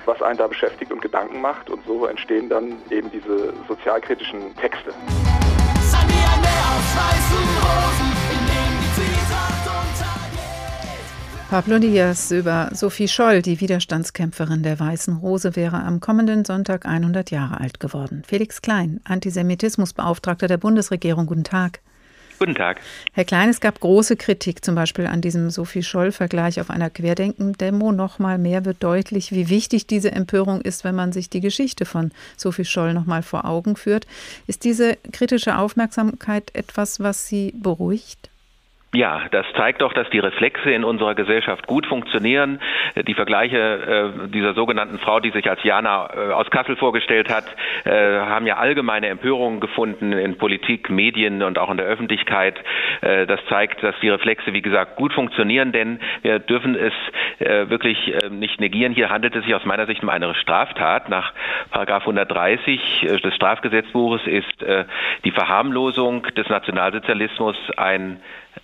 was 0.08 0.22
einen 0.22 0.38
da 0.38 0.48
beschäftigt 0.48 0.92
und 0.92 1.02
Gedanken 1.02 1.42
macht 1.42 1.70
und 1.70 1.86
so 1.86 2.06
entstehen 2.06 2.50
dann 2.50 2.78
eben 2.90 3.12
diese 3.12 3.54
sozialkritischen 3.68 4.56
Texte. 4.56 4.94
Pablo 11.50 11.80
Diaz 11.80 12.32
über 12.32 12.70
Sophie 12.74 13.08
Scholl, 13.08 13.42
die 13.42 13.62
Widerstandskämpferin 13.62 14.64
der 14.64 14.82
Weißen 14.82 15.16
Rose, 15.16 15.56
wäre 15.56 15.78
am 15.82 16.02
kommenden 16.02 16.44
Sonntag 16.44 16.86
100 16.86 17.32
Jahre 17.32 17.62
alt 17.62 17.80
geworden. 17.80 18.24
Felix 18.28 18.62
Klein, 18.62 19.00
Antisemitismusbeauftragter 19.06 20.48
der 20.48 20.58
Bundesregierung, 20.58 21.26
guten 21.26 21.46
Tag. 21.46 21.80
Guten 22.40 22.54
Tag. 22.54 22.82
Herr 23.14 23.26
Klein, 23.26 23.50
es 23.50 23.60
gab 23.60 23.80
große 23.80 24.16
Kritik 24.16 24.64
zum 24.64 24.76
Beispiel 24.76 25.08
an 25.08 25.22
diesem 25.22 25.50
Sophie 25.50 25.82
Scholl-Vergleich 25.82 26.62
auf 26.62 26.70
einer 26.70 26.92
Querdenken-Demo. 26.92 27.92
Noch 27.92 28.20
mal 28.20 28.38
mehr 28.38 28.64
wird 28.64 28.84
deutlich, 28.84 29.32
wie 29.32 29.50
wichtig 29.50 29.88
diese 29.88 30.12
Empörung 30.12 30.62
ist, 30.62 30.84
wenn 30.84 30.94
man 30.94 31.12
sich 31.12 31.30
die 31.32 31.42
Geschichte 31.42 31.86
von 31.86 32.12
Sophie 32.36 32.66
Scholl 32.66 32.94
noch 32.94 33.06
mal 33.06 33.24
vor 33.24 33.46
Augen 33.46 33.76
führt. 33.76 34.06
Ist 34.46 34.66
diese 34.66 34.98
kritische 35.12 35.58
Aufmerksamkeit 35.58 36.52
etwas, 36.54 37.00
was 37.00 37.28
Sie 37.28 37.54
beruhigt? 37.58 38.30
Ja, 38.96 39.24
das 39.32 39.46
zeigt 39.58 39.82
doch, 39.82 39.92
dass 39.92 40.10
die 40.12 40.20
Reflexe 40.20 40.72
in 40.72 40.86
unserer 40.86 41.14
Gesellschaft 41.14 41.68
gut 41.68 41.86
funktionieren. 41.86 42.62
Die 42.96 43.14
Vergleiche 43.16 44.14
äh, 44.26 44.28
dieser 44.30 44.54
sogenannten 44.54 44.98
Frau, 45.00 45.20
die 45.20 45.32
sich 45.32 45.50
als 45.50 45.62
Jana 45.64 46.10
äh, 46.16 46.32
aus 46.32 46.50
Kassel 46.50 46.78
vorgestellt 46.78 47.30
hat, 47.30 47.44
äh, 47.84 47.92
haben 47.92 48.48
ja 48.48 48.56
allgemeine 48.56 49.08
Empörungen 49.08 49.60
gefunden 49.60 50.14
in 50.14 50.38
Politik, 50.38 50.90
Medien 50.90 51.44
und 51.44 51.60
auch 51.60 51.70
in 51.70 51.76
der 51.76 51.86
Öffentlichkeit. 51.86 52.56
Äh, 53.02 53.28
das 53.28 53.42
zeigt, 53.50 53.84
dass 53.84 53.94
die 54.02 54.08
Reflexe, 54.08 54.54
wie 54.54 54.62
gesagt, 54.62 54.96
gut 54.96 55.12
funktionieren, 55.12 55.74
denn 55.74 56.00
wir 56.22 56.40
dürfen 56.40 56.74
es 56.76 56.94
äh, 57.40 57.70
wirklich 57.70 58.14
äh, 58.14 58.30
nicht 58.30 58.62
negieren. 58.62 58.94
Hier 58.94 59.10
handelt 59.10 59.36
es 59.36 59.44
sich 59.44 59.54
aus 59.54 59.66
meiner 59.66 59.86
Sicht 59.86 60.02
um 60.02 60.08
eine 60.08 60.34
Straftat. 60.34 61.10
Nach 61.10 61.34
Paragraph 61.72 62.04
130 62.04 63.06
des 63.24 63.36
Strafgesetzbuches 63.36 64.26
ist 64.28 64.66
die 65.26 65.32
Verharmlosung 65.32 66.24
des 66.36 66.48
Nationalsozialismus 66.50 67.56
ein 67.76 68.22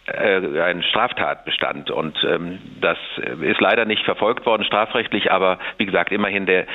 ein 0.07 0.83
Straftatbestand. 0.83 1.91
Und 1.91 2.17
ähm, 2.27 2.59
das 2.81 2.97
ist 3.41 3.61
leider 3.61 3.85
nicht 3.85 4.03
verfolgt 4.03 4.45
worden 4.45 4.63
strafrechtlich, 4.63 5.31
aber 5.31 5.59
wie 5.77 5.85
gesagt, 5.85 6.11
immerhin 6.11 6.45
der, 6.45 6.65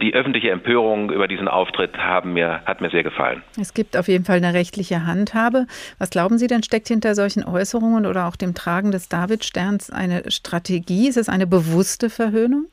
die 0.00 0.14
öffentliche 0.14 0.50
Empörung 0.50 1.10
über 1.10 1.28
diesen 1.28 1.48
Auftritt 1.48 1.96
haben 1.96 2.32
mir, 2.32 2.62
hat 2.66 2.80
mir 2.80 2.90
sehr 2.90 3.02
gefallen. 3.02 3.42
Es 3.60 3.74
gibt 3.74 3.96
auf 3.96 4.08
jeden 4.08 4.24
Fall 4.24 4.36
eine 4.36 4.54
rechtliche 4.54 5.06
Handhabe. 5.06 5.66
Was 5.98 6.10
glauben 6.10 6.38
Sie 6.38 6.46
denn, 6.46 6.62
steckt 6.62 6.88
hinter 6.88 7.14
solchen 7.14 7.44
Äußerungen 7.44 8.06
oder 8.06 8.26
auch 8.26 8.36
dem 8.36 8.54
Tragen 8.54 8.90
des 8.90 9.08
Davidsterns 9.08 9.90
eine 9.90 10.30
Strategie? 10.30 11.08
Ist 11.08 11.16
es 11.16 11.28
eine 11.28 11.46
bewusste 11.46 12.10
Verhöhnung? 12.10 12.66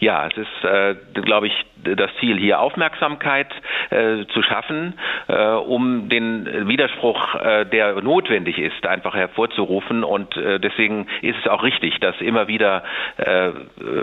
Ja, 0.00 0.26
es 0.26 0.36
ist, 0.36 0.64
äh, 0.64 0.94
glaube 1.22 1.46
ich, 1.46 1.52
das 1.84 2.10
Ziel, 2.20 2.38
hier 2.38 2.60
Aufmerksamkeit 2.60 3.48
äh, 3.90 4.26
zu 4.32 4.42
schaffen, 4.42 4.94
äh, 5.28 5.44
um 5.52 6.08
den 6.08 6.68
Widerspruch, 6.68 7.34
äh, 7.34 7.66
der 7.66 8.00
notwendig 8.00 8.58
ist, 8.58 8.86
einfach 8.86 9.14
hervorzurufen. 9.14 10.04
Und 10.04 10.36
äh, 10.36 10.58
deswegen 10.58 11.06
ist 11.22 11.38
es 11.38 11.48
auch 11.48 11.62
richtig, 11.62 11.98
dass 12.00 12.20
immer 12.20 12.48
wieder 12.48 12.82
äh, 13.16 13.50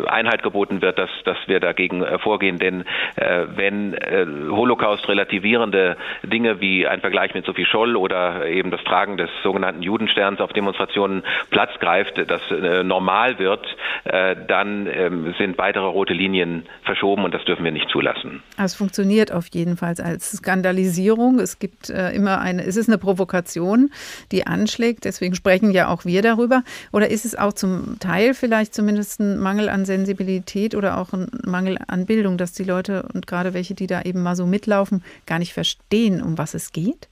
Einheit 0.07 0.43
geboten 0.43 0.82
wird, 0.82 0.97
dass, 0.97 1.09
dass 1.25 1.38
wir 1.47 1.59
dagegen 1.59 2.03
äh, 2.03 2.19
vorgehen. 2.19 2.59
Denn 2.59 2.86
wenn 3.15 3.93
äh, 3.93 4.25
Holocaust 4.49 5.07
relativierende 5.07 5.97
Dinge 6.23 6.61
wie 6.61 6.88
ein 6.88 7.01
Vergleich 7.01 7.34
mit 7.34 7.45
Sophie 7.45 7.65
Scholl 7.65 7.95
oder 7.95 8.45
eben 8.45 8.71
das 8.71 8.84
Tragen 8.84 9.17
des 9.17 9.30
sogenannten 9.43 9.82
Judensterns 9.82 10.39
auf 10.39 10.53
Demonstrationen 10.53 11.23
Platz 11.49 11.71
greift, 11.80 12.17
das 12.30 12.41
normal 12.84 13.39
wird, 13.39 13.65
dann 14.47 14.88
äh, 14.88 15.09
sind 15.38 15.57
weitere 15.57 15.86
rote 15.86 16.13
Linien 16.13 16.65
verschoben 16.84 17.23
und 17.23 17.34
das 17.34 17.43
dürfen 17.45 17.63
wir 17.63 17.66
wir 17.68 17.72
nicht 17.74 17.89
zulassen. 17.89 18.41
Es 18.57 18.76
funktioniert 18.76 19.32
auf 19.32 19.47
jeden 19.53 19.78
Fall 19.78 19.95
als 20.01 20.32
Skandalisierung. 20.32 21.39
Es 21.39 21.59
gibt 21.59 21.89
äh, 21.89 22.11
immer 22.11 22.39
eine, 22.39 22.63
es 22.63 22.78
ist 22.78 22.88
eine 22.88 22.97
Provokation, 22.97 23.91
die 24.32 24.47
anschlägt. 24.47 25.05
Deswegen 25.05 25.36
sprechen 25.36 25.72
ja 25.72 25.89
auch 25.89 26.05
wir 26.05 26.22
darüber. 26.22 26.63
Oder 26.93 27.09
ist 27.09 27.26
es 27.26 27.36
auch 27.36 27.53
zum 27.53 27.99
Teil 27.99 28.34
vielleicht 28.34 28.74
zumindest 28.74 29.20
ein 29.20 29.38
Mangel 29.38 29.70
an 29.70 29.86
Sensibilität 29.86 30.76
oder 30.76 30.97
auch 30.97 31.13
ein 31.13 31.28
Mangel 31.45 31.78
an 31.88 32.05
Bildung, 32.05 32.38
dass 32.38 32.53
die 32.53 32.63
Leute 32.63 33.03
und 33.13 33.28
gerade 33.28 33.53
welche, 33.53 33.76
die 33.76 33.88
da 33.88 34.01
eben 34.01 34.24
mal 34.24 34.36
so 34.36 34.45
mitlaufen, 34.45 35.03
gar 35.26 35.39
nicht 35.39 35.53
verstehen, 35.53 36.22
um 36.22 36.38
was 36.38 36.53
es 36.53 36.72
geht? 36.72 37.09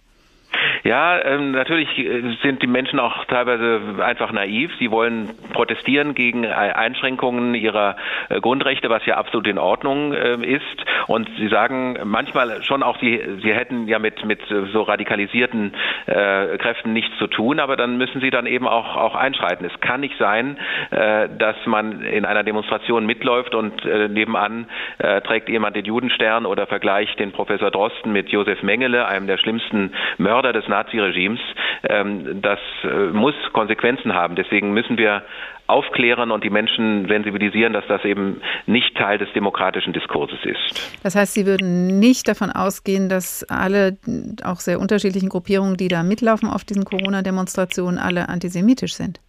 Ja, 0.86 1.20
ähm, 1.20 1.54
natürlich 1.54 1.98
äh, 1.98 2.22
sind 2.44 2.62
die 2.62 2.68
Menschen 2.68 3.00
auch 3.00 3.26
teilweise 3.26 3.82
einfach 4.04 4.32
naiv. 4.32 4.72
Sie 4.78 4.92
wollen 4.92 5.32
protestieren 5.52 6.14
gegen 6.14 6.46
Einschränkungen 6.46 7.56
ihrer 7.56 7.96
äh, 8.30 8.40
Grundrechte, 8.40 8.88
was 8.92 9.04
ja 9.08 9.18
absolut 9.18 9.48
in 9.48 9.58
Ordnung 9.58 10.14
äh, 10.14 10.36
ist. 10.46 10.86
Und 11.08 11.28
sie 11.40 11.48
sagen 11.48 11.98
manchmal 12.04 12.64
schon 12.64 12.84
auch, 12.84 13.00
sie, 13.00 13.20
sie 13.42 13.52
hätten 13.52 13.88
ja 13.88 13.98
mit, 13.98 14.24
mit 14.26 14.42
so 14.48 14.84
radikalisierten 14.84 15.74
äh, 16.06 16.56
Kräften 16.60 16.94
nichts 16.94 17.18
zu 17.18 17.26
tun, 17.26 17.60
aber 17.60 17.78
dann 17.78 17.98
müssen 17.98 18.22
sie 18.22 18.30
dann 18.30 18.46
eben 18.46 18.68
auch, 18.68 18.96
auch 18.96 19.16
einschreiten. 19.16 19.66
Es 19.66 19.80
kann 19.82 20.02
nicht 20.02 20.20
sein, 20.20 20.56
äh, 20.92 21.28
dass 21.36 21.56
man 21.66 22.04
in 22.04 22.26
einer 22.26 22.44
Demonstration 22.44 23.08
mitläuft 23.08 23.56
und 23.56 23.84
äh, 23.86 24.08
nebenan 24.08 24.68
äh, 25.00 25.22
trägt 25.22 25.50
jemand 25.50 25.76
den 25.76 25.86
Judenstern 25.86 26.46
oder 26.46 26.68
vergleicht 26.68 27.20
den 27.20 27.32
Professor 27.32 27.72
Drosten 27.72 28.12
mit 28.12 28.30
Josef 28.30 28.62
Mengele, 28.62 29.08
einem 29.08 29.26
der 29.26 29.40
schlimmsten 29.40 29.92
Mörder 30.20 30.54
des 30.54 30.68
Naziregimes. 30.76 31.40
Ähm, 31.88 32.42
das 32.42 32.60
äh, 32.84 32.88
muss 33.12 33.36
Konsequenzen 33.54 34.14
haben. 34.14 34.36
Deswegen 34.36 34.74
müssen 34.74 34.98
wir 34.98 35.24
aufklären 35.68 36.32
und 36.32 36.44
die 36.44 36.50
Menschen 36.50 37.08
sensibilisieren, 37.08 37.74
dass 37.74 37.86
das 37.88 38.04
eben 38.06 38.42
nicht 38.68 38.96
Teil 38.96 39.18
des 39.18 39.32
demokratischen 39.34 39.94
Diskurses 39.94 40.38
ist. 40.44 41.00
Das 41.04 41.16
heißt, 41.16 41.34
Sie 41.34 41.46
würden 41.46 42.00
nicht 42.00 42.28
davon 42.28 42.52
ausgehen, 42.52 43.10
dass 43.10 43.44
alle 43.50 43.98
auch 44.44 44.60
sehr 44.60 44.80
unterschiedlichen 44.80 45.30
Gruppierungen, 45.30 45.78
die 45.78 45.88
da 45.88 46.04
mitlaufen 46.04 46.50
auf 46.50 46.64
diesen 46.64 46.86
Corona-Demonstrationen, 46.86 47.98
alle 47.98 48.30
antisemitisch 48.30 48.94
sind? 48.94 49.20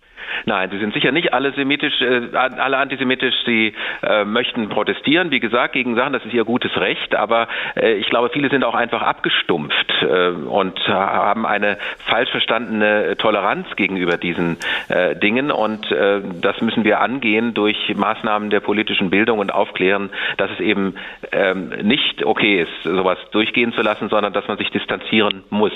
Nein, 0.45 0.71
sie 0.71 0.79
sind 0.79 0.95
sicher 0.95 1.13
nicht 1.13 1.33
alle 1.33 1.53
semitisch, 1.53 2.01
äh, 2.01 2.29
alle 2.35 2.79
antisemitisch. 2.79 3.35
Sie 3.45 3.75
äh, 4.03 4.25
möchten 4.25 4.69
protestieren, 4.69 5.31
wie 5.31 5.41
gesagt, 5.41 5.73
gegen 5.73 5.95
Sachen. 5.97 6.13
Das 6.13 6.25
ist 6.25 6.35
ihr 6.35 6.45
gutes 6.45 6.77
Recht. 6.77 7.15
Aber 7.15 7.49
äh, 7.75 7.95
ich 7.95 8.09
glaube, 8.09 8.31
viele 8.33 8.51
sind 8.51 8.65
auch 8.65 8.75
einfach 8.75 9.03
abgestumpft 9.03 9.93
äh, 10.03 10.29
und 10.29 10.79
haben 10.89 11.47
eine 11.47 11.79
falsch 12.07 12.31
verstandene 12.31 13.17
Toleranz 13.17 13.67
gegenüber 13.77 14.17
diesen 14.17 14.59
äh, 14.89 15.17
Dingen. 15.17 15.51
Und 15.51 15.91
äh, 15.91 16.21
das 16.41 16.61
müssen 16.61 16.85
wir 16.85 17.01
angehen 17.01 17.55
durch 17.55 17.95
Maßnahmen 17.95 18.51
der 18.51 18.61
politischen 18.61 19.11
Bildung 19.11 19.39
und 19.39 19.53
aufklären, 19.53 20.11
dass 20.37 20.51
es 20.51 20.61
eben 20.61 20.95
ähm, 21.33 21.69
nicht 21.83 22.25
okay 22.25 22.63
ist, 22.63 22.83
sowas 22.83 23.19
durchgehen 23.33 23.73
zu 23.73 23.83
lassen, 23.83 24.09
sondern 24.09 24.33
dass 24.33 24.47
man 24.49 24.59
sich 24.59 24.71
distanzieren 24.71 25.45
muss. 25.51 25.73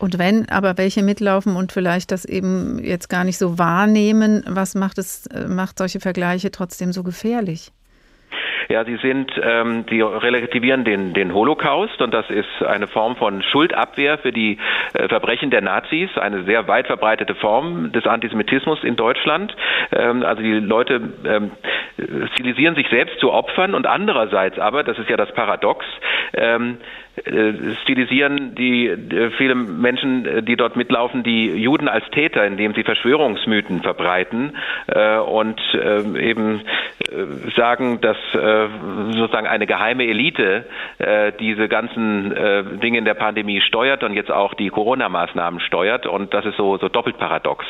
Und 0.00 0.18
wenn 0.18 0.48
aber 0.48 0.78
welche 0.78 1.02
mitlaufen 1.02 1.56
und 1.56 1.72
vielleicht 1.72 2.10
das 2.10 2.24
eben 2.24 2.80
jetzt 2.82 3.08
gar 3.08 3.22
nicht 3.22 3.36
so 3.36 3.58
wahrnehmen, 3.58 4.42
was 4.48 4.74
macht 4.74 4.96
es, 4.96 5.28
macht 5.46 5.78
solche 5.78 6.00
Vergleiche 6.00 6.50
trotzdem 6.50 6.92
so 6.92 7.02
gefährlich? 7.02 7.70
Ja, 8.70 8.84
sie 8.84 8.96
sind, 8.98 9.32
ähm, 9.42 9.84
die 9.86 10.00
relativieren 10.00 10.84
den, 10.84 11.12
den 11.12 11.34
Holocaust 11.34 12.00
und 12.00 12.14
das 12.14 12.30
ist 12.30 12.62
eine 12.64 12.86
Form 12.86 13.16
von 13.16 13.42
Schuldabwehr 13.42 14.16
für 14.18 14.30
die 14.30 14.58
äh, 14.92 15.08
Verbrechen 15.08 15.50
der 15.50 15.60
Nazis, 15.60 16.08
eine 16.16 16.44
sehr 16.44 16.68
weit 16.68 16.86
verbreitete 16.86 17.34
Form 17.34 17.90
des 17.90 18.06
Antisemitismus 18.06 18.84
in 18.84 18.94
Deutschland. 18.94 19.56
Ähm, 19.90 20.22
also 20.22 20.40
die 20.40 20.52
Leute 20.52 21.00
ähm, 21.26 21.50
stilisieren 22.34 22.76
sich 22.76 22.88
selbst 22.90 23.18
zu 23.18 23.32
Opfern 23.32 23.74
und 23.74 23.86
andererseits 23.88 24.58
aber, 24.60 24.84
das 24.84 24.96
ist 24.98 25.10
ja 25.10 25.16
das 25.16 25.32
Paradox, 25.34 25.84
ähm, 26.34 26.76
äh, 27.09 27.09
stilisieren 27.82 28.54
die 28.54 28.86
äh, 28.86 29.30
viele 29.36 29.54
Menschen, 29.54 30.26
äh, 30.26 30.42
die 30.42 30.56
dort 30.56 30.76
mitlaufen, 30.76 31.22
die 31.22 31.46
Juden 31.46 31.88
als 31.88 32.04
Täter, 32.10 32.44
indem 32.46 32.74
sie 32.74 32.82
Verschwörungsmythen 32.82 33.82
verbreiten 33.82 34.56
äh, 34.86 35.18
und 35.18 35.60
eben 35.74 36.60
äh, 36.60 37.50
sagen, 37.56 38.00
dass 38.00 38.16
äh, 38.34 38.68
sozusagen 39.12 39.46
eine 39.46 39.66
geheime 39.66 40.04
Elite 40.04 40.64
diese 41.38 41.68
ganzen 41.68 42.34
Dinge 42.80 42.98
in 42.98 43.04
der 43.04 43.14
Pandemie 43.14 43.60
steuert 43.60 44.02
und 44.02 44.14
jetzt 44.14 44.30
auch 44.30 44.54
die 44.54 44.68
Corona-Maßnahmen 44.68 45.60
steuert 45.60 46.06
und 46.06 46.34
das 46.34 46.44
ist 46.44 46.56
so, 46.56 46.76
so 46.76 46.88
doppelt 46.88 47.18
paradox. 47.18 47.64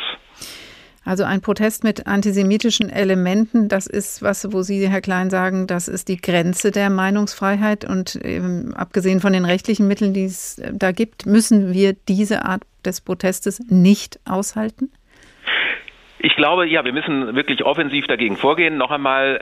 Also 1.10 1.24
ein 1.24 1.40
Protest 1.40 1.82
mit 1.82 2.06
antisemitischen 2.06 2.88
Elementen, 2.88 3.66
das 3.66 3.88
ist 3.88 4.22
was, 4.22 4.52
wo 4.52 4.62
Sie, 4.62 4.88
Herr 4.88 5.00
Klein, 5.00 5.28
sagen, 5.28 5.66
das 5.66 5.88
ist 5.88 6.06
die 6.06 6.18
Grenze 6.18 6.70
der 6.70 6.88
Meinungsfreiheit. 6.88 7.84
Und 7.84 8.16
ähm, 8.22 8.72
abgesehen 8.76 9.18
von 9.18 9.32
den 9.32 9.44
rechtlichen 9.44 9.88
Mitteln, 9.88 10.14
die 10.14 10.26
es 10.26 10.62
da 10.72 10.92
gibt, 10.92 11.26
müssen 11.26 11.72
wir 11.72 11.94
diese 11.94 12.44
Art 12.44 12.62
des 12.84 13.00
Protestes 13.00 13.58
nicht 13.68 14.20
aushalten? 14.24 14.92
Ich 16.22 16.36
glaube, 16.36 16.66
ja, 16.66 16.84
wir 16.84 16.92
müssen 16.92 17.34
wirklich 17.34 17.64
offensiv 17.64 18.06
dagegen 18.06 18.36
vorgehen. 18.36 18.76
Noch 18.76 18.90
einmal, 18.90 19.40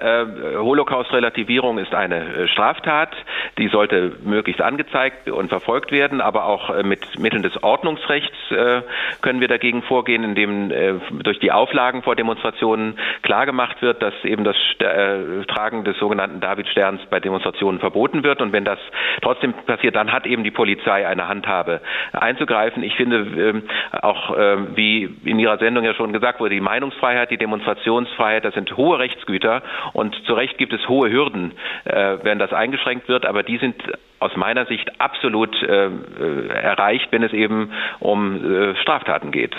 äh, 0.55 0.59
Holocaust-Relativierung 0.59 1.79
ist 1.79 1.93
eine 1.93 2.21
äh, 2.21 2.49
Straftat, 2.49 3.17
die 3.59 3.67
sollte 3.67 4.13
möglichst 4.25 4.63
angezeigt 4.63 5.29
und 5.29 5.49
verfolgt 5.49 5.91
werden, 5.91 6.21
aber 6.21 6.45
auch 6.45 6.71
äh, 6.71 6.85
mit 6.85 7.19
Mitteln 7.19 7.43
des 7.43 7.61
Ordnungsrechts 7.65 8.37
äh, 8.53 8.83
können 9.23 9.41
wir 9.41 9.49
dagegen 9.49 9.83
vorgehen, 9.83 10.23
indem 10.23 10.71
äh, 10.71 10.95
durch 11.25 11.41
die 11.41 11.51
Auflagen 11.51 12.03
vor 12.03 12.15
Demonstrationen 12.15 12.97
klargemacht 13.23 13.83
wird, 13.83 14.01
dass 14.01 14.15
eben 14.23 14.45
das 14.45 14.57
äh, 14.79 15.45
Tragen 15.49 15.83
des 15.83 15.99
sogenannten 15.99 16.39
Davidsterns 16.39 17.01
bei 17.11 17.19
Demonstrationen 17.19 17.81
verboten 17.81 18.23
wird. 18.23 18.41
Und 18.41 18.53
wenn 18.53 18.65
das 18.65 18.79
trotzdem 19.21 19.53
passiert, 19.67 19.97
dann 19.97 20.13
hat 20.13 20.27
eben 20.27 20.45
die 20.45 20.53
Polizei 20.53 21.09
eine 21.09 21.27
Handhabe 21.27 21.81
einzugreifen. 22.13 22.85
Ich 22.85 22.95
finde, 22.95 23.17
ähm, 23.19 23.63
auch 24.01 24.37
wie 24.75 25.05
in 25.25 25.39
Ihrer 25.39 25.59
Sendung 25.59 25.85
ja 25.85 25.95
schon 25.95 26.13
gesagt 26.13 26.41
wurde, 26.41 26.55
die 26.55 26.68
Meinungsfreiheit, 26.69 27.31
die 27.31 27.39
Demonstrationsfreiheit, 27.39 28.45
das 28.45 28.53
sind 28.53 28.77
hohe 28.77 28.99
Rechtsgüter 28.99 29.63
und 29.95 30.15
zu 30.27 30.35
Recht 30.35 30.59
gibt 30.59 30.75
es 30.75 30.87
hohe 30.87 31.11
Hürden, 31.11 31.53
äh, 31.85 32.19
wenn 32.23 32.39
das 32.39 32.53
eingeschränkt 32.53 33.09
wird, 33.09 33.25
aber 33.25 33.43
die 33.43 33.57
sind 33.57 33.75
aus 34.19 34.37
meiner 34.37 34.67
Sicht 34.67 35.01
absolut 35.01 35.63
äh, 35.63 35.87
äh 35.87 36.49
erreicht, 36.49 37.09
wenn 37.11 37.23
es 37.23 37.33
eben 37.33 37.73
um 38.01 38.23
äh, 38.37 38.77
Straftaten 38.83 39.31
geht. 39.31 39.57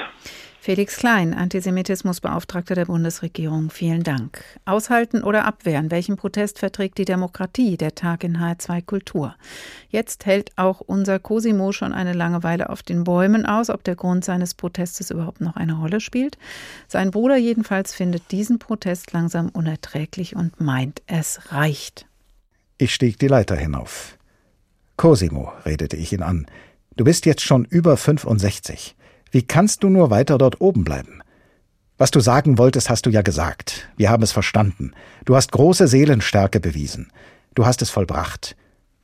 Felix 0.62 0.98
Klein, 0.98 1.34
Antisemitismusbeauftragter 1.34 2.76
der 2.76 2.86
Bundesregierung, 2.86 3.70
vielen 3.70 4.04
Dank. 4.04 4.44
Aushalten 4.66 5.24
oder 5.24 5.46
abwehren, 5.46 5.90
welchen 5.90 6.18
Protest 6.18 6.60
verträgt 6.60 6.98
die 6.98 7.06
Demokratie, 7.06 7.78
der 7.78 7.96
Tag 7.96 8.26
in 8.26 8.38
H2 8.38 8.86
Kultur? 8.86 9.36
Jetzt 9.88 10.26
hält 10.26 10.52
auch 10.58 10.82
unser 10.82 11.18
Cosimo 11.18 11.72
schon 11.72 11.94
eine 11.94 12.12
Langeweile 12.12 12.70
auf 12.70 12.84
den 12.84 13.06
Bäumen 13.06 13.46
aus, 13.46 13.70
ob 13.70 13.86
der 13.86 13.96
Grund 13.96 14.26
seines 14.26 14.54
Protestes 14.54 15.12
überhaupt 15.12 15.40
noch 15.40 15.56
eine 15.56 15.80
Rolle 15.80 16.02
spielt. 16.02 16.38
Sein 16.90 17.12
Bruder 17.12 17.38
jedenfalls 17.38 17.94
findet 17.94 18.30
diesen 18.32 18.60
Protest 18.60 19.14
langsam 19.14 19.48
unerträglich 19.48 20.36
und 20.36 20.60
meint, 20.60 21.02
es 21.08 21.54
reicht. 21.54 22.06
Ich 22.78 22.94
stieg 22.94 23.18
die 23.18 23.28
Leiter 23.28 23.56
hinauf. 23.56 24.18
Cosimo, 24.98 25.54
redete 25.66 25.96
ich 25.96 26.12
ihn 26.12 26.22
an, 26.22 26.48
du 26.98 27.06
bist 27.06 27.26
jetzt 27.26 27.44
schon 27.44 27.64
über 27.64 27.96
65. 27.96 28.98
Wie 29.32 29.44
kannst 29.44 29.84
du 29.84 29.90
nur 29.90 30.10
weiter 30.10 30.38
dort 30.38 30.60
oben 30.62 30.84
bleiben? 30.84 31.22
Was 31.98 32.12
du 32.12 32.20
sagen 32.20 32.58
wolltest, 32.58 32.90
hast 32.90 33.06
du 33.06 33.10
ja 33.10 33.22
gesagt. 33.22 33.90
Wir 33.98 34.10
haben 34.10 34.24
es 34.24 34.32
verstanden. 34.32 34.94
Du 35.26 35.36
hast 35.36 35.52
große 35.52 35.88
Seelenstärke 35.88 36.60
bewiesen. 36.60 37.12
Du 37.56 37.66
hast 37.66 37.82
es 37.82 37.90
vollbracht. 37.90 38.56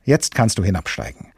Jetzt 0.04 0.34
kannst 0.34 0.58
du 0.58 0.64
hinabsteigen. 0.64 1.32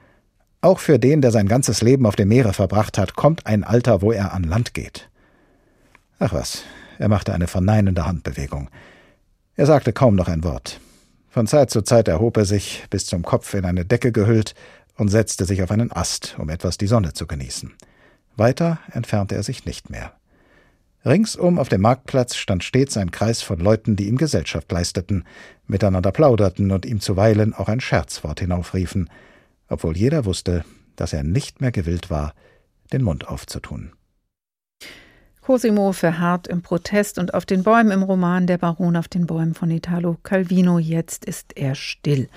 Auch 0.61 0.79
für 0.79 0.99
den, 0.99 1.21
der 1.21 1.31
sein 1.31 1.49
ganzes 1.49 1.83
Leben 1.83 2.07
auf 2.07 2.17
dem 2.17 2.29
Meere 2.29 2.53
verbracht 2.53 2.99
hat, 2.99 3.17
kommt 3.17 3.47
ein 3.47 3.65
Alter, 3.65 4.03
wo 4.03 4.13
er 4.13 4.33
an 4.33 4.45
Land 4.45 4.75
geht. 4.75 5.09
Ach 6.19 6.33
was, 6.33 6.63
er 6.99 7.09
machte 7.09 7.33
eine 7.33 7.47
verneinende 7.47 8.07
Handbewegung. 8.07 8.71
Er 9.57 9.67
sagte 9.67 9.93
kaum 9.93 10.15
noch 10.15 10.29
ein 10.29 10.45
Wort. 10.45 10.81
Von 11.29 11.47
Zeit 11.47 11.71
zu 11.71 11.83
Zeit 11.83 12.09
erhob 12.09 12.37
er 12.37 12.45
sich, 12.45 12.85
bis 12.91 13.07
zum 13.07 13.23
Kopf 13.23 13.55
in 13.55 13.65
eine 13.65 13.85
Decke 13.85 14.13
gehüllt, 14.13 14.55
und 14.97 15.09
setzte 15.09 15.45
sich 15.45 15.63
auf 15.63 15.71
einen 15.71 15.93
Ast, 15.93 16.37
um 16.39 16.49
etwas 16.49 16.77
die 16.77 16.89
Sonne 16.89 17.13
zu 17.13 17.27
genießen. 17.27 17.73
Weiter 18.39 18.79
entfernte 18.93 19.35
er 19.35 19.43
sich 19.43 19.65
nicht 19.65 19.91
mehr. 19.91 20.13
Ringsum 21.05 21.59
auf 21.59 21.69
dem 21.69 21.81
Marktplatz 21.81 22.37
stand 22.37 22.65
stets 22.65 22.97
ein 22.97 23.11
Kreis 23.11 23.41
von 23.41 23.61
Leuten, 23.61 23.97
die 23.97 24.09
ihm 24.09 24.19
Gesellschaft 24.19 24.71
leisteten, 24.73 25.25
miteinander 25.67 26.13
plauderten 26.13 26.71
und 26.71 26.85
ihm 26.85 27.01
zuweilen 27.01 27.55
auch 27.55 27.69
ein 27.69 27.81
Scherzwort 27.81 28.41
hinaufriefen, 28.41 29.09
obwohl 29.69 29.97
jeder 29.97 30.25
wusste, 30.25 30.65
dass 30.97 31.13
er 31.13 31.23
nicht 31.23 31.61
mehr 31.61 31.73
gewillt 31.73 32.11
war, 32.11 32.35
den 32.93 33.03
Mund 33.03 33.29
aufzutun. 33.29 33.93
Cosimo 35.41 35.93
verharrt 35.93 36.47
im 36.47 36.61
Protest 36.61 37.19
und 37.19 37.33
auf 37.33 37.47
den 37.47 37.63
Bäumen 37.63 37.91
im 37.91 38.03
Roman 38.03 38.47
Der 38.47 38.59
Baron 38.59 38.97
auf 38.97 39.09
den 39.09 39.27
Bäumen 39.27 39.55
von 39.55 39.71
Italo 39.71 40.19
Calvino. 40.23 40.79
Jetzt 40.79 41.25
ist 41.25 41.57
er 41.57 41.75
still. 41.75 42.29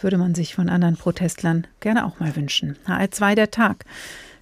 Würde 0.00 0.16
man 0.16 0.36
sich 0.36 0.54
von 0.54 0.68
anderen 0.68 0.96
Protestlern 0.96 1.66
gerne 1.80 2.06
auch 2.06 2.20
mal 2.20 2.36
wünschen. 2.36 2.76
HR2 2.86 3.34
der 3.34 3.50
Tag. 3.50 3.84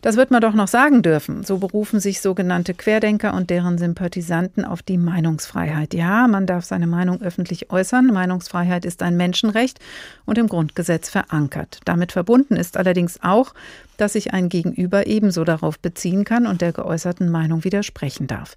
Das 0.02 0.16
wird 0.16 0.30
man 0.30 0.40
doch 0.40 0.54
noch 0.54 0.68
sagen 0.68 1.02
dürfen. 1.02 1.44
So 1.44 1.58
berufen 1.58 2.00
sich 2.00 2.20
sogenannte 2.20 2.72
Querdenker 2.74 3.34
und 3.34 3.50
deren 3.50 3.76
Sympathisanten 3.76 4.64
auf 4.64 4.82
die 4.82 4.96
Meinungsfreiheit. 4.96 5.92
Ja, 5.92 6.26
man 6.26 6.46
darf 6.46 6.64
seine 6.64 6.86
Meinung 6.86 7.20
öffentlich 7.20 7.70
äußern. 7.70 8.06
Meinungsfreiheit 8.06 8.84
ist 8.84 9.02
ein 9.02 9.16
Menschenrecht 9.16 9.78
und 10.24 10.38
im 10.38 10.46
Grundgesetz 10.46 11.10
verankert. 11.10 11.80
Damit 11.84 12.12
verbunden 12.12 12.56
ist 12.56 12.76
allerdings 12.76 13.18
auch, 13.22 13.52
dass 13.98 14.14
sich 14.14 14.32
ein 14.32 14.48
Gegenüber 14.48 15.06
ebenso 15.06 15.44
darauf 15.44 15.78
beziehen 15.78 16.24
kann 16.24 16.46
und 16.46 16.62
der 16.62 16.72
geäußerten 16.72 17.28
Meinung 17.28 17.64
widersprechen 17.64 18.26
darf. 18.26 18.56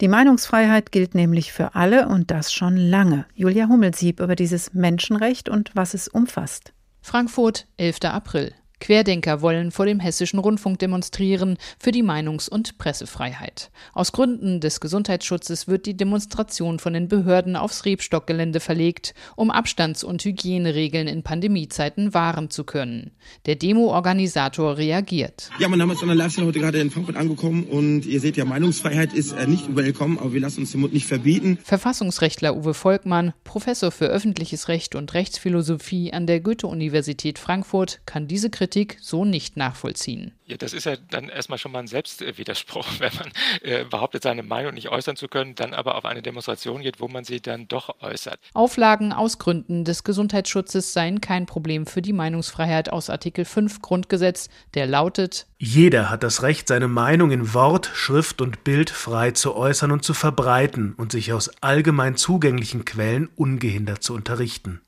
Die 0.00 0.08
Meinungsfreiheit 0.08 0.92
gilt 0.92 1.14
nämlich 1.16 1.52
für 1.52 1.74
alle 1.74 2.08
und 2.08 2.30
das 2.30 2.52
schon 2.52 2.76
lange. 2.76 3.26
Julia 3.34 3.66
Hummelsieb 3.66 4.20
über 4.20 4.36
dieses 4.36 4.74
Menschenrecht 4.74 5.48
und 5.48 5.72
was 5.74 5.94
es 5.94 6.06
umfasst. 6.06 6.72
Frankfurt, 7.02 7.66
11. 7.76 8.04
April. 8.04 8.52
Querdenker 8.78 9.40
wollen 9.40 9.70
vor 9.70 9.86
dem 9.86 10.00
hessischen 10.00 10.38
Rundfunk 10.38 10.78
demonstrieren 10.78 11.56
für 11.78 11.92
die 11.92 12.02
Meinungs- 12.02 12.48
und 12.48 12.76
Pressefreiheit. 12.76 13.70
Aus 13.94 14.12
Gründen 14.12 14.60
des 14.60 14.80
Gesundheitsschutzes 14.80 15.66
wird 15.66 15.86
die 15.86 15.96
Demonstration 15.96 16.78
von 16.78 16.92
den 16.92 17.08
Behörden 17.08 17.56
aufs 17.56 17.86
Rebstockgelände 17.86 18.60
verlegt, 18.60 19.14
um 19.34 19.50
Abstands- 19.50 20.04
und 20.04 20.22
Hygieneregeln 20.22 21.08
in 21.08 21.22
Pandemiezeiten 21.22 22.12
wahren 22.12 22.50
zu 22.50 22.64
können. 22.64 23.12
Der 23.46 23.56
Demo-Organisator 23.56 24.76
reagiert. 24.76 25.50
Ja, 25.58 25.68
mein 25.68 25.78
Name 25.78 25.94
ist 25.94 26.02
Anna 26.02 26.12
Leifstein, 26.12 26.44
heute 26.44 26.60
gerade 26.60 26.78
in 26.78 26.90
Frankfurt 26.90 27.16
angekommen 27.16 27.64
und 27.64 28.04
ihr 28.04 28.20
seht 28.20 28.36
ja, 28.36 28.44
Meinungsfreiheit 28.44 29.14
ist 29.14 29.32
äh, 29.32 29.46
nicht 29.46 29.68
überall 29.68 29.94
kommen, 29.94 30.18
aber 30.18 30.34
wir 30.34 30.40
lassen 30.40 30.60
uns 30.60 30.72
den 30.72 30.82
Mund 30.82 30.92
nicht 30.92 31.06
verbieten. 31.06 31.58
Verfassungsrechtler 31.64 32.54
Uwe 32.54 32.74
Volkmann, 32.74 33.32
Professor 33.42 33.90
für 33.90 34.06
öffentliches 34.06 34.68
Recht 34.68 34.94
und 34.94 35.14
Rechtsphilosophie 35.14 36.12
an 36.12 36.26
der 36.26 36.40
Goethe-Universität 36.40 37.38
Frankfurt, 37.38 38.00
kann 38.04 38.28
diese 38.28 38.50
Kritik 38.50 38.65
Kritik 38.66 38.98
so 39.00 39.24
nicht 39.24 39.56
nachvollziehen. 39.56 40.32
Ja, 40.44 40.56
das 40.56 40.72
ist 40.72 40.86
ja 40.86 40.96
dann 40.96 41.28
erstmal 41.28 41.56
schon 41.56 41.70
mal 41.70 41.78
ein 41.78 41.86
Selbstwiderspruch, 41.86 42.84
wenn 42.98 43.12
man 43.14 43.30
äh, 43.62 43.84
behauptet, 43.84 44.24
seine 44.24 44.42
Meinung 44.42 44.74
nicht 44.74 44.88
äußern 44.88 45.14
zu 45.14 45.28
können, 45.28 45.54
dann 45.54 45.72
aber 45.72 45.94
auf 45.94 46.04
eine 46.04 46.20
Demonstration 46.20 46.82
geht, 46.82 46.98
wo 46.98 47.06
man 47.06 47.22
sie 47.22 47.40
dann 47.40 47.68
doch 47.68 48.00
äußert. 48.00 48.40
Auflagen 48.54 49.12
aus 49.12 49.38
Gründen 49.38 49.84
des 49.84 50.02
Gesundheitsschutzes 50.02 50.92
seien 50.92 51.20
kein 51.20 51.46
Problem 51.46 51.86
für 51.86 52.02
die 52.02 52.12
Meinungsfreiheit 52.12 52.92
aus 52.92 53.08
Artikel 53.08 53.44
5 53.44 53.82
Grundgesetz, 53.82 54.48
der 54.74 54.88
lautet 54.88 55.46
Jeder 55.58 56.10
hat 56.10 56.24
das 56.24 56.42
Recht, 56.42 56.66
seine 56.66 56.88
Meinung 56.88 57.30
in 57.30 57.54
Wort, 57.54 57.88
Schrift 57.94 58.40
und 58.40 58.64
Bild 58.64 58.90
frei 58.90 59.30
zu 59.30 59.54
äußern 59.54 59.92
und 59.92 60.04
zu 60.04 60.12
verbreiten 60.12 60.94
und 60.96 61.12
sich 61.12 61.32
aus 61.32 61.50
allgemein 61.62 62.16
zugänglichen 62.16 62.84
Quellen 62.84 63.28
ungehindert 63.36 64.02
zu 64.02 64.12
unterrichten. 64.12 64.80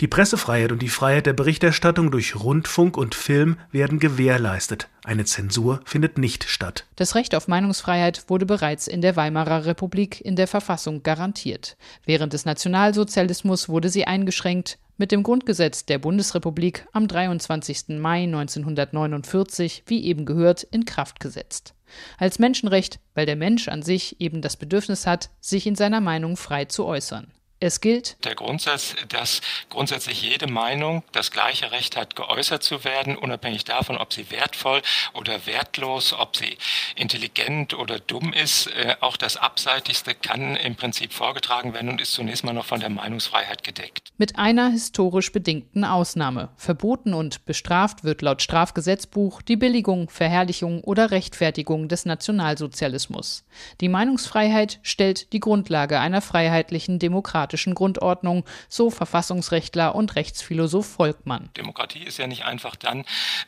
Die 0.00 0.08
Pressefreiheit 0.08 0.72
und 0.72 0.80
die 0.80 0.88
Freiheit 0.88 1.26
der 1.26 1.34
Berichterstattung 1.34 2.10
durch 2.10 2.34
Rundfunk 2.34 2.96
und 2.96 3.14
Film 3.14 3.58
werden 3.70 3.98
gewährleistet. 3.98 4.88
Eine 5.04 5.26
Zensur 5.26 5.82
findet 5.84 6.16
nicht 6.16 6.44
statt. 6.44 6.86
Das 6.96 7.14
Recht 7.14 7.34
auf 7.34 7.48
Meinungsfreiheit 7.48 8.24
wurde 8.28 8.46
bereits 8.46 8.86
in 8.86 9.02
der 9.02 9.16
Weimarer 9.16 9.66
Republik 9.66 10.18
in 10.22 10.36
der 10.36 10.46
Verfassung 10.46 11.02
garantiert. 11.02 11.76
Während 12.06 12.32
des 12.32 12.46
Nationalsozialismus 12.46 13.68
wurde 13.68 13.90
sie 13.90 14.06
eingeschränkt. 14.06 14.78
Mit 14.96 15.12
dem 15.12 15.22
Grundgesetz 15.22 15.84
der 15.84 15.98
Bundesrepublik 15.98 16.86
am 16.92 17.06
23. 17.06 17.98
Mai 17.98 18.22
1949, 18.22 19.82
wie 19.86 20.04
eben 20.04 20.24
gehört, 20.24 20.62
in 20.62 20.86
Kraft 20.86 21.20
gesetzt. 21.20 21.74
Als 22.16 22.38
Menschenrecht, 22.38 23.00
weil 23.14 23.26
der 23.26 23.36
Mensch 23.36 23.68
an 23.68 23.82
sich 23.82 24.18
eben 24.18 24.40
das 24.40 24.56
Bedürfnis 24.56 25.06
hat, 25.06 25.28
sich 25.40 25.66
in 25.66 25.74
seiner 25.74 26.00
Meinung 26.00 26.38
frei 26.38 26.64
zu 26.64 26.86
äußern. 26.86 27.32
Es 27.62 27.82
gilt 27.82 28.16
der 28.24 28.34
Grundsatz, 28.34 28.94
dass 29.10 29.42
grundsätzlich 29.68 30.22
jede 30.22 30.50
Meinung 30.50 31.02
das 31.12 31.30
gleiche 31.30 31.70
Recht 31.72 31.94
hat, 31.94 32.16
geäußert 32.16 32.62
zu 32.62 32.84
werden, 32.84 33.18
unabhängig 33.18 33.64
davon, 33.64 33.98
ob 33.98 34.14
sie 34.14 34.30
wertvoll 34.30 34.80
oder 35.12 35.44
wertlos, 35.44 36.14
ob 36.14 36.38
sie 36.38 36.56
intelligent 36.96 37.74
oder 37.74 37.98
dumm 37.98 38.32
ist. 38.32 38.68
Äh, 38.68 38.96
auch 39.00 39.18
das 39.18 39.36
Abseitigste 39.36 40.14
kann 40.14 40.56
im 40.56 40.74
Prinzip 40.74 41.12
vorgetragen 41.12 41.74
werden 41.74 41.90
und 41.90 42.00
ist 42.00 42.14
zunächst 42.14 42.44
mal 42.44 42.54
noch 42.54 42.64
von 42.64 42.80
der 42.80 42.88
Meinungsfreiheit 42.88 43.62
gedeckt. 43.62 44.08
Mit 44.16 44.38
einer 44.38 44.70
historisch 44.70 45.30
bedingten 45.30 45.84
Ausnahme. 45.84 46.48
Verboten 46.56 47.12
und 47.12 47.44
bestraft 47.44 48.04
wird 48.04 48.22
laut 48.22 48.40
Strafgesetzbuch 48.40 49.42
die 49.42 49.56
Billigung, 49.56 50.08
Verherrlichung 50.08 50.82
oder 50.82 51.10
Rechtfertigung 51.10 51.88
des 51.88 52.06
Nationalsozialismus. 52.06 53.44
Die 53.82 53.90
Meinungsfreiheit 53.90 54.78
stellt 54.82 55.34
die 55.34 55.40
Grundlage 55.40 56.00
einer 56.00 56.22
freiheitlichen 56.22 56.98
Demokratie 56.98 57.49
demokratischen 57.50 57.74
Grundordnung, 57.74 58.44
so 58.68 58.90
Verfassungsrechtler 58.90 59.94
und 59.94 60.14
Rechtsphilosoph 60.14 60.86
Volkmann. 60.86 61.50
Demokratie 61.56 62.04
ist 62.04 62.18
ja 62.18 62.26
nicht 62.26 62.44
einfach 62.44 62.76
dann, 62.76 63.04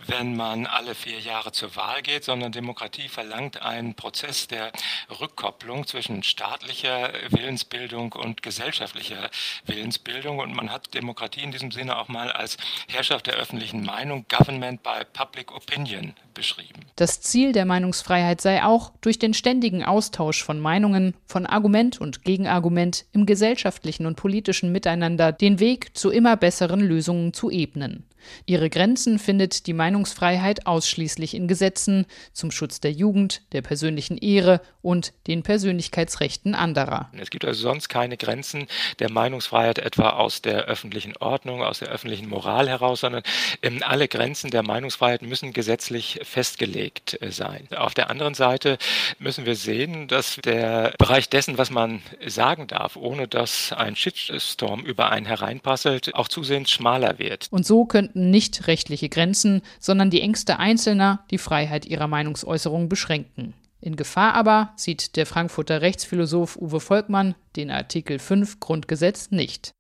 wenn 0.07 0.37
man 0.37 0.67
alle 0.67 0.95
vier 0.95 1.21
Jahre 1.21 1.53
zur 1.53 1.77
Wahl 1.77 2.03
geht, 2.03 2.25
sondern 2.25 2.53
Demokratie 2.53 3.09
verlangt 3.09 3.63
einen 3.63 3.95
Prozess 3.95 4.49
der 4.49 4.73
Rückkopplung 5.21 5.87
zwischen 5.87 6.23
staatlicher 6.23 7.13
Willensbildung 7.31 8.13
und 8.13 8.43
gesellschaftlicher 8.43 9.31
Willensbildung. 9.67 10.41
Und 10.41 10.55
Man 10.55 10.71
hat 10.71 10.95
Demokratie 10.95 11.43
in 11.43 11.53
diesem 11.53 11.71
Sinne 11.71 11.97
auch 11.97 12.09
mal 12.09 12.33
als 12.33 12.57
Herrschaft 12.89 13.27
der 13.27 13.35
öffentlichen 13.35 13.85
Meinung, 13.85 14.27
Government 14.29 14.83
by 14.83 15.05
Public 15.13 15.53
Opinion 15.55 16.15
beschrieben. 16.35 16.81
Das 16.97 17.21
Ziel 17.21 17.53
der 17.53 17.65
Meinungsfreiheit 17.65 18.41
sei 18.41 18.65
auch, 18.65 18.93
durch 19.01 19.19
den 19.19 19.35
ständigen 19.35 19.85
Austausch 19.85 20.43
von 20.43 20.59
Meinungen, 20.61 21.15
von 21.27 21.47
Argument 21.47 22.01
und 22.01 22.25
Gegenargument 22.25 23.05
im 23.13 23.27
gesellschaftlichen 23.27 23.92
und 24.01 24.17
politischen 24.17 24.73
Miteinander 24.73 25.33
den 25.33 25.61
Weg 25.61 25.97
zu 25.97 26.11
immer 26.11 26.37
besseren 26.37 26.81
Lösungen 26.81 27.33
zu 27.33 27.51
ebnen. 27.51 28.05
Ihre 28.47 28.71
Grenzen 28.71 29.19
findet 29.19 29.67
die 29.67 29.73
Meinungsfreiheit 29.73 30.67
ausschließlich 30.67 31.35
in 31.35 31.49
Gesetzen 31.49 32.07
zum 32.33 32.51
Schutz 32.51 32.81
der 32.81 32.93
Jugend, 32.93 33.43
der 33.53 33.63
persönlichen 33.63 34.19
Ehre 34.19 34.61
und 34.83 35.13
den 35.27 35.43
Persönlichkeitsrechten 35.43 36.55
anderer. 36.55 37.11
Es 37.19 37.31
gibt 37.31 37.45
also 37.45 37.63
sonst 37.63 37.89
keine 37.89 38.17
Grenzen 38.17 38.67
der 38.99 39.11
Meinungsfreiheit 39.11 39.79
etwa 39.79 40.11
aus 40.11 40.43
der 40.43 40.65
öffentlichen 40.65 41.17
Ordnung, 41.19 41.63
aus 41.63 41.79
der 41.79 41.89
öffentlichen 41.89 42.29
Moral 42.29 42.69
heraus, 42.69 43.01
sondern 43.01 43.23
ähm, 43.63 43.81
alle 43.85 44.09
Grenzen 44.09 44.51
der 44.51 44.63
Meinungsfreiheit 44.63 45.23
müssen 45.23 45.53
gesetzlich 45.53 46.21
festgelegt 46.25 47.21
äh, 47.23 47.31
sein. 47.31 47.69
Auf 47.77 47.95
der 47.95 48.11
anderen 48.11 48.35
Seite 48.35 48.79
müssen 49.19 49.47
wir 49.47 49.57
sehen, 49.57 50.09
dass 50.09 50.37
der 50.45 50.95
Bereich 50.99 51.29
dessen, 51.29 51.59
was 51.59 51.71
man 51.71 52.03
sagen 52.27 52.67
darf, 52.67 52.97
ohne 52.97 53.29
dass 53.29 53.73
ein 53.73 53.97
Shitstorm 53.97 54.81
über 54.81 55.11
einen 55.11 55.27
hereinpasselt, 55.27 56.15
auch 56.15 56.29
zusehends 56.29 56.71
schmaler 56.71 57.19
wird. 57.19 57.47
Und 57.51 57.67
so 57.67 57.85
könnten 57.85 58.12
könnten 58.13 58.31
nicht 58.31 58.67
rechtliche 58.67 59.09
Grenzen, 59.09 59.63
sondern 59.81 60.11
die 60.11 60.21
Ängste 60.21 60.59
Einzelner 60.59 61.25
die 61.31 61.39
Freiheit 61.39 61.87
ihrer 61.87 62.09
Meinungsäußerung 62.09 62.89
beschränken. 62.89 63.55
In 63.81 63.97
Gefahr 63.97 64.35
aber 64.35 64.73
sieht 64.77 65.17
der 65.17 65.27
Frankfurter 65.27 65.81
Rechtsphilosoph 65.81 66.57
Uwe 66.57 66.79
Volkmann 66.79 67.35
den 67.57 67.71
Artikel 67.71 68.19
5 68.19 68.61
Grundgesetz 68.61 69.31
nicht. 69.31 69.73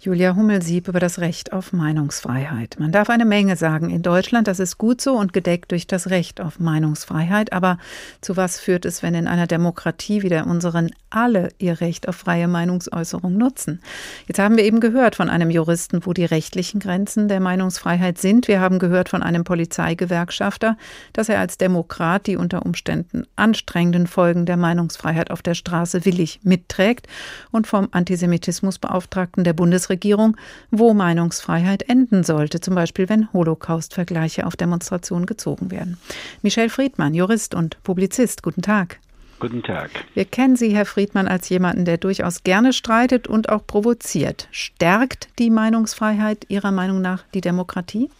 Julia 0.00 0.36
Hummelsieb 0.36 0.88
über 0.88 1.00
das 1.00 1.18
Recht 1.18 1.54
auf 1.54 1.72
Meinungsfreiheit. 1.72 2.76
Man 2.78 2.92
darf 2.92 3.08
eine 3.08 3.24
Menge 3.24 3.56
sagen 3.56 3.88
in 3.88 4.02
Deutschland, 4.02 4.48
das 4.48 4.60
ist 4.60 4.76
gut 4.76 5.00
so 5.00 5.14
und 5.14 5.32
gedeckt 5.32 5.70
durch 5.70 5.86
das 5.86 6.10
Recht 6.10 6.42
auf 6.42 6.60
Meinungsfreiheit. 6.60 7.54
Aber 7.54 7.78
zu 8.20 8.36
was 8.36 8.60
führt 8.60 8.84
es, 8.84 9.02
wenn 9.02 9.14
in 9.14 9.26
einer 9.26 9.46
Demokratie 9.46 10.22
wie 10.22 10.28
der 10.28 10.46
unseren 10.46 10.90
alle 11.08 11.48
ihr 11.58 11.80
Recht 11.80 12.06
auf 12.06 12.16
freie 12.16 12.48
Meinungsäußerung 12.48 13.34
nutzen? 13.38 13.80
Jetzt 14.26 14.38
haben 14.38 14.58
wir 14.58 14.64
eben 14.64 14.80
gehört 14.80 15.14
von 15.14 15.30
einem 15.30 15.48
Juristen, 15.48 16.04
wo 16.04 16.12
die 16.12 16.26
rechtlichen 16.26 16.80
Grenzen 16.80 17.28
der 17.28 17.40
Meinungsfreiheit 17.40 18.18
sind. 18.18 18.46
Wir 18.46 18.60
haben 18.60 18.78
gehört 18.78 19.08
von 19.08 19.22
einem 19.22 19.44
Polizeigewerkschafter, 19.44 20.76
dass 21.14 21.30
er 21.30 21.38
als 21.38 21.56
Demokrat 21.56 22.26
die 22.26 22.36
unter 22.36 22.66
Umständen 22.66 23.26
anstrengenden 23.36 24.06
Folgen 24.06 24.44
der 24.44 24.58
Meinungsfreiheit 24.58 25.30
auf 25.30 25.40
der 25.40 25.54
Straße 25.54 26.04
willig 26.04 26.40
mitträgt 26.42 27.06
und 27.52 27.66
vom 27.66 27.88
Antisemitismusbeauftragten 27.90 29.44
der 29.44 29.54
Bundesregierung 29.54 29.93
Bundesregierung, 29.94 30.36
wo 30.70 30.92
Meinungsfreiheit 30.94 31.88
enden 31.88 32.24
sollte, 32.24 32.60
zum 32.60 32.74
Beispiel 32.74 33.08
wenn 33.08 33.32
Holocaust-Vergleiche 33.32 34.46
auf 34.46 34.56
Demonstrationen 34.56 35.26
gezogen 35.26 35.70
werden. 35.70 35.98
Michel 36.42 36.68
Friedmann, 36.68 37.14
Jurist 37.14 37.54
und 37.54 37.82
Publizist, 37.84 38.42
guten 38.42 38.62
Tag. 38.62 38.98
Guten 39.40 39.62
Tag. 39.62 39.90
Wir 40.14 40.24
kennen 40.24 40.56
Sie, 40.56 40.74
Herr 40.74 40.86
Friedmann, 40.86 41.28
als 41.28 41.48
jemanden, 41.48 41.84
der 41.84 41.98
durchaus 41.98 42.44
gerne 42.44 42.72
streitet 42.72 43.26
und 43.26 43.48
auch 43.48 43.66
provoziert. 43.66 44.48
Stärkt 44.52 45.28
die 45.38 45.50
Meinungsfreiheit 45.50 46.46
Ihrer 46.48 46.70
Meinung 46.70 47.00
nach 47.00 47.24
die 47.34 47.40
Demokratie? 47.40 48.10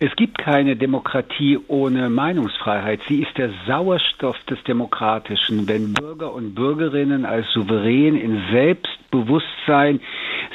Es 0.00 0.14
gibt 0.14 0.38
keine 0.38 0.76
Demokratie 0.76 1.58
ohne 1.66 2.08
Meinungsfreiheit. 2.08 3.00
Sie 3.08 3.20
ist 3.20 3.36
der 3.36 3.50
Sauerstoff 3.66 4.36
des 4.44 4.62
Demokratischen. 4.62 5.66
Wenn 5.66 5.92
Bürger 5.92 6.32
und 6.32 6.54
Bürgerinnen 6.54 7.26
als 7.26 7.50
Souverän 7.50 8.16
in 8.16 8.40
Selbstbewusstsein 8.52 9.98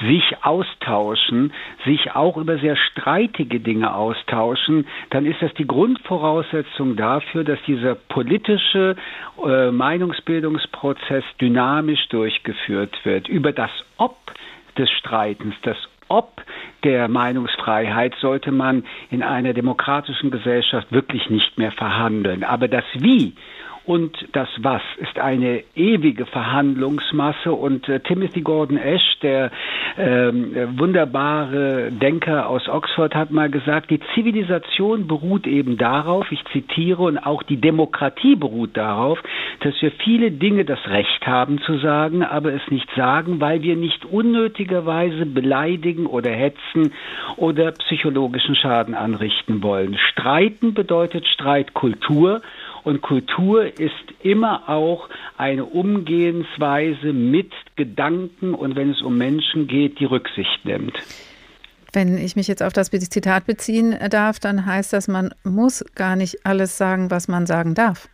sich 0.07 0.23
austauschen, 0.43 1.51
sich 1.83 2.15
auch 2.15 2.37
über 2.37 2.57
sehr 2.59 2.77
streitige 2.77 3.59
Dinge 3.59 3.93
austauschen, 3.93 4.87
dann 5.09 5.25
ist 5.25 5.41
das 5.41 5.53
die 5.55 5.67
Grundvoraussetzung 5.67 6.95
dafür, 6.95 7.43
dass 7.43 7.59
dieser 7.67 7.95
politische 7.95 8.95
äh, 9.45 9.71
Meinungsbildungsprozess 9.71 11.25
dynamisch 11.41 12.07
durchgeführt 12.07 12.95
wird. 13.03 13.27
Über 13.27 13.51
das 13.51 13.71
Ob 13.97 14.15
des 14.77 14.89
Streitens, 14.89 15.55
das 15.63 15.77
Ob 16.13 16.43
der 16.83 17.07
Meinungsfreiheit 17.07 18.13
sollte 18.21 18.51
man 18.51 18.83
in 19.09 19.23
einer 19.23 19.53
demokratischen 19.53 20.29
Gesellschaft 20.29 20.91
wirklich 20.91 21.27
nicht 21.31 21.57
mehr 21.57 21.71
verhandeln. 21.71 22.43
Aber 22.43 22.67
das 22.67 22.83
Wie 22.93 23.33
und 23.85 24.15
das 24.31 24.47
Was 24.59 24.81
ist 24.97 25.19
eine 25.19 25.63
ewige 25.75 26.25
Verhandlungsmasse 26.25 27.51
und 27.51 27.89
äh, 27.89 27.99
Timothy 27.99 28.41
Gordon 28.41 28.77
Ash, 28.77 29.19
der 29.21 29.51
ähm, 29.97 30.77
wunderbare 30.77 31.91
Denker 31.91 32.49
aus 32.49 32.67
Oxford, 32.69 33.13
hat 33.13 33.31
mal 33.31 33.49
gesagt, 33.49 33.89
die 33.89 33.99
Zivilisation 34.13 35.07
beruht 35.07 35.47
eben 35.47 35.77
darauf, 35.77 36.31
ich 36.31 36.43
zitiere, 36.51 37.03
und 37.03 37.17
auch 37.17 37.43
die 37.43 37.57
Demokratie 37.57 38.35
beruht 38.35 38.77
darauf, 38.77 39.21
dass 39.59 39.73
wir 39.81 39.91
viele 39.91 40.31
Dinge 40.31 40.63
das 40.63 40.79
Recht 40.87 41.27
haben 41.27 41.59
zu 41.59 41.77
sagen, 41.79 42.23
aber 42.23 42.53
es 42.53 42.61
nicht 42.69 42.89
sagen, 42.95 43.41
weil 43.41 43.63
wir 43.63 43.75
nicht 43.75 44.05
unnötigerweise 44.05 45.25
beleidigen 45.25 46.05
oder 46.05 46.31
hetzen 46.31 46.93
oder 47.35 47.71
psychologischen 47.71 48.55
Schaden 48.55 48.95
anrichten 48.95 49.61
wollen. 49.61 49.97
Streiten 49.97 50.73
bedeutet 50.73 51.27
Streitkultur 51.27 52.41
und 52.83 53.01
Kultur 53.01 53.79
ist 53.79 53.91
immer 54.21 54.69
auch 54.69 55.09
eine 55.37 55.65
Umgehensweise 55.65 57.13
mit 57.13 57.51
Gedanken 57.75 58.53
und 58.53 58.75
wenn 58.75 58.91
es 58.91 59.01
um 59.01 59.17
Menschen 59.17 59.67
geht, 59.67 59.99
die 59.99 60.05
Rücksicht 60.05 60.65
nimmt. 60.65 60.93
Wenn 61.91 62.17
ich 62.17 62.35
mich 62.35 62.47
jetzt 62.47 62.63
auf 62.63 62.73
das 62.73 62.89
Zitat 62.89 63.45
beziehen 63.45 63.95
darf, 64.09 64.39
dann 64.39 64.65
heißt 64.65 64.93
das, 64.93 65.07
man 65.07 65.33
muss 65.43 65.85
gar 65.93 66.15
nicht 66.15 66.45
alles 66.45 66.77
sagen, 66.77 67.11
was 67.11 67.27
man 67.27 67.45
sagen 67.45 67.75
darf. 67.75 68.09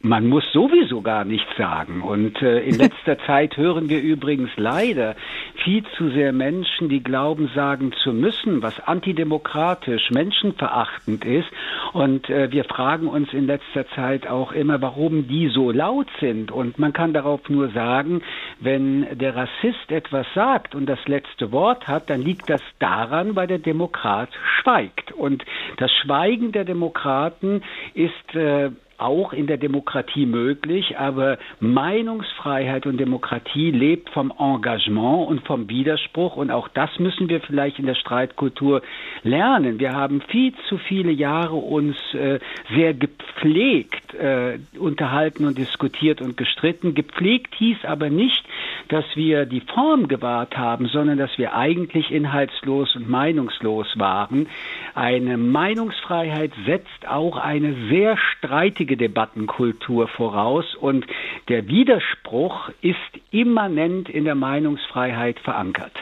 Man 0.00 0.28
muss 0.28 0.44
sowieso 0.52 1.02
gar 1.02 1.24
nichts 1.24 1.50
sagen. 1.56 2.02
Und 2.02 2.40
äh, 2.40 2.60
in 2.60 2.78
letzter 2.78 3.18
Zeit 3.26 3.56
hören 3.56 3.88
wir 3.88 4.00
übrigens 4.00 4.50
leider 4.56 5.16
viel 5.64 5.82
zu 5.96 6.10
sehr 6.10 6.32
Menschen, 6.32 6.88
die 6.88 7.02
glauben, 7.02 7.50
sagen 7.52 7.92
zu 8.04 8.12
müssen, 8.12 8.62
was 8.62 8.78
antidemokratisch, 8.78 10.10
menschenverachtend 10.10 11.24
ist. 11.24 11.48
Und 11.92 12.30
äh, 12.30 12.52
wir 12.52 12.62
fragen 12.62 13.08
uns 13.08 13.32
in 13.32 13.46
letzter 13.46 13.88
Zeit 13.88 14.28
auch 14.28 14.52
immer, 14.52 14.80
warum 14.80 15.26
die 15.26 15.48
so 15.48 15.72
laut 15.72 16.06
sind. 16.20 16.52
Und 16.52 16.78
man 16.78 16.92
kann 16.92 17.12
darauf 17.12 17.48
nur 17.48 17.70
sagen, 17.70 18.22
wenn 18.60 19.18
der 19.18 19.34
Rassist 19.34 19.90
etwas 19.90 20.26
sagt 20.32 20.76
und 20.76 20.86
das 20.86 21.00
letzte 21.08 21.50
Wort 21.50 21.88
hat, 21.88 22.08
dann 22.08 22.22
liegt 22.22 22.48
das 22.48 22.62
daran, 22.78 23.34
weil 23.34 23.48
der 23.48 23.58
Demokrat 23.58 24.30
schweigt. 24.60 25.10
Und 25.10 25.44
das 25.78 25.90
Schweigen 25.90 26.52
der 26.52 26.64
Demokraten 26.64 27.62
ist 27.94 28.34
äh, 28.36 28.70
auch 28.98 29.32
in 29.32 29.46
der 29.46 29.56
Demokratie 29.56 30.26
möglich, 30.26 30.98
aber 30.98 31.38
Meinungsfreiheit 31.60 32.86
und 32.86 32.98
Demokratie 32.98 33.70
lebt 33.70 34.10
vom 34.10 34.32
Engagement 34.38 35.28
und 35.28 35.46
vom 35.46 35.68
Widerspruch 35.68 36.36
und 36.36 36.50
auch 36.50 36.68
das 36.68 36.90
müssen 36.98 37.28
wir 37.28 37.40
vielleicht 37.40 37.78
in 37.78 37.86
der 37.86 37.94
Streitkultur 37.94 38.82
lernen. 39.22 39.78
Wir 39.78 39.94
haben 39.94 40.20
viel 40.22 40.52
zu 40.68 40.78
viele 40.78 41.12
Jahre 41.12 41.54
uns 41.54 41.96
äh, 42.14 42.40
sehr 42.74 42.92
gepflegt 42.92 44.14
äh, 44.14 44.58
unterhalten 44.78 45.46
und 45.46 45.58
diskutiert 45.58 46.20
und 46.20 46.36
gestritten. 46.36 46.94
Gepflegt 46.94 47.54
hieß 47.54 47.84
aber 47.84 48.10
nicht, 48.10 48.44
dass 48.88 49.04
wir 49.14 49.46
die 49.46 49.60
Form 49.60 50.08
gewahrt 50.08 50.56
haben, 50.56 50.86
sondern 50.86 51.18
dass 51.18 51.36
wir 51.38 51.54
eigentlich 51.54 52.10
inhaltslos 52.10 52.96
und 52.96 53.08
meinungslos 53.08 53.86
waren. 53.98 54.48
Eine 54.94 55.36
Meinungsfreiheit 55.36 56.52
setzt 56.66 57.06
auch 57.06 57.36
eine 57.36 57.74
sehr 57.88 58.16
streitige 58.16 58.87
Debattenkultur 58.96 60.08
voraus 60.08 60.74
und 60.74 61.06
der 61.48 61.66
Widerspruch 61.66 62.70
ist 62.80 62.96
immanent 63.30 64.08
in 64.08 64.24
der 64.24 64.34
Meinungsfreiheit 64.34 65.38
verankert. 65.40 65.92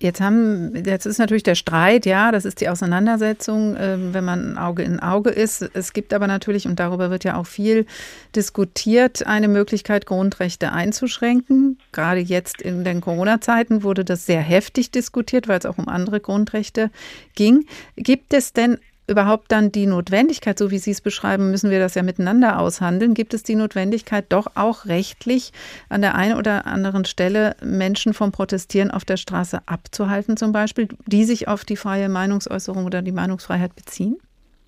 Jetzt 0.00 0.20
haben, 0.20 0.84
jetzt 0.86 1.06
ist 1.06 1.18
natürlich 1.18 1.42
der 1.42 1.56
Streit, 1.56 2.06
ja, 2.06 2.30
das 2.30 2.44
ist 2.44 2.60
die 2.60 2.68
Auseinandersetzung, 2.68 3.74
äh, 3.74 3.96
wenn 4.14 4.24
man 4.24 4.56
Auge 4.56 4.84
in 4.84 5.00
Auge 5.00 5.30
ist. 5.30 5.60
Es 5.74 5.92
gibt 5.92 6.14
aber 6.14 6.28
natürlich, 6.28 6.68
und 6.68 6.78
darüber 6.78 7.10
wird 7.10 7.24
ja 7.24 7.36
auch 7.36 7.46
viel 7.46 7.84
diskutiert, 8.36 9.26
eine 9.26 9.48
Möglichkeit, 9.48 10.06
Grundrechte 10.06 10.70
einzuschränken. 10.70 11.78
Gerade 11.90 12.20
jetzt 12.20 12.62
in 12.62 12.84
den 12.84 13.00
Corona-Zeiten 13.00 13.82
wurde 13.82 14.04
das 14.04 14.24
sehr 14.24 14.40
heftig 14.40 14.92
diskutiert, 14.92 15.48
weil 15.48 15.58
es 15.58 15.66
auch 15.66 15.78
um 15.78 15.88
andere 15.88 16.20
Grundrechte 16.20 16.90
ging. 17.34 17.66
Gibt 17.96 18.32
es 18.34 18.52
denn 18.52 18.78
überhaupt 19.08 19.50
dann 19.50 19.72
die 19.72 19.86
Notwendigkeit, 19.86 20.58
so 20.58 20.70
wie 20.70 20.78
Sie 20.78 20.90
es 20.90 21.00
beschreiben, 21.00 21.50
müssen 21.50 21.70
wir 21.70 21.78
das 21.78 21.94
ja 21.94 22.02
miteinander 22.02 22.58
aushandeln, 22.58 23.14
gibt 23.14 23.34
es 23.34 23.42
die 23.42 23.54
Notwendigkeit, 23.54 24.26
doch 24.28 24.46
auch 24.54 24.86
rechtlich 24.86 25.52
an 25.88 26.02
der 26.02 26.14
einen 26.14 26.36
oder 26.36 26.66
anderen 26.66 27.04
Stelle 27.04 27.56
Menschen 27.62 28.14
vom 28.14 28.32
Protestieren 28.32 28.90
auf 28.90 29.04
der 29.04 29.16
Straße 29.16 29.60
abzuhalten, 29.66 30.36
zum 30.36 30.52
Beispiel, 30.52 30.88
die 31.06 31.24
sich 31.24 31.48
auf 31.48 31.64
die 31.64 31.76
freie 31.76 32.08
Meinungsäußerung 32.08 32.84
oder 32.84 33.02
die 33.02 33.12
Meinungsfreiheit 33.12 33.74
beziehen? 33.74 34.16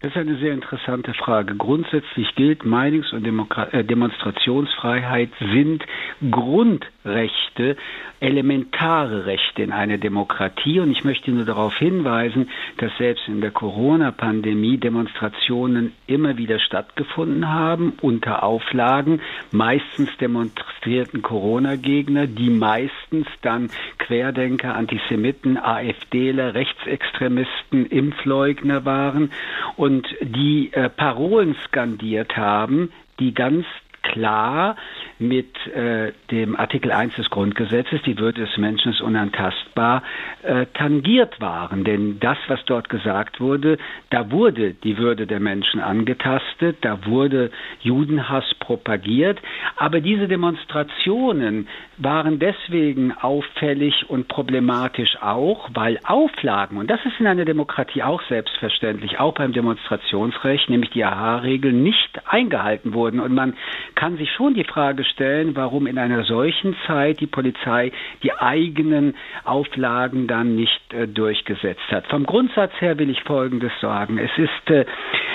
Das 0.00 0.12
ist 0.12 0.16
eine 0.16 0.38
sehr 0.38 0.54
interessante 0.54 1.12
Frage. 1.12 1.54
Grundsätzlich 1.56 2.34
gilt, 2.34 2.62
Meinungs- 2.62 3.12
und 3.12 3.22
Demokra 3.22 3.64
äh, 3.64 3.84
Demonstrationsfreiheit 3.84 5.28
sind 5.52 5.84
Grund 6.30 6.86
Grundrechte 7.02 7.76
elementare 8.20 9.24
Rechte 9.24 9.62
in 9.62 9.72
einer 9.72 9.96
Demokratie. 9.96 10.80
Und 10.80 10.90
ich 10.90 11.04
möchte 11.04 11.30
nur 11.30 11.46
darauf 11.46 11.76
hinweisen, 11.78 12.50
dass 12.76 12.90
selbst 12.98 13.26
in 13.28 13.40
der 13.40 13.50
Corona-Pandemie 13.50 14.76
Demonstrationen 14.76 15.92
immer 16.06 16.36
wieder 16.36 16.58
stattgefunden 16.58 17.48
haben, 17.48 17.94
unter 18.02 18.42
Auflagen. 18.42 19.22
Meistens 19.50 20.10
demonstrierten 20.18 21.22
Corona-Gegner, 21.22 22.26
die 22.26 22.50
meistens 22.50 23.26
dann 23.40 23.70
Querdenker, 23.98 24.74
Antisemiten, 24.74 25.56
AfDler, 25.56 26.54
Rechtsextremisten, 26.54 27.86
Impfleugner 27.86 28.84
waren 28.84 29.32
und 29.76 30.06
die 30.20 30.70
äh, 30.72 30.90
Parolen 30.90 31.56
skandiert 31.64 32.36
haben, 32.36 32.92
die 33.18 33.32
ganz 33.32 33.64
klar 34.02 34.76
mit 35.18 35.54
äh, 35.68 36.12
dem 36.30 36.56
Artikel 36.56 36.92
1 36.92 37.14
des 37.16 37.30
Grundgesetzes, 37.30 38.00
die 38.02 38.18
Würde 38.18 38.46
des 38.46 38.56
Menschen 38.56 38.92
ist 38.92 39.00
unantastbar, 39.00 40.02
äh, 40.42 40.66
tangiert 40.74 41.40
waren. 41.40 41.84
Denn 41.84 42.18
das, 42.20 42.38
was 42.48 42.64
dort 42.64 42.88
gesagt 42.88 43.40
wurde, 43.40 43.78
da 44.10 44.30
wurde 44.30 44.72
die 44.74 44.96
Würde 44.98 45.26
der 45.26 45.40
Menschen 45.40 45.80
angetastet, 45.80 46.78
da 46.80 47.04
wurde 47.06 47.50
Judenhass 47.80 48.44
propagiert. 48.60 49.38
Aber 49.76 50.00
diese 50.00 50.26
Demonstrationen 50.28 51.68
waren 52.02 52.38
deswegen 52.38 53.12
auffällig 53.12 54.08
und 54.08 54.26
problematisch 54.26 55.18
auch, 55.20 55.68
weil 55.74 55.98
Auflagen, 56.04 56.78
und 56.78 56.90
das 56.90 57.00
ist 57.04 57.20
in 57.20 57.26
einer 57.26 57.44
Demokratie 57.44 58.02
auch 58.02 58.22
selbstverständlich, 58.28 59.20
auch 59.20 59.34
beim 59.34 59.52
Demonstrationsrecht, 59.52 60.70
nämlich 60.70 60.90
die 60.90 61.04
AHA-Regeln 61.04 61.82
nicht 61.82 62.20
eingehalten 62.26 62.94
wurden. 62.94 63.20
Und 63.20 63.34
man 63.34 63.54
kann 63.94 64.16
sich 64.16 64.32
schon 64.32 64.54
die 64.54 64.64
Frage 64.64 65.04
stellen, 65.04 65.54
warum 65.56 65.86
in 65.86 65.98
einer 65.98 66.24
solchen 66.24 66.74
Zeit 66.86 67.20
die 67.20 67.26
Polizei 67.26 67.92
die 68.22 68.32
eigenen 68.32 69.14
Auflagen 69.44 70.26
dann 70.26 70.56
nicht 70.56 70.80
äh, 70.94 71.06
durchgesetzt 71.06 71.90
hat. 71.90 72.06
Vom 72.06 72.24
Grundsatz 72.24 72.72
her 72.80 72.98
will 72.98 73.10
ich 73.10 73.22
Folgendes 73.24 73.72
sagen. 73.80 74.18
Es 74.18 74.30
ist 74.38 74.70
äh, 74.70 74.86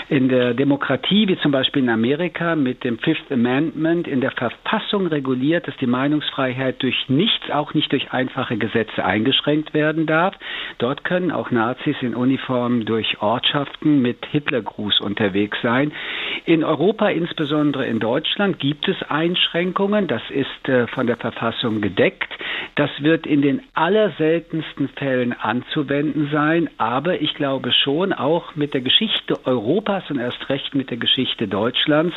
in 0.09 0.29
der 0.29 0.55
Demokratie, 0.55 1.27
wie 1.27 1.37
zum 1.39 1.51
Beispiel 1.51 1.83
in 1.83 1.89
Amerika 1.89 2.55
mit 2.55 2.83
dem 2.83 2.97
Fifth 2.97 3.31
Amendment, 3.31 4.07
in 4.07 4.21
der 4.21 4.31
Verfassung 4.31 5.07
reguliert, 5.07 5.67
dass 5.67 5.77
die 5.77 5.87
Meinungsfreiheit 5.87 6.54
durch 6.79 7.09
nichts, 7.09 7.49
auch 7.51 7.73
nicht 7.73 7.91
durch 7.91 8.11
einfache 8.11 8.57
Gesetze 8.57 9.03
eingeschränkt 9.03 9.73
werden 9.73 10.05
darf. 10.05 10.35
Dort 10.77 11.03
können 11.03 11.31
auch 11.31 11.51
Nazis 11.51 11.95
in 12.01 12.15
Uniform 12.15 12.85
durch 12.85 13.21
Ortschaften 13.21 14.01
mit 14.01 14.25
Hitlergruß 14.31 15.01
unterwegs 15.01 15.57
sein. 15.61 15.91
In 16.45 16.63
Europa, 16.63 17.09
insbesondere 17.09 17.85
in 17.85 17.99
Deutschland, 17.99 18.59
gibt 18.59 18.87
es 18.87 18.97
Einschränkungen. 19.09 20.07
Das 20.07 20.21
ist 20.29 20.69
äh, 20.69 20.87
von 20.87 21.07
der 21.07 21.17
Verfassung 21.17 21.81
gedeckt. 21.81 22.31
Das 22.75 22.89
wird 22.99 23.25
in 23.25 23.41
den 23.41 23.61
allerseltensten 23.73 24.89
Fällen 24.89 25.33
anzuwenden 25.33 26.29
sein. 26.31 26.69
Aber 26.77 27.21
ich 27.21 27.33
glaube 27.35 27.71
schon, 27.71 28.13
auch 28.13 28.55
mit 28.55 28.73
der 28.73 28.81
Geschichte 28.81 29.45
Europas 29.45 30.03
und 30.09 30.19
erst 30.19 30.49
recht 30.49 30.75
mit 30.75 30.89
der 30.89 30.97
Geschichte 30.97 31.47
Deutschlands, 31.47 32.15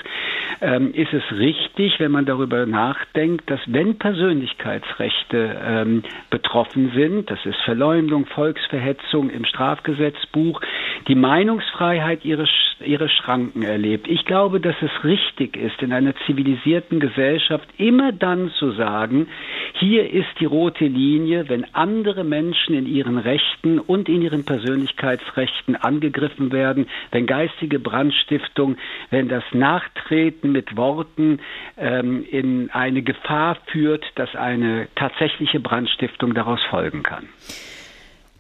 ähm, 0.61 0.93
ist 0.93 1.13
es 1.13 1.23
richtig, 1.33 2.01
wenn 2.01 2.11
man 2.11 2.27
darüber 2.27 2.67
nachdenkt, 2.67 3.49
dass 3.51 3.61
wenn 3.67 3.99
Persönlichkeitsrechte 4.29 5.59
ähm, 5.65 6.03
betroffen 6.29 6.93
sind, 6.95 7.31
das 7.31 7.39
ist 7.47 7.57
Verleumdung, 7.65 8.27
Volksverhetzung 8.27 9.31
im 9.31 9.47
Strafgesetzbuch, 9.47 10.61
die 11.07 11.15
Meinungsfreiheit 11.15 12.25
ihre, 12.25 12.47
ihre 12.85 13.09
Schranken 13.09 13.63
erlebt. 13.63 14.09
Ich 14.09 14.25
glaube, 14.25 14.61
dass 14.61 14.77
es 14.83 15.05
richtig 15.05 15.57
ist, 15.57 15.81
in 15.83 15.93
einer 15.93 16.15
zivilisierten 16.27 17.01
Gesellschaft 17.01 17.69
immer 17.77 18.13
dann 18.13 18.51
zu 18.59 18.73
sagen, 18.73 19.29
hier 19.75 20.11
ist 20.11 20.29
die 20.41 20.45
rote 20.45 20.87
Linie, 20.87 21.49
wenn 21.49 21.65
andere 21.75 22.25
Menschen 22.25 22.75
in 22.75 22.87
ihren 22.87 23.19
Rechten 23.19 23.79
und 23.79 24.09
in 24.09 24.23
ihren 24.23 24.45
Persönlichkeitsrechten 24.45 25.77
angegriffen 25.77 26.53
werden, 26.53 26.89
wenn 27.13 27.27
geistige 27.27 27.79
Brandstiftung, 27.79 28.77
wenn 29.11 29.29
das 29.29 29.45
Nachtreten 29.53 30.53
mit 30.53 30.77
Worten 30.77 31.39
ähm, 31.77 32.25
in 32.31 32.71
eine 32.71 33.03
Gefahr 33.03 33.57
führt, 33.67 34.05
dass 34.17 34.35
eine 34.35 34.89
tatsächliche 34.95 35.61
Brandstiftung 35.61 36.35
daraus 36.35 36.61
folgen 36.71 37.03
kann. 37.03 37.29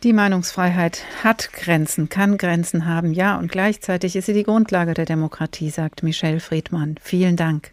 Die 0.05 0.12
Meinungsfreiheit 0.12 1.03
hat 1.24 1.53
Grenzen, 1.53 2.09
kann 2.09 2.38
Grenzen 2.38 2.86
haben, 2.86 3.12
ja, 3.12 3.36
und 3.36 3.51
gleichzeitig 3.51 4.14
ist 4.14 4.26
sie 4.26 4.32
die 4.32 4.44
Grundlage 4.44 4.94
der 4.94 5.07
Demokratie, 5.07 5.70
sagt 5.70 6.05
Michelle 6.05 6.38
Friedmann. 6.38 6.94
Vielen 7.03 7.34
Dank. 7.34 7.72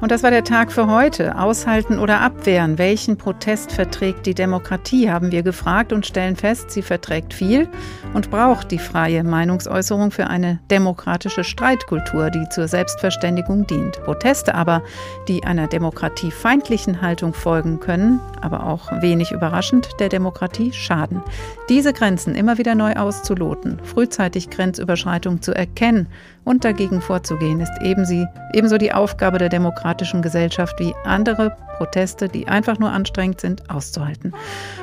Und 0.00 0.10
das 0.10 0.22
war 0.22 0.30
der 0.30 0.44
Tag 0.44 0.72
für 0.72 0.86
heute. 0.86 1.38
Aushalten 1.38 1.98
oder 1.98 2.20
abwehren? 2.20 2.78
Welchen 2.78 3.18
Protest 3.18 3.72
verträgt 3.72 4.24
die 4.24 4.34
Demokratie, 4.34 5.10
haben 5.10 5.32
wir 5.32 5.42
gefragt 5.42 5.92
und 5.92 6.06
stellen 6.06 6.36
fest, 6.36 6.70
sie 6.70 6.82
verträgt 6.82 7.34
viel 7.34 7.68
und 8.14 8.30
braucht 8.30 8.70
die 8.70 8.78
freie 8.78 9.24
Meinungsäußerung 9.24 10.10
für 10.10 10.26
eine 10.28 10.58
demokratische 10.70 11.44
Streitkultur, 11.44 12.30
die 12.30 12.48
zur 12.48 12.68
Selbstverständigung 12.68 13.66
dient. 13.66 14.02
Proteste 14.04 14.54
aber, 14.54 14.82
die 15.28 15.44
einer 15.44 15.66
demokratiefeindlichen 15.66 17.02
Haltung 17.02 17.34
folgen 17.34 17.80
können, 17.80 18.20
aber 18.40 18.66
auch 18.66 18.90
wenig 19.02 19.32
überraschend, 19.32 19.88
der 20.00 20.08
Demokratie 20.08 20.72
schaden. 20.72 21.22
Diese 21.68 21.92
Grenzen 21.92 22.34
immer 22.34 22.58
wieder 22.58 22.74
neu 22.74 22.94
auszuloten, 22.94 23.80
frühzeitig 23.82 24.50
Grenzüberschreitung 24.50 25.42
zu 25.42 25.54
erkennen 25.54 26.06
und 26.44 26.64
dagegen 26.64 27.00
vorzugehen, 27.00 27.60
ist 27.60 27.72
ebenso 27.82 28.78
die 28.78 28.92
Aufgabe 28.92 29.38
der 29.38 29.48
demokratischen 29.48 30.22
Gesellschaft 30.22 30.78
wie 30.78 30.94
andere 31.04 31.56
Proteste, 31.76 32.28
die 32.28 32.48
einfach 32.48 32.78
nur 32.78 32.90
anstrengend 32.90 33.40
sind, 33.40 33.70
auszuhalten. 33.70 34.32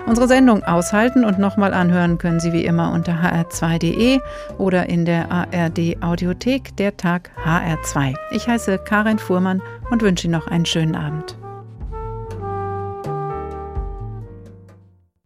Unsere 0.05 0.27
Sendung 0.27 0.63
aushalten 0.63 1.25
und 1.25 1.39
nochmal 1.39 1.73
anhören 1.73 2.17
können 2.17 2.39
Sie 2.39 2.53
wie 2.53 2.65
immer 2.65 2.91
unter 2.91 3.13
hr2.de 3.13 4.19
oder 4.57 4.87
in 4.89 5.05
der 5.05 5.31
ARD 5.31 6.01
Audiothek 6.01 6.75
der 6.77 6.97
Tag 6.97 7.31
HR2. 7.45 8.15
Ich 8.31 8.47
heiße 8.47 8.79
Karin 8.79 9.19
Fuhrmann 9.19 9.61
und 9.89 10.01
wünsche 10.01 10.27
Ihnen 10.27 10.33
noch 10.33 10.47
einen 10.47 10.65
schönen 10.65 10.95
Abend. 10.95 11.37